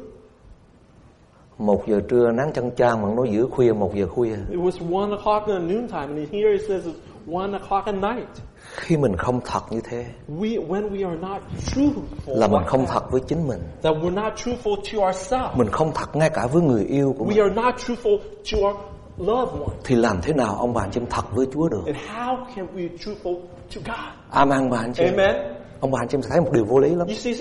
Một 1.58 1.86
giờ 1.88 2.00
trưa 2.08 2.30
nắng 2.32 2.50
chân 2.54 2.70
trang 2.70 3.02
mà 3.02 3.08
nó 3.16 3.24
giữa 3.24 3.46
khuya 3.50 3.72
một 3.72 3.94
giờ 3.94 4.06
khuya. 4.06 4.36
It 4.50 4.58
was 4.60 5.00
one 5.00 5.16
o'clock 5.16 5.46
in 5.46 5.68
the 5.68 5.74
noontime, 5.74 6.20
and 6.22 6.32
here 6.32 6.50
he 6.52 6.58
says 6.68 6.86
it's 6.86 7.38
one 7.38 7.58
o'clock 7.58 7.82
at 7.84 7.94
night. 7.94 8.28
Khi 8.76 8.96
mình 8.96 9.16
không 9.16 9.40
thật 9.44 9.60
như 9.70 9.80
thế, 9.84 10.04
We, 10.38 10.66
when 10.68 10.90
we 10.90 11.08
are 11.08 11.20
not 11.20 11.42
truthful, 11.74 12.38
là 12.38 12.46
mình 12.48 12.62
không 12.66 12.80
that, 12.86 12.90
thật 12.94 13.10
với 13.10 13.20
chính 13.28 13.48
mình. 13.48 13.58
that 13.82 13.96
we're 13.96 14.14
not 14.14 14.32
truthful 14.36 14.76
to 14.76 15.06
ourselves, 15.06 15.56
Mình 15.56 15.68
không 15.68 15.92
thật 15.94 16.16
ngay 16.16 16.30
cả 16.30 16.46
với 16.46 16.62
người 16.62 16.84
yêu 16.84 17.14
của 17.18 17.24
we 17.24 17.28
mình. 17.28 17.38
are 17.38 17.54
not 17.54 17.74
truthful 17.74 18.18
to 18.52 18.58
our 18.68 18.76
loved 19.18 19.52
one. 19.60 19.76
Thì 19.84 19.94
làm 19.96 20.18
thế 20.22 20.32
nào 20.32 20.56
ông 20.58 20.74
bà 20.74 20.88
chị 20.92 21.00
em 21.00 21.06
thật 21.10 21.24
với 21.34 21.46
Chúa 21.54 21.68
được? 21.68 21.82
And 21.86 21.96
how 22.16 22.36
can 22.56 22.66
we 22.76 22.88
be 22.88 22.96
truthful 22.96 23.34
to 23.74 23.80
God? 23.86 24.12
Amen 24.30 24.70
bạn 24.70 24.92
chị. 24.94 25.04
Amen. 25.04 25.36
Ông 25.80 25.90
bà 25.90 25.98
chị 26.08 26.16
em 26.16 26.22
sẽ 26.22 26.28
thấy 26.30 26.40
một 26.40 26.50
điều 26.52 26.64
vô 26.64 26.78
lý 26.78 26.94
lắm. 26.94 27.06
You 27.08 27.16
see 27.16 27.34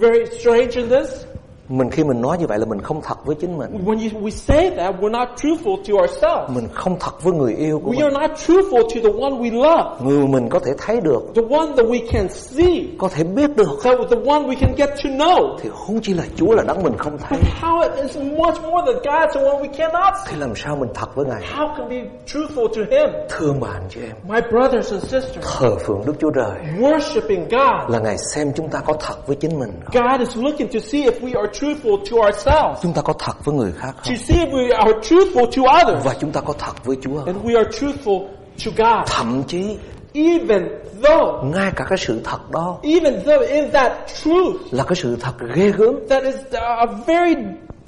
very 0.00 0.24
strange 0.38 0.70
in 0.74 0.88
this? 0.88 1.24
Mình 1.68 1.90
khi 1.90 2.04
mình 2.04 2.20
nói 2.20 2.38
như 2.38 2.46
vậy 2.46 2.58
là 2.58 2.64
mình 2.66 2.80
không 2.82 3.00
thật 3.04 3.14
với 3.24 3.36
chính 3.40 3.58
mình. 3.58 3.70
When 3.84 3.98
you, 3.98 4.22
we 4.22 4.30
say 4.30 4.70
that, 4.76 4.94
we're 5.00 5.10
not 5.10 5.28
truthful 5.36 5.76
to 5.76 5.94
ourselves. 6.02 6.50
Mình 6.56 6.68
không 6.74 6.96
thật 7.00 7.22
với 7.22 7.32
người 7.32 7.54
yêu 7.54 7.80
của 7.84 7.90
We 7.90 7.94
mình. 7.94 8.00
are 8.00 8.16
not 8.20 8.30
truthful 8.46 8.82
to 8.82 9.00
the 9.02 9.12
one 9.22 9.34
we 9.40 9.54
love, 9.54 10.04
Người 10.10 10.26
mình 10.26 10.48
có 10.48 10.58
thể 10.58 10.72
thấy 10.78 11.00
được, 11.00 11.20
the 11.34 11.42
one 11.56 11.66
that 11.76 11.86
we 11.86 11.98
can 12.12 12.28
see, 12.28 12.84
có 12.98 13.08
thể 13.08 13.24
biết 13.24 13.56
được. 13.56 13.68
that 13.84 13.98
the 14.10 14.16
one 14.26 14.42
we 14.42 14.54
can 14.60 14.74
get 14.76 14.88
to 15.04 15.10
know. 15.10 15.56
Thì 15.62 15.70
không 15.86 16.00
chỉ 16.02 16.14
là 16.14 16.24
Chúa 16.36 16.52
là 16.54 16.62
đấng 16.66 16.82
mình 16.82 16.92
không 16.98 17.18
thấy. 17.18 17.38
But 17.38 17.48
how 17.62 17.82
it 17.82 17.92
is 18.02 18.16
much 18.16 18.62
more 18.62 18.82
than 18.86 18.94
God, 18.94 19.34
the 19.36 19.40
one 19.50 19.62
we 19.62 19.72
cannot 19.78 20.14
see. 20.24 20.26
Thì 20.34 20.40
làm 20.40 20.52
sao 20.56 20.76
mình 20.76 20.90
thật 20.94 21.14
với 21.14 21.26
Ngài? 21.26 21.42
How 21.56 21.76
can 21.76 21.88
we 21.88 22.02
be 22.04 22.10
truthful 22.26 22.68
to 22.68 22.80
Him? 22.96 23.10
Thương 23.28 23.60
bạn 23.60 23.82
chị 23.90 24.00
em. 24.00 24.16
My 24.28 24.40
brothers 24.50 24.92
and 24.92 25.02
sisters, 25.04 25.46
Thờ 25.60 25.74
phượng 25.86 26.02
Đức 26.06 26.14
Chúa 26.20 26.30
Trời 26.34 26.50
worshiping 26.80 27.42
God. 27.50 27.90
là 27.92 27.98
Ngài 27.98 28.16
xem 28.34 28.52
chúng 28.56 28.68
ta 28.68 28.78
có 28.86 28.92
thật 29.00 29.26
với 29.26 29.36
chính 29.36 29.58
mình? 29.58 29.70
God 29.92 30.20
is 30.20 30.36
looking 30.36 30.66
to 30.74 30.78
see 30.80 31.00
if 31.02 31.12
we 31.20 31.40
are 31.40 31.52
truthful 31.60 31.96
to 32.10 32.16
ourselves, 32.26 32.82
Chúng 32.82 32.92
ta 32.92 33.02
có 33.02 33.12
thật 33.18 33.44
với 33.44 33.54
người 33.54 33.72
khác 33.78 33.94
to 33.96 34.02
không? 34.04 34.16
see 34.16 34.36
if 34.46 34.50
we 34.50 34.76
are 34.76 34.92
truthful 34.92 35.46
to 35.46 35.62
others, 35.82 36.04
Và 36.06 36.14
chúng 36.20 36.32
ta 36.32 36.40
có 36.40 36.52
thật 36.58 36.84
với 36.84 36.96
Chúa 37.02 37.24
and 37.26 37.36
we 37.44 37.56
are 37.56 37.70
truthful 37.78 38.26
to 38.64 38.70
God. 38.76 39.08
Thậm 39.08 39.42
chí 39.48 39.76
Even 40.14 40.68
though, 41.02 41.44
ngay 41.54 41.70
cả 41.76 41.84
cái 41.88 41.98
sự 41.98 42.20
thật 42.24 42.50
đó 42.50 42.78
even 42.82 43.22
though 43.24 43.48
in 43.48 43.70
that 43.70 43.92
truth, 44.24 44.56
là 44.70 44.84
cái 44.84 44.96
sự 44.96 45.16
thật 45.20 45.32
ghê 45.54 45.70
gớm 45.76 45.94
that 46.08 46.22
is 46.22 46.34
a 46.52 46.86
very 47.06 47.34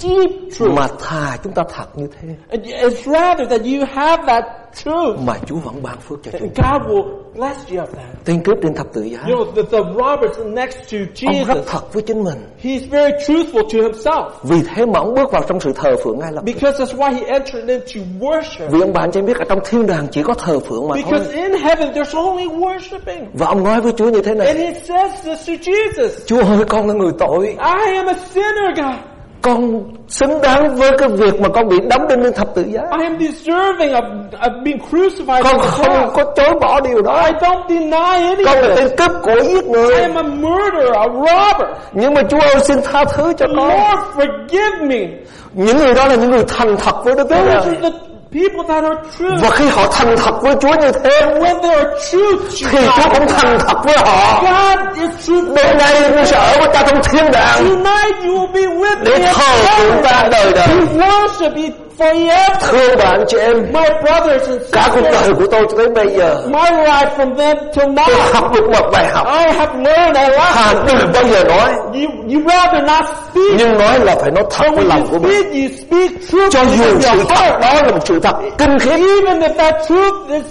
deep 0.01 0.31
truth. 0.59 0.73
mà 0.77 0.87
thà 1.01 1.37
chúng 1.45 1.53
ta 1.53 1.63
thật 1.75 1.87
như 1.95 2.07
thế 2.21 2.29
And 2.51 2.65
It's 2.65 3.13
rather 3.13 3.51
that 3.51 3.61
you 3.61 3.85
have 3.95 4.23
that 4.27 4.45
truth, 4.85 5.19
mà 5.27 5.35
Chúa 5.47 5.57
vẫn 5.57 5.83
ban 5.83 5.97
phước 6.09 6.19
cho 6.25 6.31
chúng 6.33 6.41
and 6.41 6.57
ta. 6.59 6.73
God 6.73 6.91
will 6.91 7.05
bless 7.35 7.59
you 7.71 7.77
of 7.77 7.87
that. 7.87 8.25
Tên 8.25 8.43
cướp 8.45 8.57
trên 8.63 8.75
thập 8.75 8.87
tự 8.93 9.03
giá 9.03 9.19
You 9.29 9.37
know, 9.37 9.53
the, 9.57 9.63
the 9.63 9.79
Robert's 9.79 10.53
next 10.55 10.77
to 10.93 10.99
ông 11.27 11.45
rất 11.47 11.55
Jesus, 11.57 11.63
thật 11.67 11.93
với 11.93 12.03
chính 12.03 12.25
mình. 12.25 12.39
he's 12.63 12.81
very 12.91 13.13
truthful 13.27 13.63
to 13.63 13.79
himself. 13.89 14.31
Vì 14.43 14.57
thế 14.75 14.87
mà 14.87 14.99
ông 14.99 15.15
bước 15.15 15.33
vào 15.33 15.43
trong 15.49 15.61
sự 15.61 15.73
thờ 15.77 15.91
phượng 16.05 16.19
ngay 16.19 16.33
lập 16.33 16.43
tức. 16.47 16.53
Because 16.55 16.85
that's 16.85 16.97
why 16.99 17.13
he 17.15 17.25
entered 17.27 17.69
into 17.69 18.01
worship. 18.21 18.69
Vì 18.71 18.81
ông 18.81 18.93
bạn 18.93 19.13
cho 19.13 19.23
biết 19.23 19.37
ở 19.39 19.45
trong 19.49 19.59
thiên 19.65 19.87
đàng 19.87 20.07
chỉ 20.11 20.23
có 20.23 20.35
thờ 20.35 20.59
phượng 20.61 20.89
mà 20.89 20.95
thôi. 20.95 21.03
Because 21.05 21.33
in 21.43 21.53
heaven 21.53 21.93
there's 21.93 22.27
only 22.27 22.47
worshiping. 22.47 23.25
Và 23.35 23.47
ông 23.47 23.65
nói 23.65 23.81
với 23.81 23.93
Chúa 23.93 24.11
như 24.11 24.23
thế 24.23 24.31
And 24.31 24.39
này. 24.39 24.55
he 24.55 24.73
says 24.75 25.11
this 25.25 25.49
to 25.49 25.53
Jesus. 25.73 26.09
Chúa 26.27 26.41
ơi 26.41 26.65
con 26.69 26.87
là 26.89 26.95
người 26.95 27.13
tội. 27.19 27.47
I 27.47 27.97
am 27.97 28.07
a 28.07 28.15
sinner, 28.35 28.77
God. 28.77 29.10
Con 29.43 29.83
xứng 30.09 30.41
đáng 30.43 30.77
với 30.77 30.91
cái 30.99 31.09
việc 31.09 31.41
mà 31.41 31.49
con 31.49 31.69
bị 31.69 31.77
đóng 31.91 32.09
đinh 32.09 32.23
lên 32.23 32.33
thập 32.33 32.55
tự 32.55 32.65
giá. 32.69 32.81
I 32.99 33.05
am 33.05 33.19
deserving 33.21 33.93
of, 33.93 34.31
of 34.41 34.65
being 34.65 34.79
crucified 34.91 35.43
Con 35.43 35.59
không 35.59 36.11
có 36.15 36.25
chối 36.37 36.51
bỏ 36.61 36.81
điều 36.81 37.03
đó. 37.03 37.23
I 37.27 37.33
don't 37.33 37.69
deny 37.69 38.25
any 38.29 38.45
Con 38.45 38.59
là 38.59 38.75
tên 38.77 38.89
cướp 38.97 39.11
của 39.23 39.41
giết 39.43 39.65
I 39.65 39.71
người. 39.71 39.95
am 39.95 40.15
a 40.15 40.23
murderer, 40.23 40.93
a 40.95 41.05
robber. 41.09 41.77
Nhưng 41.93 42.15
mà 42.15 42.23
Chúa 42.29 42.41
ơi 42.41 42.61
xin 42.61 42.79
tha 42.93 43.05
thứ 43.05 43.33
cho 43.39 43.47
con. 43.47 43.69
Lord, 43.69 44.03
forgive 44.17 44.87
me. 44.89 45.09
Những 45.53 45.77
người 45.79 45.95
đó 45.95 46.07
là 46.07 46.15
những 46.15 46.31
người 46.31 46.45
thành 46.49 46.77
thật 46.77 47.05
với 47.05 47.15
Đức 47.15 47.27
Chúa 47.29 47.91
Those 48.33 48.49
Trời. 48.49 48.51
are 48.51 48.61
the 48.61 48.63
people 48.63 48.63
that 48.69 48.85
are 48.85 48.97
true. 49.19 49.37
Và 49.41 49.51
khi 49.51 49.69
họ 49.69 49.87
thành 49.93 50.17
thật 50.17 50.43
với 50.43 50.55
Chúa 50.61 50.75
như 50.81 50.93
thế 51.05 51.21
When 51.41 51.63
they 51.63 51.71
are 51.75 51.91
true 52.11 52.37
to 52.37 52.69
thì 52.71 52.87
Chúa 52.97 53.09
cũng 53.15 53.27
God, 53.27 53.31
thành 53.43 53.59
thật 53.59 53.77
với 53.85 53.97
họ. 53.99 54.43
God 54.43 54.99
is 54.99 55.27
true. 55.27 55.55
Đêm 55.57 55.79
nay 55.79 56.11
tôi 56.15 56.25
sẽ 56.25 56.37
ở 56.37 56.57
với 56.59 56.69
ta 56.75 56.83
trong 56.87 57.01
thiên 57.13 57.31
đàng 57.33 57.59
Tonight 57.59 58.17
you 58.25 58.35
will 58.35 58.53
be 58.53 58.61
with 58.61 58.97
để 59.05 59.19
me 59.19 59.33
thờ 59.35 59.77
phượng 59.79 60.03
ta 60.03 60.29
đời 60.33 60.53
đời. 60.53 60.67
To 60.69 60.75
worship 61.07 61.71
forever. 62.01 62.71
Thưa 62.71 62.97
bạn 62.97 63.25
chị 63.29 63.37
em, 63.39 63.57
My 63.73 63.85
brothers 64.03 64.49
and 64.49 64.61
cả 64.73 64.89
cuộc 64.95 65.01
sisters, 65.03 65.23
đời 65.23 65.35
của 65.35 65.47
tôi 65.51 65.63
cho 65.71 65.77
tới 65.77 65.89
bây 65.89 66.09
giờ 66.09 66.47
my 66.47 66.59
life 66.61 67.09
from 67.17 67.35
then 67.37 67.57
till 67.75 67.87
tôi 67.97 68.07
now, 68.07 68.33
học 68.33 68.53
được 68.55 68.69
một 68.73 68.91
bài 68.93 69.07
học. 69.13 69.27
I 69.27 69.53
have 69.53 69.75
learned 69.85 70.17
a. 70.17 70.53
Thà 70.55 70.75
đừng 70.87 71.13
bao 71.13 71.25
giờ 71.25 71.45
nói, 71.45 71.73
You, 71.73 72.09
you 72.33 72.41
rather 72.49 72.83
not 72.87 73.05
speak, 73.05 73.55
nhưng 73.59 73.79
nói 73.79 73.99
là 74.05 74.17
phải 74.21 74.31
nói 74.31 74.45
thật 74.51 74.67
với 74.77 74.85
lòng 74.85 75.01
you 75.01 75.09
của 75.11 75.19
mình. 75.19 75.33
speak, 75.43 75.53
you 75.55 75.69
speak 75.87 76.11
Cho 76.51 76.61
truth 76.65 76.79
dù 76.79 76.85
from 76.85 77.01
sự 77.01 77.25
thật 77.29 77.59
đó 77.63 77.75
là 77.75 77.91
một 77.93 78.01
sự 78.07 78.21
thật 78.21 78.35
kinh 78.59 78.79
khiếp, 78.79 78.91
Even 78.91 79.41
if 79.41 79.55
that 79.57 79.75
truth 79.89 80.31
is, 80.31 80.43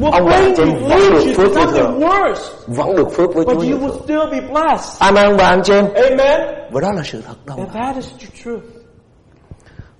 will 0.00 0.10
Ông 0.12 0.26
bà 0.30 0.38
chị 0.56 0.62
vẫn 0.88 1.10
được 1.12 1.32
phước 1.36 1.54
với 1.54 1.82
worse, 1.82 2.34
vẫn 2.66 2.96
được 2.96 3.08
phước 3.16 3.34
với 3.34 3.44
but 3.44 3.54
Chúa 3.56 3.60
you 3.60 3.66
nhiều 3.68 3.76
will 3.76 3.88
thường. 3.88 4.00
still 4.04 4.20
be 4.32 4.40
blessed. 4.52 5.02
Amen 5.02 5.36
bạn 5.36 5.62
chị 5.64 5.72
em. 5.72 5.86
Amen. 5.94 6.40
Và 6.72 6.80
đó 6.80 6.88
là 6.96 7.02
sự 7.04 7.22
thật 7.26 7.34
đâu. 7.46 7.56
That 7.74 7.96
is 7.96 8.06
the 8.20 8.26
truth. 8.44 8.62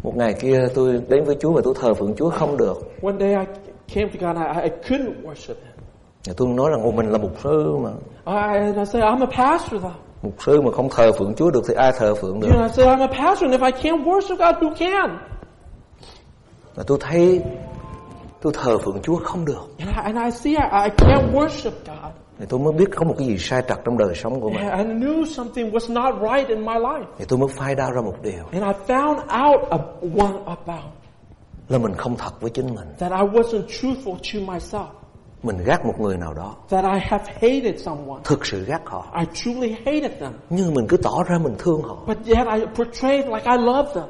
Một 0.05 0.17
ngày 0.17 0.35
kia 0.41 0.69
tôi 0.75 1.01
đến 1.09 1.25
với 1.25 1.37
Chúa 1.41 1.53
và 1.53 1.61
tôi 1.65 1.75
thờ 1.81 1.95
phượng 1.95 2.15
Chúa 2.17 2.31
không 2.31 2.57
được. 2.57 2.77
One 3.03 3.15
day 3.21 3.29
I 3.31 3.45
came 3.95 4.09
to 4.09 4.27
God, 4.29 4.37
I, 4.57 4.63
I 4.63 4.71
couldn't 4.89 5.15
worship 5.25 5.55
Him. 5.65 6.35
Tôi 6.37 6.49
nói 6.49 6.71
là 6.71 6.77
"Ồ, 6.85 6.91
mình 6.91 7.11
là 7.11 7.19
mục 7.19 7.31
sư 7.43 7.77
mà. 7.83 7.91
I, 8.27 8.59
and 8.59 8.77
I 8.79 8.85
said, 8.85 9.05
I'm 9.05 9.21
a 9.21 9.27
pastor 9.37 9.83
though. 9.83 9.97
Mục 10.23 10.35
sư 10.47 10.61
mà 10.61 10.71
không 10.73 10.89
thờ 10.89 11.13
phượng 11.19 11.35
Chúa 11.35 11.51
được 11.51 11.61
thì 11.69 11.75
ai 11.75 11.93
thờ 11.99 12.15
phượng 12.15 12.41
được. 12.41 12.49
You 12.49 12.57
know, 12.57 12.63
I 12.63 12.73
said, 12.73 12.89
I'm 12.89 13.01
a 13.01 13.07
pastor, 13.07 13.51
and 13.53 13.63
if 13.63 13.67
I 13.67 13.83
can't 13.83 14.05
worship 14.05 14.37
God, 14.37 14.63
who 14.63 14.75
can? 14.79 15.19
Và 16.75 16.85
tôi 16.87 16.99
thấy 17.01 17.43
tôi 18.43 18.53
thờ 18.63 18.79
phượng 18.79 19.03
Chúa 19.03 19.17
không 19.17 19.45
được. 19.45 19.63
And 19.79 19.89
I, 19.91 20.03
and 20.05 20.17
I 20.25 20.31
see 20.31 20.53
I, 20.53 20.83
I 20.83 20.89
can't 20.97 21.33
worship 21.33 21.73
God. 21.87 22.13
Thì 22.39 22.47
tôi 22.49 22.61
mới 22.61 22.73
biết 22.73 22.85
có 22.97 23.05
một 23.05 23.15
cái 23.19 23.27
gì 23.27 23.39
sai 23.39 23.63
trật 23.69 23.79
trong 23.85 23.99
đời 23.99 24.15
sống 24.15 24.41
của 24.41 24.51
mình. 24.51 24.69
And 24.69 24.89
I 24.89 24.95
knew 24.95 25.25
something 25.27 25.71
was 25.71 25.93
not 25.93 26.15
right 26.33 26.49
in 26.49 26.59
my 26.67 26.73
life. 26.75 27.05
Thì 27.19 27.25
tôi 27.29 27.39
mới 27.39 27.49
phai 27.49 27.75
đau 27.75 27.93
ra 27.93 28.01
một 28.01 28.15
điều 28.23 28.45
And 28.53 28.65
I 28.65 28.95
found 28.95 29.17
out 29.17 29.69
a, 29.71 29.79
one 30.25 30.43
about 30.47 30.85
là 31.69 31.79
mình 31.79 31.95
không 31.97 32.17
thật 32.17 32.41
với 32.41 32.51
chính 32.51 32.67
mình. 32.75 32.89
that 32.99 33.13
I 33.13 33.19
wasn't 33.19 33.67
truthful 33.67 34.15
to 34.17 34.53
myself. 34.53 34.87
Mình 35.43 35.57
ghét 35.65 35.85
một 35.85 36.01
người 36.01 36.17
nào 36.17 36.35
đó, 36.35 36.55
That 36.69 36.85
I 36.85 36.99
have 37.03 37.25
hated 37.41 37.81
someone. 37.81 38.21
thực 38.25 38.47
sự 38.47 38.65
ghét 38.65 38.79
họ. 38.85 39.07
I 39.21 39.25
truly 39.35 39.77
hated 39.87 40.21
them. 40.21 40.33
Nhưng 40.51 40.75
mình 40.75 40.87
cứ 40.89 40.97
tỏ 40.97 41.23
ra 41.29 41.39
mình 41.39 41.55
thương 41.59 41.83
họ. 41.83 41.97
But 42.07 42.17
yet 42.27 42.47
I 42.61 42.67
portrayed 42.77 43.27
like 43.27 43.51
I 43.51 43.59
loved 43.59 43.95
them. 43.95 44.09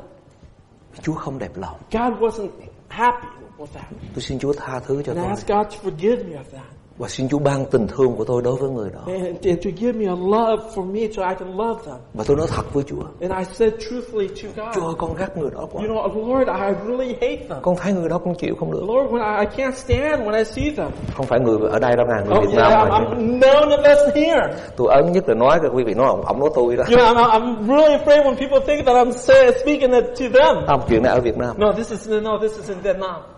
Chúa 1.03 1.15
không 1.15 1.39
đẹp 1.39 1.51
lòng. 1.57 1.77
God 1.93 2.13
wasn't 2.23 2.49
happy 2.89 3.27
with 3.59 3.67
that. 3.75 3.85
Tôi 4.15 4.23
xin 4.23 4.39
Chúa 4.39 4.53
tha 4.53 4.81
thứ 4.87 5.03
cho 5.03 5.13
And 5.13 5.19
I 5.19 5.23
tôi. 5.23 5.31
asked 5.31 5.57
God 5.57 5.67
to 5.75 5.91
forgive 5.91 6.17
me 6.29 6.37
of 6.37 6.45
that. 6.53 6.74
Và 6.99 7.09
xin 7.09 7.29
Chúa 7.29 7.39
ban 7.39 7.65
tình 7.71 7.87
thương 7.87 8.17
của 8.17 8.25
tôi 8.25 8.43
đối 8.43 8.57
với 8.57 8.71
người 8.71 8.91
đó. 8.95 9.01
And, 9.07 9.47
and 9.47 9.65
to 9.65 9.71
give 9.81 9.93
me 9.93 10.07
a 10.07 10.15
love 10.15 10.63
for 10.75 10.85
me 10.93 11.01
so 11.17 11.29
I 11.29 11.35
can 11.39 11.49
love 11.57 11.83
them. 11.87 11.97
Và 12.15 12.25
tôi 12.27 12.37
nói 12.37 12.47
thật 12.57 12.63
với 12.73 12.85
Chúa. 12.87 13.03
And 13.21 13.33
I 13.39 13.45
said 13.55 13.73
truthfully 13.73 14.29
to 14.29 14.35
Chúa 14.75 14.81
God, 14.81 14.85
ơi 14.85 14.95
con 14.99 15.15
ghét 15.19 15.37
người 15.37 15.51
đó 15.55 15.67
quá. 15.73 15.83
you 15.83 15.95
know, 15.95 16.37
Lord, 16.37 16.49
I 16.49 16.89
really 16.89 17.15
hate 17.21 17.49
them. 17.49 17.63
Con 17.63 17.77
thấy 17.77 17.93
người 17.93 18.09
đó 18.09 18.19
con 18.25 18.35
chịu 18.35 18.55
không 18.61 18.73
được. 18.73 18.83
Lord, 18.83 19.13
when 19.13 19.39
I, 19.39 19.47
I 19.47 19.47
can't 19.57 19.73
stand 19.73 20.23
when 20.23 20.35
I 20.39 20.45
see 20.45 20.71
them. 20.77 20.91
Không 21.15 21.27
phải 21.27 21.41
người 21.41 21.59
ở 21.71 21.79
đây 21.79 21.97
đâu 21.97 22.07
nè, 22.07 22.15
người 22.27 22.39
Oh 22.39 22.45
Việt 22.45 22.59
yeah, 22.59 22.71
Nam 22.71 22.89
I'm, 22.89 22.91
mà. 22.91 22.99
I'm 22.99 23.41
none 23.41 23.77
of 23.77 23.93
us 23.93 24.15
here. 24.15 24.43
Tôi 24.77 24.89
ấn 24.95 25.13
nhất 25.13 25.25
là 25.29 25.35
nói 25.35 25.59
các 25.63 25.71
quý 25.75 25.85
vị 25.85 25.95
nói 25.95 26.07
ông, 26.07 26.23
ông 26.25 26.41
nói 26.41 26.51
tôi 26.55 26.77
đó. 26.77 26.85
You 26.91 26.97
know, 26.99 27.15
I'm, 27.15 27.31
I'm 27.31 27.67
really 27.67 27.95
afraid 27.95 28.27
when 28.27 28.37
people 28.37 28.61
think 28.67 28.87
that 28.87 28.97
I'm 28.97 29.13
say, 29.13 29.53
speaking 29.53 29.91
to 29.91 30.27
them. 30.39 30.65
Không, 30.67 30.81
chuyện 30.89 31.03
này 31.03 31.13
ở 31.13 31.21
Việt 31.21 31.37
Nam. 31.39 31.57
No, 31.59 31.73
this 31.73 31.91
is 31.91 32.09
no, 32.09 32.39
this 32.43 32.57
is 32.57 32.69
in 32.69 32.79
Vietnam. 32.83 33.34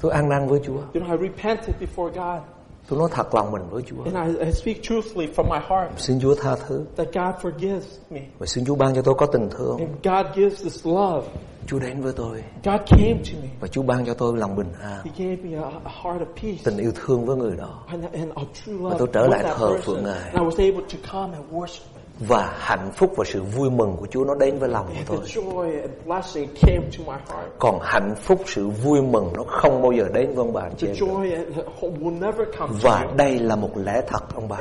Tôi 0.00 0.12
ăn 0.12 0.28
năn 0.28 0.48
với 0.48 0.60
Chúa. 0.66 0.76
You 0.94 1.02
know, 1.02 1.20
I 1.20 1.28
repented 1.28 1.74
before 1.80 2.08
God. 2.08 2.42
Tôi 2.88 2.98
nói 2.98 3.08
thật 3.12 3.34
lòng 3.34 3.52
mình 3.52 3.62
với 3.70 3.82
Chúa. 3.82 4.02
And 4.04 4.38
I, 4.38 4.44
I 4.44 4.52
speak 4.52 4.76
truthfully 4.82 5.26
from 5.34 5.48
my 5.48 5.58
heart. 5.68 5.90
Xin 5.96 6.20
Chúa 6.20 6.34
tha 6.34 6.56
thứ. 6.68 6.84
That 6.96 7.08
God 7.12 7.52
forgives 7.52 7.98
me. 8.10 8.20
Và 8.38 8.46
xin 8.46 8.64
Chúa 8.64 8.74
ban 8.74 8.94
cho 8.94 9.02
tôi 9.02 9.14
có 9.18 9.26
tình 9.26 9.48
thương. 9.50 9.76
And 9.78 9.90
God 10.04 10.36
gives 10.36 10.62
this 10.62 10.86
love. 10.86 11.26
Chúa 11.66 11.78
đến 11.78 12.00
với 12.00 12.12
tôi. 12.16 12.44
God 12.64 12.80
came 12.86 13.14
to 13.14 13.38
me. 13.42 13.48
Và 13.60 13.68
Chúa 13.68 13.82
ban 13.82 14.06
cho 14.06 14.14
tôi 14.14 14.38
lòng 14.38 14.56
bình 14.56 14.72
an. 14.82 15.00
He 15.04 15.10
gave 15.24 15.36
me 15.42 15.58
a, 15.58 15.64
a 15.84 15.92
heart 16.02 16.22
of 16.22 16.32
peace. 16.42 16.58
Tình 16.64 16.76
yêu 16.76 16.92
thương 16.94 17.24
với 17.24 17.36
người 17.36 17.56
đó. 17.56 17.84
And, 17.86 18.04
and 18.12 18.30
a 18.34 18.42
true 18.64 18.74
love 18.74 18.90
Và 18.90 18.96
tôi 18.98 19.08
trở 19.12 19.26
lại 19.26 19.44
thờ 19.58 19.76
phượng 19.82 20.04
Ngài. 20.04 20.20
And 20.20 20.34
I 20.34 20.40
was 20.40 20.72
able 20.72 20.86
to 20.88 20.98
come 21.12 21.36
and 21.36 21.44
worship. 21.52 21.89
Và 22.28 22.52
hạnh 22.58 22.90
phúc 22.94 23.12
và 23.16 23.24
sự 23.26 23.42
vui 23.42 23.70
mừng 23.70 23.96
của 23.96 24.06
Chúa 24.10 24.24
nó 24.24 24.34
đến 24.34 24.58
với 24.58 24.68
lòng 24.68 24.86
của 24.86 25.02
tôi. 25.06 25.18
the 25.18 25.40
joy 25.40 25.80
and 25.80 25.90
blessing 26.06 26.48
came 26.60 26.88
to 26.98 27.04
my 27.06 27.18
heart. 27.28 27.52
Còn 27.58 27.78
hạnh 27.82 28.14
phúc, 28.22 28.40
sự 28.46 28.68
vui 28.68 29.02
mừng 29.02 29.32
nó 29.36 29.42
không 29.46 29.82
bao 29.82 29.92
giờ 29.92 30.04
đến 30.14 30.26
với 30.26 30.36
ông 30.36 30.52
bà 30.52 30.62
chị 30.76 30.86
Và 32.82 33.06
đây 33.16 33.38
là 33.38 33.56
một 33.56 33.70
lẽ 33.74 34.02
thật 34.08 34.34
ông 34.34 34.48
bà. 34.48 34.56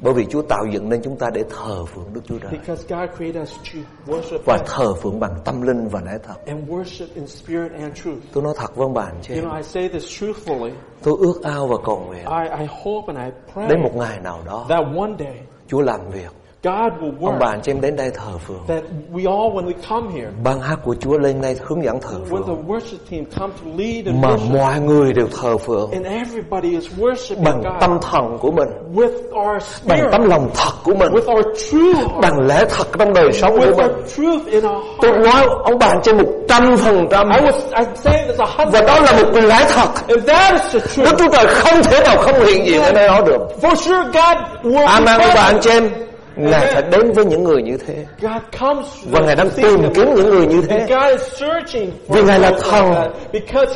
Bởi 0.00 0.14
vì 0.14 0.26
Chúa 0.26 0.42
tạo 0.42 0.64
dựng 0.72 0.88
nên 0.88 1.02
chúng 1.02 1.16
ta 1.16 1.30
để 1.34 1.44
thờ 1.50 1.84
phượng 1.84 2.06
Đức 2.12 2.20
Chúa 2.24 2.38
Trời. 2.38 2.52
Because 2.52 2.84
God 2.88 3.16
created 3.16 3.42
us 3.42 3.52
to 3.74 3.80
worship 4.12 4.38
Và 4.44 4.58
thờ 4.66 4.94
phượng 4.94 5.20
bằng 5.20 5.34
tâm 5.44 5.62
linh 5.62 5.88
và 5.88 6.00
lẽ 6.00 6.18
thật. 6.26 6.34
and 6.46 6.68
worship 6.70 7.06
in 7.14 7.26
spirit 7.26 7.72
and 7.72 7.94
truth. 8.04 8.18
Tôi 8.32 8.44
nói 8.44 8.54
thật 8.56 8.76
với 8.76 8.84
ông 8.84 8.94
bà 8.94 9.02
anh 9.02 9.18
chị 9.22 9.34
You 9.34 9.40
em. 9.42 9.50
know, 9.50 9.56
I 9.56 9.62
say 9.62 9.88
this 9.88 10.22
truthfully. 10.22 10.70
Tôi 11.02 11.14
ước 11.20 11.40
ao 11.42 11.66
và 11.66 11.76
cầu 11.84 12.00
nguyện 12.06 12.24
I, 12.24 12.60
I 12.60 12.66
hope 12.82 13.14
and 13.14 13.18
I 13.18 13.40
pray 13.52 13.68
đến 13.68 13.82
một 13.82 13.96
ngày 13.96 14.20
nào 14.20 14.40
đó 14.46 14.66
that 14.68 14.84
one 14.96 15.10
day 15.18 15.36
Chúa 15.68 15.80
làm 15.80 16.10
việc. 16.10 16.43
God 16.64 16.92
will 17.00 17.26
Ông 17.26 17.38
bà 17.40 17.46
work. 17.46 17.50
anh 17.50 17.60
chị 17.62 17.72
em 17.72 17.80
đến 17.80 17.96
đây 17.96 18.10
thờ 18.10 18.38
phượng. 18.46 18.60
That 18.68 18.82
we 19.12 19.26
all, 19.38 19.56
when 19.56 19.66
we 19.66 19.72
come 19.88 20.06
here, 20.14 20.28
Ban 20.44 20.60
hát 20.60 20.76
của 20.84 20.94
Chúa 21.00 21.18
lên 21.18 21.40
đây 21.40 21.56
hướng 21.66 21.84
dẫn 21.84 22.00
thờ 22.00 22.16
when 22.30 22.42
the 22.42 22.46
phượng. 22.46 22.64
worship 22.68 22.96
team 23.10 23.24
come 23.38 23.52
to 23.64 23.70
lead 23.78 24.06
and 24.06 24.22
Mà 24.22 24.28
worship, 24.28 24.58
mọi 24.58 24.80
người 24.80 25.12
đều 25.12 25.26
thờ 25.42 25.56
phượng 25.58 25.90
and 25.90 26.06
everybody 26.06 26.70
is 26.70 26.84
worshiping 26.98 27.42
bằng 27.44 27.62
tâm 27.80 27.92
God 27.92 28.02
thần 28.02 28.38
của 28.40 28.50
mình, 28.50 28.68
with 28.94 29.12
our 29.28 29.62
bằng 29.86 29.98
spirit, 29.98 30.12
tấm 30.12 30.22
lòng 30.24 30.50
thật 30.54 30.72
của 30.84 30.94
mình, 30.94 31.12
with 31.12 31.34
our 31.36 31.46
true 31.70 31.92
heart, 31.94 32.20
bằng 32.22 32.46
lẽ 32.46 32.64
thật 32.76 32.86
trong 32.98 33.12
đời 33.14 33.32
sống 33.32 33.52
của 33.58 33.64
with 33.64 33.76
mình. 33.76 33.92
our 33.96 34.14
truth 34.16 34.46
in 34.46 34.64
our 34.66 34.84
Tôi 35.02 35.12
heart. 35.12 35.24
nói 35.24 35.46
ông 35.64 35.78
bà 35.78 35.86
anh 35.86 36.00
chị 36.02 36.12
một 36.12 36.28
trăm 36.48 36.76
phần 36.76 37.06
trăm 37.10 37.30
I 37.30 37.40
was, 37.40 37.52
I'm 37.70 37.94
saying 37.94 38.28
there's 38.28 38.44
a 38.58 38.64
và 38.64 38.80
đó 38.80 39.00
là 39.00 39.12
một 39.22 39.30
lẽ 39.48 39.66
thật. 39.74 39.88
and 40.08 40.26
that 40.28 40.52
is 40.52 40.84
the 40.96 41.04
Đức 41.04 41.10
truth. 41.10 41.18
Chúa 41.18 41.28
Trời 41.32 41.46
không 41.48 41.82
thể 41.82 42.00
nào 42.04 42.16
không 42.18 42.34
hiện 42.46 42.66
diện 42.66 42.82
ở 42.82 42.92
nơi 42.92 43.06
đó 43.08 43.20
được. 43.26 43.38
For 43.62 43.74
sure, 43.74 44.02
God 44.04 44.36
will 44.74 44.86
Amen 44.86 45.20
ông 45.20 45.30
bà 45.34 45.42
anh 45.42 45.58
chị 45.60 45.70
em. 45.70 45.88
Ngài 46.36 46.66
phải 46.72 46.82
đến 46.82 47.12
với 47.12 47.24
những 47.24 47.44
người 47.44 47.62
như 47.62 47.76
thế 47.86 48.06
God 48.20 48.42
comes 48.60 48.86
và 49.10 49.20
Ngài 49.20 49.36
đang 49.36 49.50
tìm 49.50 49.92
kiếm 49.94 50.14
những 50.16 50.30
người 50.30 50.46
như 50.46 50.62
thế. 50.68 50.78
God 50.88 51.10
is 51.10 51.20
searching 51.40 51.90
for 52.08 52.14
Vì 52.14 52.22
Ngài 52.22 52.38
là 52.40 52.52
thần. 52.70 52.94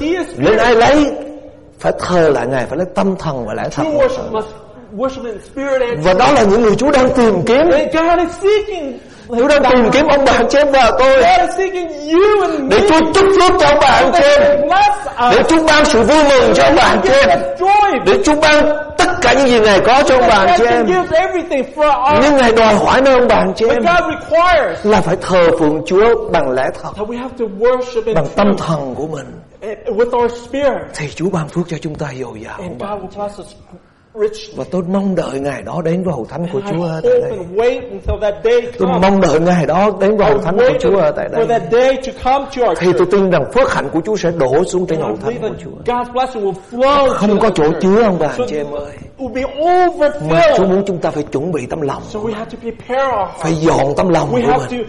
is 0.00 0.18
Nên 0.18 0.26
spirit. 0.28 0.58
ai 0.58 0.74
lấy 0.74 1.06
phải 1.78 1.92
thờ 1.98 2.30
lại 2.34 2.46
Ngài 2.46 2.66
phải 2.66 2.78
lấy 2.78 2.86
tâm 2.94 3.16
thần 3.18 3.46
và 3.46 3.54
lẽ 3.54 3.68
thật. 3.70 3.82
True 3.82 3.92
worship 3.98 4.32
must 4.32 4.48
worship 4.96 5.24
in 5.26 5.38
spirit 5.52 5.80
and 5.80 6.06
Và 6.06 6.14
đó 6.14 6.32
là 6.32 6.42
những 6.44 6.62
người 6.62 6.76
Chúa 6.76 6.90
đang 6.90 7.08
tìm 7.16 7.34
kiếm. 7.46 7.66
Chúa 9.28 9.48
đang 9.48 9.62
tìm 9.70 9.90
kiếm 9.92 10.06
ông 10.06 10.24
chị 10.50 10.58
em 10.58 10.72
và 10.72 10.90
tôi 10.98 11.22
để 12.70 12.80
Chúa 12.88 12.98
chúc 13.14 13.24
phước 13.40 13.52
cho 13.60 13.66
ông 13.66 13.80
Bless 14.12 14.98
us. 15.08 15.36
để 15.36 15.42
Chúa 15.48 15.66
ban 15.66 15.84
sự 15.84 16.02
vui 16.02 16.24
mừng 16.24 16.54
cho 16.54 16.62
ông 16.62 16.76
us 16.76 17.04
joy. 17.04 18.04
để 18.06 18.18
Chúa 18.24 18.34
ban 18.42 18.64
tất 18.98 19.08
cả 19.22 19.32
những 19.32 19.46
gì 19.48 19.60
Ngài 19.60 19.80
có 19.80 20.02
cho 20.06 20.14
ông 20.14 20.28
for 21.76 22.16
us. 22.16 22.24
Nhưng 22.24 22.36
Ngài 22.36 22.52
đòi 22.52 22.74
hỏi 22.74 23.00
nơi 23.02 23.14
ông 23.14 23.28
God 23.76 24.14
requires 24.14 24.86
là 24.86 25.00
phải 25.00 25.16
thờ 25.20 25.50
phượng 25.58 25.82
Chúa 25.86 26.30
bằng 26.30 26.50
lẽ 26.50 26.64
thật, 26.82 26.90
that 26.96 27.08
we 27.08 27.18
have 27.18 27.34
to 27.38 27.44
worship 27.58 28.02
in 28.04 28.14
bằng 28.14 28.26
tâm 28.36 28.56
thần 28.58 28.94
của 28.94 29.06
mình. 29.06 29.26
and 29.60 29.98
with 29.98 30.22
our 30.22 30.32
spirit. 30.48 30.82
Thì 30.94 31.08
Chúa 31.14 31.30
ban 31.30 31.48
phước 31.48 31.64
cho 31.68 31.76
chúng 31.82 31.94
ta 31.94 32.06
dồi 32.20 32.40
dào. 32.40 32.58
Và 34.56 34.64
tôi 34.70 34.82
mong 34.82 35.14
đợi 35.14 35.40
Ngài 35.40 35.62
đó 35.62 35.82
đến 35.84 36.04
với 36.04 36.12
hậu 36.14 36.24
thánh 36.24 36.46
của 36.52 36.60
Chúa 36.70 36.84
ở 36.84 37.00
tại 37.02 37.12
đây. 37.20 37.30
and 37.30 37.50
wait 37.56 37.80
until 37.90 38.20
that 38.22 38.34
day 38.44 38.60
Tôi 38.78 38.88
comes. 38.88 39.02
mong 39.02 39.20
đợi 39.20 39.40
Ngài 39.40 39.66
đó 39.66 39.90
đến 40.00 40.16
với 40.16 40.26
hậu 40.30 40.38
thánh 40.38 40.56
của 40.56 40.78
Chúa 40.80 40.96
ở 40.96 41.10
tại 41.10 41.28
for 41.28 41.36
đây. 41.36 41.46
that 41.46 41.62
day 41.72 41.96
to 42.06 42.12
come 42.24 42.46
to 42.56 42.68
our 42.68 42.78
Thì 42.80 42.92
tôi 42.98 43.06
tin 43.10 43.30
rằng 43.30 43.44
phước 43.54 43.72
hạnh 43.72 43.88
của 43.92 44.00
Chúa 44.04 44.16
sẽ 44.16 44.30
đổ 44.30 44.64
xuống 44.64 44.86
trên 44.86 45.00
hậu 45.00 45.16
thánh 45.16 45.40
của 45.40 45.50
Chúa. 45.64 45.70
God's 45.92 46.12
blessing 46.12 46.44
will 46.44 46.52
flow 46.70 47.08
Không 47.14 47.40
có 47.40 47.50
chỗ 47.54 47.64
chứa 47.80 48.02
ông 48.02 48.18
bà 48.20 48.28
chị 48.48 48.56
em 48.56 48.66
ơi. 48.72 48.92
it 48.92 49.10
will 49.18 49.32
be 49.32 49.42
Mà 50.30 50.42
Chúa 50.56 50.66
muốn 50.66 50.82
chúng 50.86 50.98
ta 50.98 51.10
phải 51.10 51.22
chuẩn 51.22 51.52
bị 51.52 51.66
tấm 51.66 51.80
lòng 51.80 52.02
So 52.08 52.20
của 52.20 52.24
we 52.28 52.30
mình. 52.30 52.36
have 52.38 52.50
to 52.50 52.58
prepare 52.62 53.06
our 53.06 53.28
Phải 53.38 53.52
hearts. 53.52 53.66
dọn 53.66 53.94
tấm 53.96 54.08
lòng 54.08 54.32
We 54.34 54.42
của 54.46 54.50
have 54.52 54.76
mình. 54.78 54.86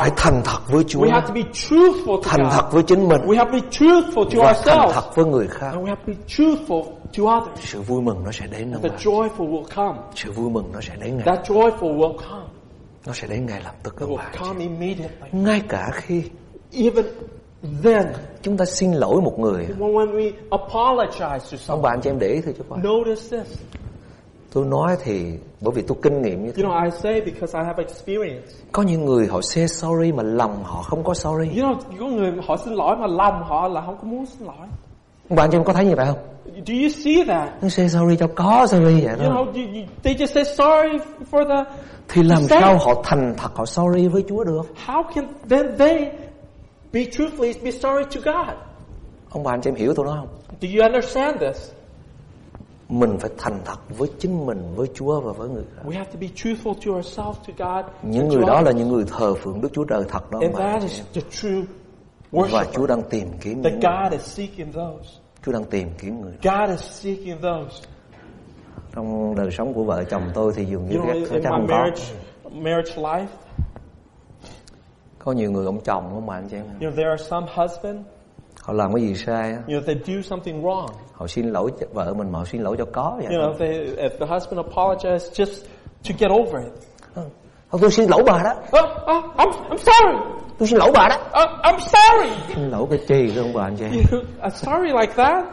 Phải 0.00 0.10
thành 0.16 0.40
thật 0.44 0.58
với 0.70 0.84
Chúa. 0.88 1.00
We 1.00 1.10
have 1.10 1.26
to 1.28 1.34
be 1.34 1.40
truthful 1.52 2.16
to 2.22 2.30
Thành 2.30 2.48
thật 2.50 2.62
God. 2.64 2.74
với 2.74 2.82
chính 2.82 3.08
mình. 3.08 3.20
We 3.26 3.36
have 3.36 3.50
to 3.50 3.58
be 3.58 3.68
truthful 3.70 4.24
to 4.24 4.30
Và 4.44 4.52
thành 4.52 4.78
ourselves. 4.78 4.94
thật 4.94 5.16
với 5.16 5.24
người 5.24 5.46
khác. 5.50 5.66
And 5.72 5.82
we 5.82 5.86
have 5.86 6.00
to 6.06 6.12
be 6.12 6.14
truthful 6.28 6.82
to 7.16 7.22
others. 7.38 7.60
Sự 7.70 7.80
vui 7.82 8.02
mừng 8.02 8.24
nó 8.24 8.32
sẽ 8.32 8.46
đến 8.46 8.72
ông 8.72 8.82
The 8.82 8.88
bà. 8.88 8.96
joyful 8.96 9.50
will 9.50 9.64
come. 9.76 9.98
Sự 10.14 10.32
vui 10.32 10.50
mừng 10.50 10.72
nó 10.72 10.80
sẽ 10.80 10.94
đến 11.00 11.16
ngày. 11.16 11.26
That 11.26 11.50
joyful 11.50 11.96
will 11.98 12.16
come. 12.16 12.44
Nó 13.06 13.12
sẽ 13.12 13.26
đến 13.28 13.46
ngày 13.46 13.60
lập 13.64 13.74
tức 13.82 13.94
It 14.00 14.08
ông 14.08 14.10
will 14.10 14.16
bà. 14.16 14.30
come 14.40 14.60
immediately. 14.60 15.28
Ngay 15.32 15.62
cả 15.68 15.90
khi 15.94 16.22
Even 16.72 17.04
then, 17.82 18.06
chúng 18.42 18.56
ta 18.56 18.64
xin 18.64 18.92
lỗi 18.92 19.20
một 19.20 19.38
người. 19.38 19.66
when 19.78 20.10
we 20.16 20.32
apologize 20.50 21.38
to 21.38 21.46
Ông 21.52 21.58
someone, 21.58 21.82
bà 21.82 21.90
anh 21.90 22.00
chị 22.00 22.10
em 22.10 22.18
để 22.18 22.28
ý 22.28 22.40
thử 22.40 22.52
cho 22.52 22.64
coi. 22.68 22.78
notice 22.82 23.38
this. 23.38 23.58
Tôi 24.52 24.64
nói 24.64 24.96
thì 25.04 25.32
bởi 25.60 25.72
vì 25.74 25.82
tôi 25.82 25.98
kinh 26.02 26.22
nghiệm 26.22 26.44
như 26.44 26.52
thế. 26.52 26.62
You 26.62 26.70
know, 26.72 26.84
I 26.84 26.90
say 27.02 27.20
because 27.20 27.58
I 27.58 27.64
have 27.66 27.84
experience. 27.84 28.46
Có 28.72 28.82
những 28.82 29.04
người 29.04 29.26
họ 29.26 29.40
say 29.42 29.68
sorry 29.68 30.12
mà 30.12 30.22
lòng 30.22 30.62
họ 30.64 30.82
không 30.82 31.04
có 31.04 31.14
sorry. 31.14 31.60
You 31.60 31.68
know, 31.68 31.74
có 32.00 32.06
người 32.06 32.32
họ 32.46 32.56
xin 32.64 32.74
lỗi 32.74 32.96
mà 32.96 33.06
lòng 33.06 33.42
họ 33.44 33.68
là 33.68 33.82
không 33.86 33.96
có 33.96 34.04
muốn 34.04 34.26
xin 34.26 34.46
lỗi. 34.46 34.56
Ông 35.28 35.36
bà 35.36 35.42
anh 35.44 35.50
chị 35.50 35.56
em 35.56 35.64
có 35.64 35.72
thấy 35.72 35.84
như 35.84 35.94
vậy 35.96 36.06
không? 36.06 36.18
Do 36.66 36.74
you 36.74 36.88
see 36.88 37.24
that? 37.24 37.62
Nó 37.62 37.68
say 37.68 37.88
sorry 37.88 38.16
cho 38.16 38.26
có 38.36 38.66
sorry 38.66 38.84
vậy 39.00 39.02
You 39.04 39.16
thôi. 39.18 39.28
know, 39.28 39.44
you, 39.46 39.74
you, 39.74 39.86
they 40.02 40.14
just 40.14 40.26
say 40.34 40.44
sorry 40.44 40.98
for 41.30 41.48
the. 41.48 41.70
Thì 42.08 42.22
làm 42.22 42.42
Say- 42.42 42.60
sao 42.60 42.78
họ 42.78 43.02
thành 43.04 43.34
thật 43.38 43.50
họ 43.56 43.66
sorry 43.66 44.08
với 44.08 44.24
Chúa 44.28 44.44
được? 44.44 44.62
How 44.86 45.02
can 45.14 45.26
then 45.50 45.76
they 45.78 46.10
be 46.92 47.04
truthfully 47.04 47.52
be 47.64 47.70
sorry 47.70 48.04
to 48.14 48.32
God? 48.32 48.54
Ông 49.30 49.42
bà 49.42 49.52
anh 49.52 49.60
chị 49.60 49.70
em 49.70 49.74
hiểu 49.74 49.94
tôi 49.96 50.06
nói 50.06 50.16
không? 50.18 50.28
Do 50.60 50.68
you 50.78 50.82
understand 50.92 51.36
this? 51.40 51.70
Mình 52.88 53.18
phải 53.20 53.30
thành 53.38 53.60
thật 53.64 53.78
với 53.98 54.08
chính 54.18 54.46
mình, 54.46 54.62
với 54.76 54.88
Chúa 54.94 55.20
và 55.20 55.32
với 55.32 55.48
người 55.48 55.64
khác. 55.76 55.82
We 55.84 55.92
have 55.92 56.10
to 56.12 56.18
be 56.20 56.26
truthful 56.36 56.74
to 56.74 56.92
ourselves, 56.96 57.36
to 57.48 57.54
God, 57.74 57.84
Những 58.02 58.28
người 58.28 58.42
đó 58.46 58.60
là 58.60 58.70
những 58.70 58.88
người 58.88 59.04
thờ 59.18 59.34
phượng 59.34 59.60
Đức 59.60 59.68
Chúa 59.72 59.84
Trời 59.84 60.04
thật 60.08 60.30
đó 60.30 60.38
And 60.42 60.56
that 60.56 60.82
is 60.82 61.00
the 61.14 61.20
true 61.30 61.62
Và 62.32 62.42
worship. 62.42 62.64
Chúa 62.72 62.86
đang 62.86 63.02
tìm 63.02 63.28
kiếm 63.40 63.62
That 63.62 63.72
những 63.72 63.80
God 63.92 64.12
is 64.12 64.20
seeking 64.22 64.72
those. 64.72 65.08
Chúa 65.48 65.52
đang 65.52 65.64
tìm 65.64 65.88
kiếm 65.98 66.20
người. 66.20 66.32
God 66.42 66.70
is 66.70 66.80
seeking 66.80 67.40
those. 67.42 67.88
Trong 68.94 69.34
đời 69.34 69.50
sống 69.50 69.74
của 69.74 69.84
vợ 69.84 70.04
chồng 70.04 70.22
tôi 70.34 70.52
thì 70.56 70.64
dường 70.64 70.86
như 70.88 70.96
You 70.96 71.04
know, 71.04 71.20
my 71.20 71.40
không 71.48 71.66
có. 71.68 71.88
marriage, 72.52 72.94
life, 72.96 73.26
Có 75.18 75.32
nhiều 75.32 75.50
người 75.50 75.66
ông 75.66 75.80
chồng 75.80 76.14
ông 76.14 76.26
bà 76.26 76.34
anh 76.34 76.48
chị 76.48 76.56
em. 76.56 76.64
you 76.66 76.90
know, 76.90 76.96
there 76.96 77.08
are 77.10 77.24
some 77.24 77.46
husbands, 77.54 78.06
Họ 78.62 78.72
làm 78.72 78.94
cái 78.94 79.02
gì 79.06 79.14
sai 79.14 79.52
á, 79.52 79.62
you 79.68 79.74
know, 79.74 79.82
they 79.86 79.96
do 80.06 80.22
something 80.22 80.62
wrong. 80.62 80.88
họ 81.12 81.26
xin 81.26 81.50
lỗi 81.50 81.70
vợ 81.92 82.14
mình 82.14 82.32
mà 82.32 82.38
họ 82.38 82.44
xin 82.44 82.62
lỗi 82.62 82.76
cho 82.78 82.84
có 82.92 83.14
vậy. 83.16 83.36
You 83.36 83.42
know, 83.42 83.52
if, 83.52 83.58
they, 83.58 83.70
if 83.96 84.10
the 84.18 84.26
husband 84.34 84.60
apologizes 84.68 85.18
just 85.44 85.62
to 86.08 86.14
get 86.18 86.30
over 86.30 86.62
it. 86.64 86.72
Thôi 87.70 87.80
tôi 87.82 87.90
xin 87.90 88.10
lỗi 88.10 88.22
bà 88.26 88.42
đó. 88.42 88.54
Oh, 88.60 88.90
oh, 89.16 89.36
I'm, 89.36 89.50
I'm 89.68 89.76
sorry. 89.76 90.18
Tôi 90.58 90.68
xin 90.68 90.78
lỗi 90.78 90.90
bà 90.94 91.08
đó. 91.08 91.16
Oh, 91.16 91.60
I'm 91.64 91.78
sorry. 91.78 92.30
Xin 92.54 92.68
lỗi 92.70 92.86
cái 92.90 92.98
chi 93.08 93.32
cơ 93.34 93.40
ông 93.42 93.52
bà 93.54 93.62
anh 93.64 93.76
chị 93.76 93.84
I'm 94.42 94.50
sorry 94.50 94.92
like 95.00 95.12
that. 95.16 95.44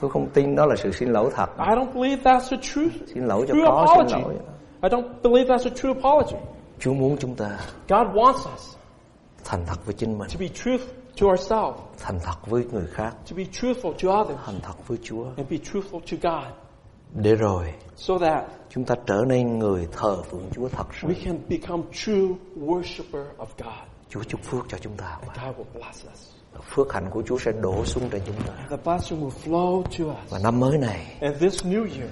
Tôi 0.00 0.10
không 0.10 0.28
tin 0.34 0.56
đó 0.56 0.66
là 0.66 0.76
sự 0.76 0.92
xin 0.92 1.08
lỗi 1.12 1.30
thật. 1.34 1.50
I 1.58 1.64
don't 1.74 1.92
believe 1.92 2.22
that's 2.22 2.56
a 2.56 2.60
true, 2.62 2.88
Xin 3.14 3.24
lỗi 3.26 3.44
cho 3.48 3.54
true 3.54 3.64
có, 3.66 3.86
xin 3.88 4.06
apology. 4.06 4.22
lỗi. 4.24 4.34
I 4.82 4.88
don't 4.88 5.08
believe 5.22 5.54
that's 5.54 5.70
a 5.70 5.74
true 5.76 5.92
apology. 5.94 6.36
Chúa 6.78 6.92
muốn 6.94 7.16
chúng 7.20 7.34
ta 7.34 7.50
God 7.88 8.06
wants 8.14 8.54
us 8.54 8.76
thành 9.44 9.66
thật 9.66 9.86
với 9.86 9.94
chính 9.94 10.18
mình, 10.18 10.28
to 10.28 10.36
be 10.40 10.48
truth 10.48 10.80
to 11.20 11.26
ourselves, 11.26 11.80
thành 11.98 12.18
thật 12.24 12.46
với 12.46 12.64
người 12.72 12.86
khác, 12.92 13.10
to 13.30 13.36
be 13.36 13.42
truthful 13.44 13.92
to 13.92 14.20
others, 14.20 14.38
thành 14.46 14.60
thật 14.62 14.88
với 14.88 14.98
Chúa. 15.02 15.24
and 15.36 15.50
be 15.50 15.56
truthful 15.56 16.00
to 16.00 16.30
God, 16.30 16.44
Để 17.14 17.34
rồi 17.34 17.72
so 17.96 18.14
that 18.18 18.44
chúng 18.70 18.84
ta 18.84 18.94
trở 19.06 19.24
nên 19.28 19.58
người 19.58 19.88
thờ 19.92 20.22
phượng 20.30 20.44
Chúa 20.54 20.68
thật 20.68 20.86
sự. 21.00 21.08
we 21.08 21.14
can 21.24 21.38
become 21.48 21.82
true 21.92 22.28
worshiper 22.60 23.24
of 23.38 23.46
God. 23.58 23.89
Chúa 24.10 24.22
chúc 24.24 24.40
phước 24.42 24.64
cho 24.68 24.78
chúng 24.80 24.96
ta. 24.96 25.18
God 25.22 25.56
will 25.56 25.80
bless 25.80 26.06
us. 26.12 26.30
Phước 26.74 26.92
hạnh 26.92 27.10
của 27.10 27.22
Chúa 27.26 27.38
sẽ 27.38 27.52
đổ 27.52 27.84
xuống 27.84 28.10
trên 28.10 28.22
chúng 28.26 28.36
ta. 28.46 28.52
The 28.70 28.76
blessing 28.84 29.20
will 29.20 29.30
flow 29.44 29.82
to 29.82 30.04
us. 30.04 30.30
Và 30.30 30.38
năm 30.38 30.60
mới 30.60 30.78
này, 30.78 31.16
And 31.20 31.40
this 31.40 31.64
new 31.64 31.82
year, 31.82 32.10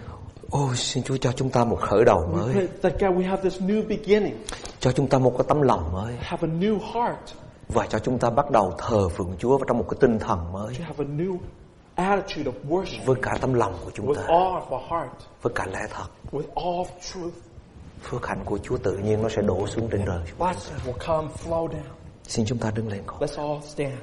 ôi 0.50 0.76
xin 0.76 1.02
Chúa 1.04 1.16
cho 1.16 1.32
chúng 1.32 1.50
ta 1.50 1.64
một 1.64 1.78
khởi 1.80 2.04
đầu 2.04 2.26
mới, 2.32 2.68
cho 4.80 4.92
chúng 4.92 5.08
ta 5.08 5.18
một 5.18 5.34
cái 5.38 5.44
tấm 5.48 5.62
lòng 5.62 5.92
mới 5.92 6.14
have 6.20 6.48
a 6.48 6.52
new 6.60 6.78
heart, 6.78 7.18
và 7.68 7.86
cho 7.86 7.98
chúng 7.98 8.18
ta 8.18 8.30
bắt 8.30 8.50
đầu 8.50 8.74
thờ 8.78 9.08
phượng 9.08 9.34
Chúa 9.38 9.58
trong 9.68 9.78
một 9.78 9.86
cái 9.90 9.98
tinh 10.00 10.18
thần 10.18 10.52
mới 10.52 10.74
to 10.78 10.84
have 10.84 11.04
a 11.04 11.08
new 11.16 11.36
attitude 11.94 12.52
of 12.52 12.68
worship 12.68 13.04
với 13.04 13.16
cả 13.22 13.38
tấm 13.40 13.54
lòng 13.54 13.74
của 13.84 13.90
chúng 13.94 14.06
with 14.06 14.14
ta, 14.14 14.26
với 15.42 15.52
cả 15.54 15.66
lẽ 15.66 15.86
thật. 15.90 16.06
Phước 18.02 18.26
hạnh 18.26 18.42
của 18.44 18.58
Chúa 18.58 18.78
tự 18.78 18.96
nhiên 18.96 19.22
nó 19.22 19.28
sẽ 19.28 19.42
đổ 19.42 19.66
xuống 19.66 19.88
trên 19.92 20.04
đời. 20.04 20.20
Blessing 20.38 20.78
will 20.86 20.98
come, 21.06 21.28
flow 21.44 21.68
down. 21.68 21.82
Xin 22.28 22.46
chúng 22.46 22.58
ta 22.58 22.70
đứng 22.70 22.88
lên 22.88 23.02
con. 23.06 23.20
Let's 23.20 23.48
all 23.48 23.64
stand. 23.64 23.98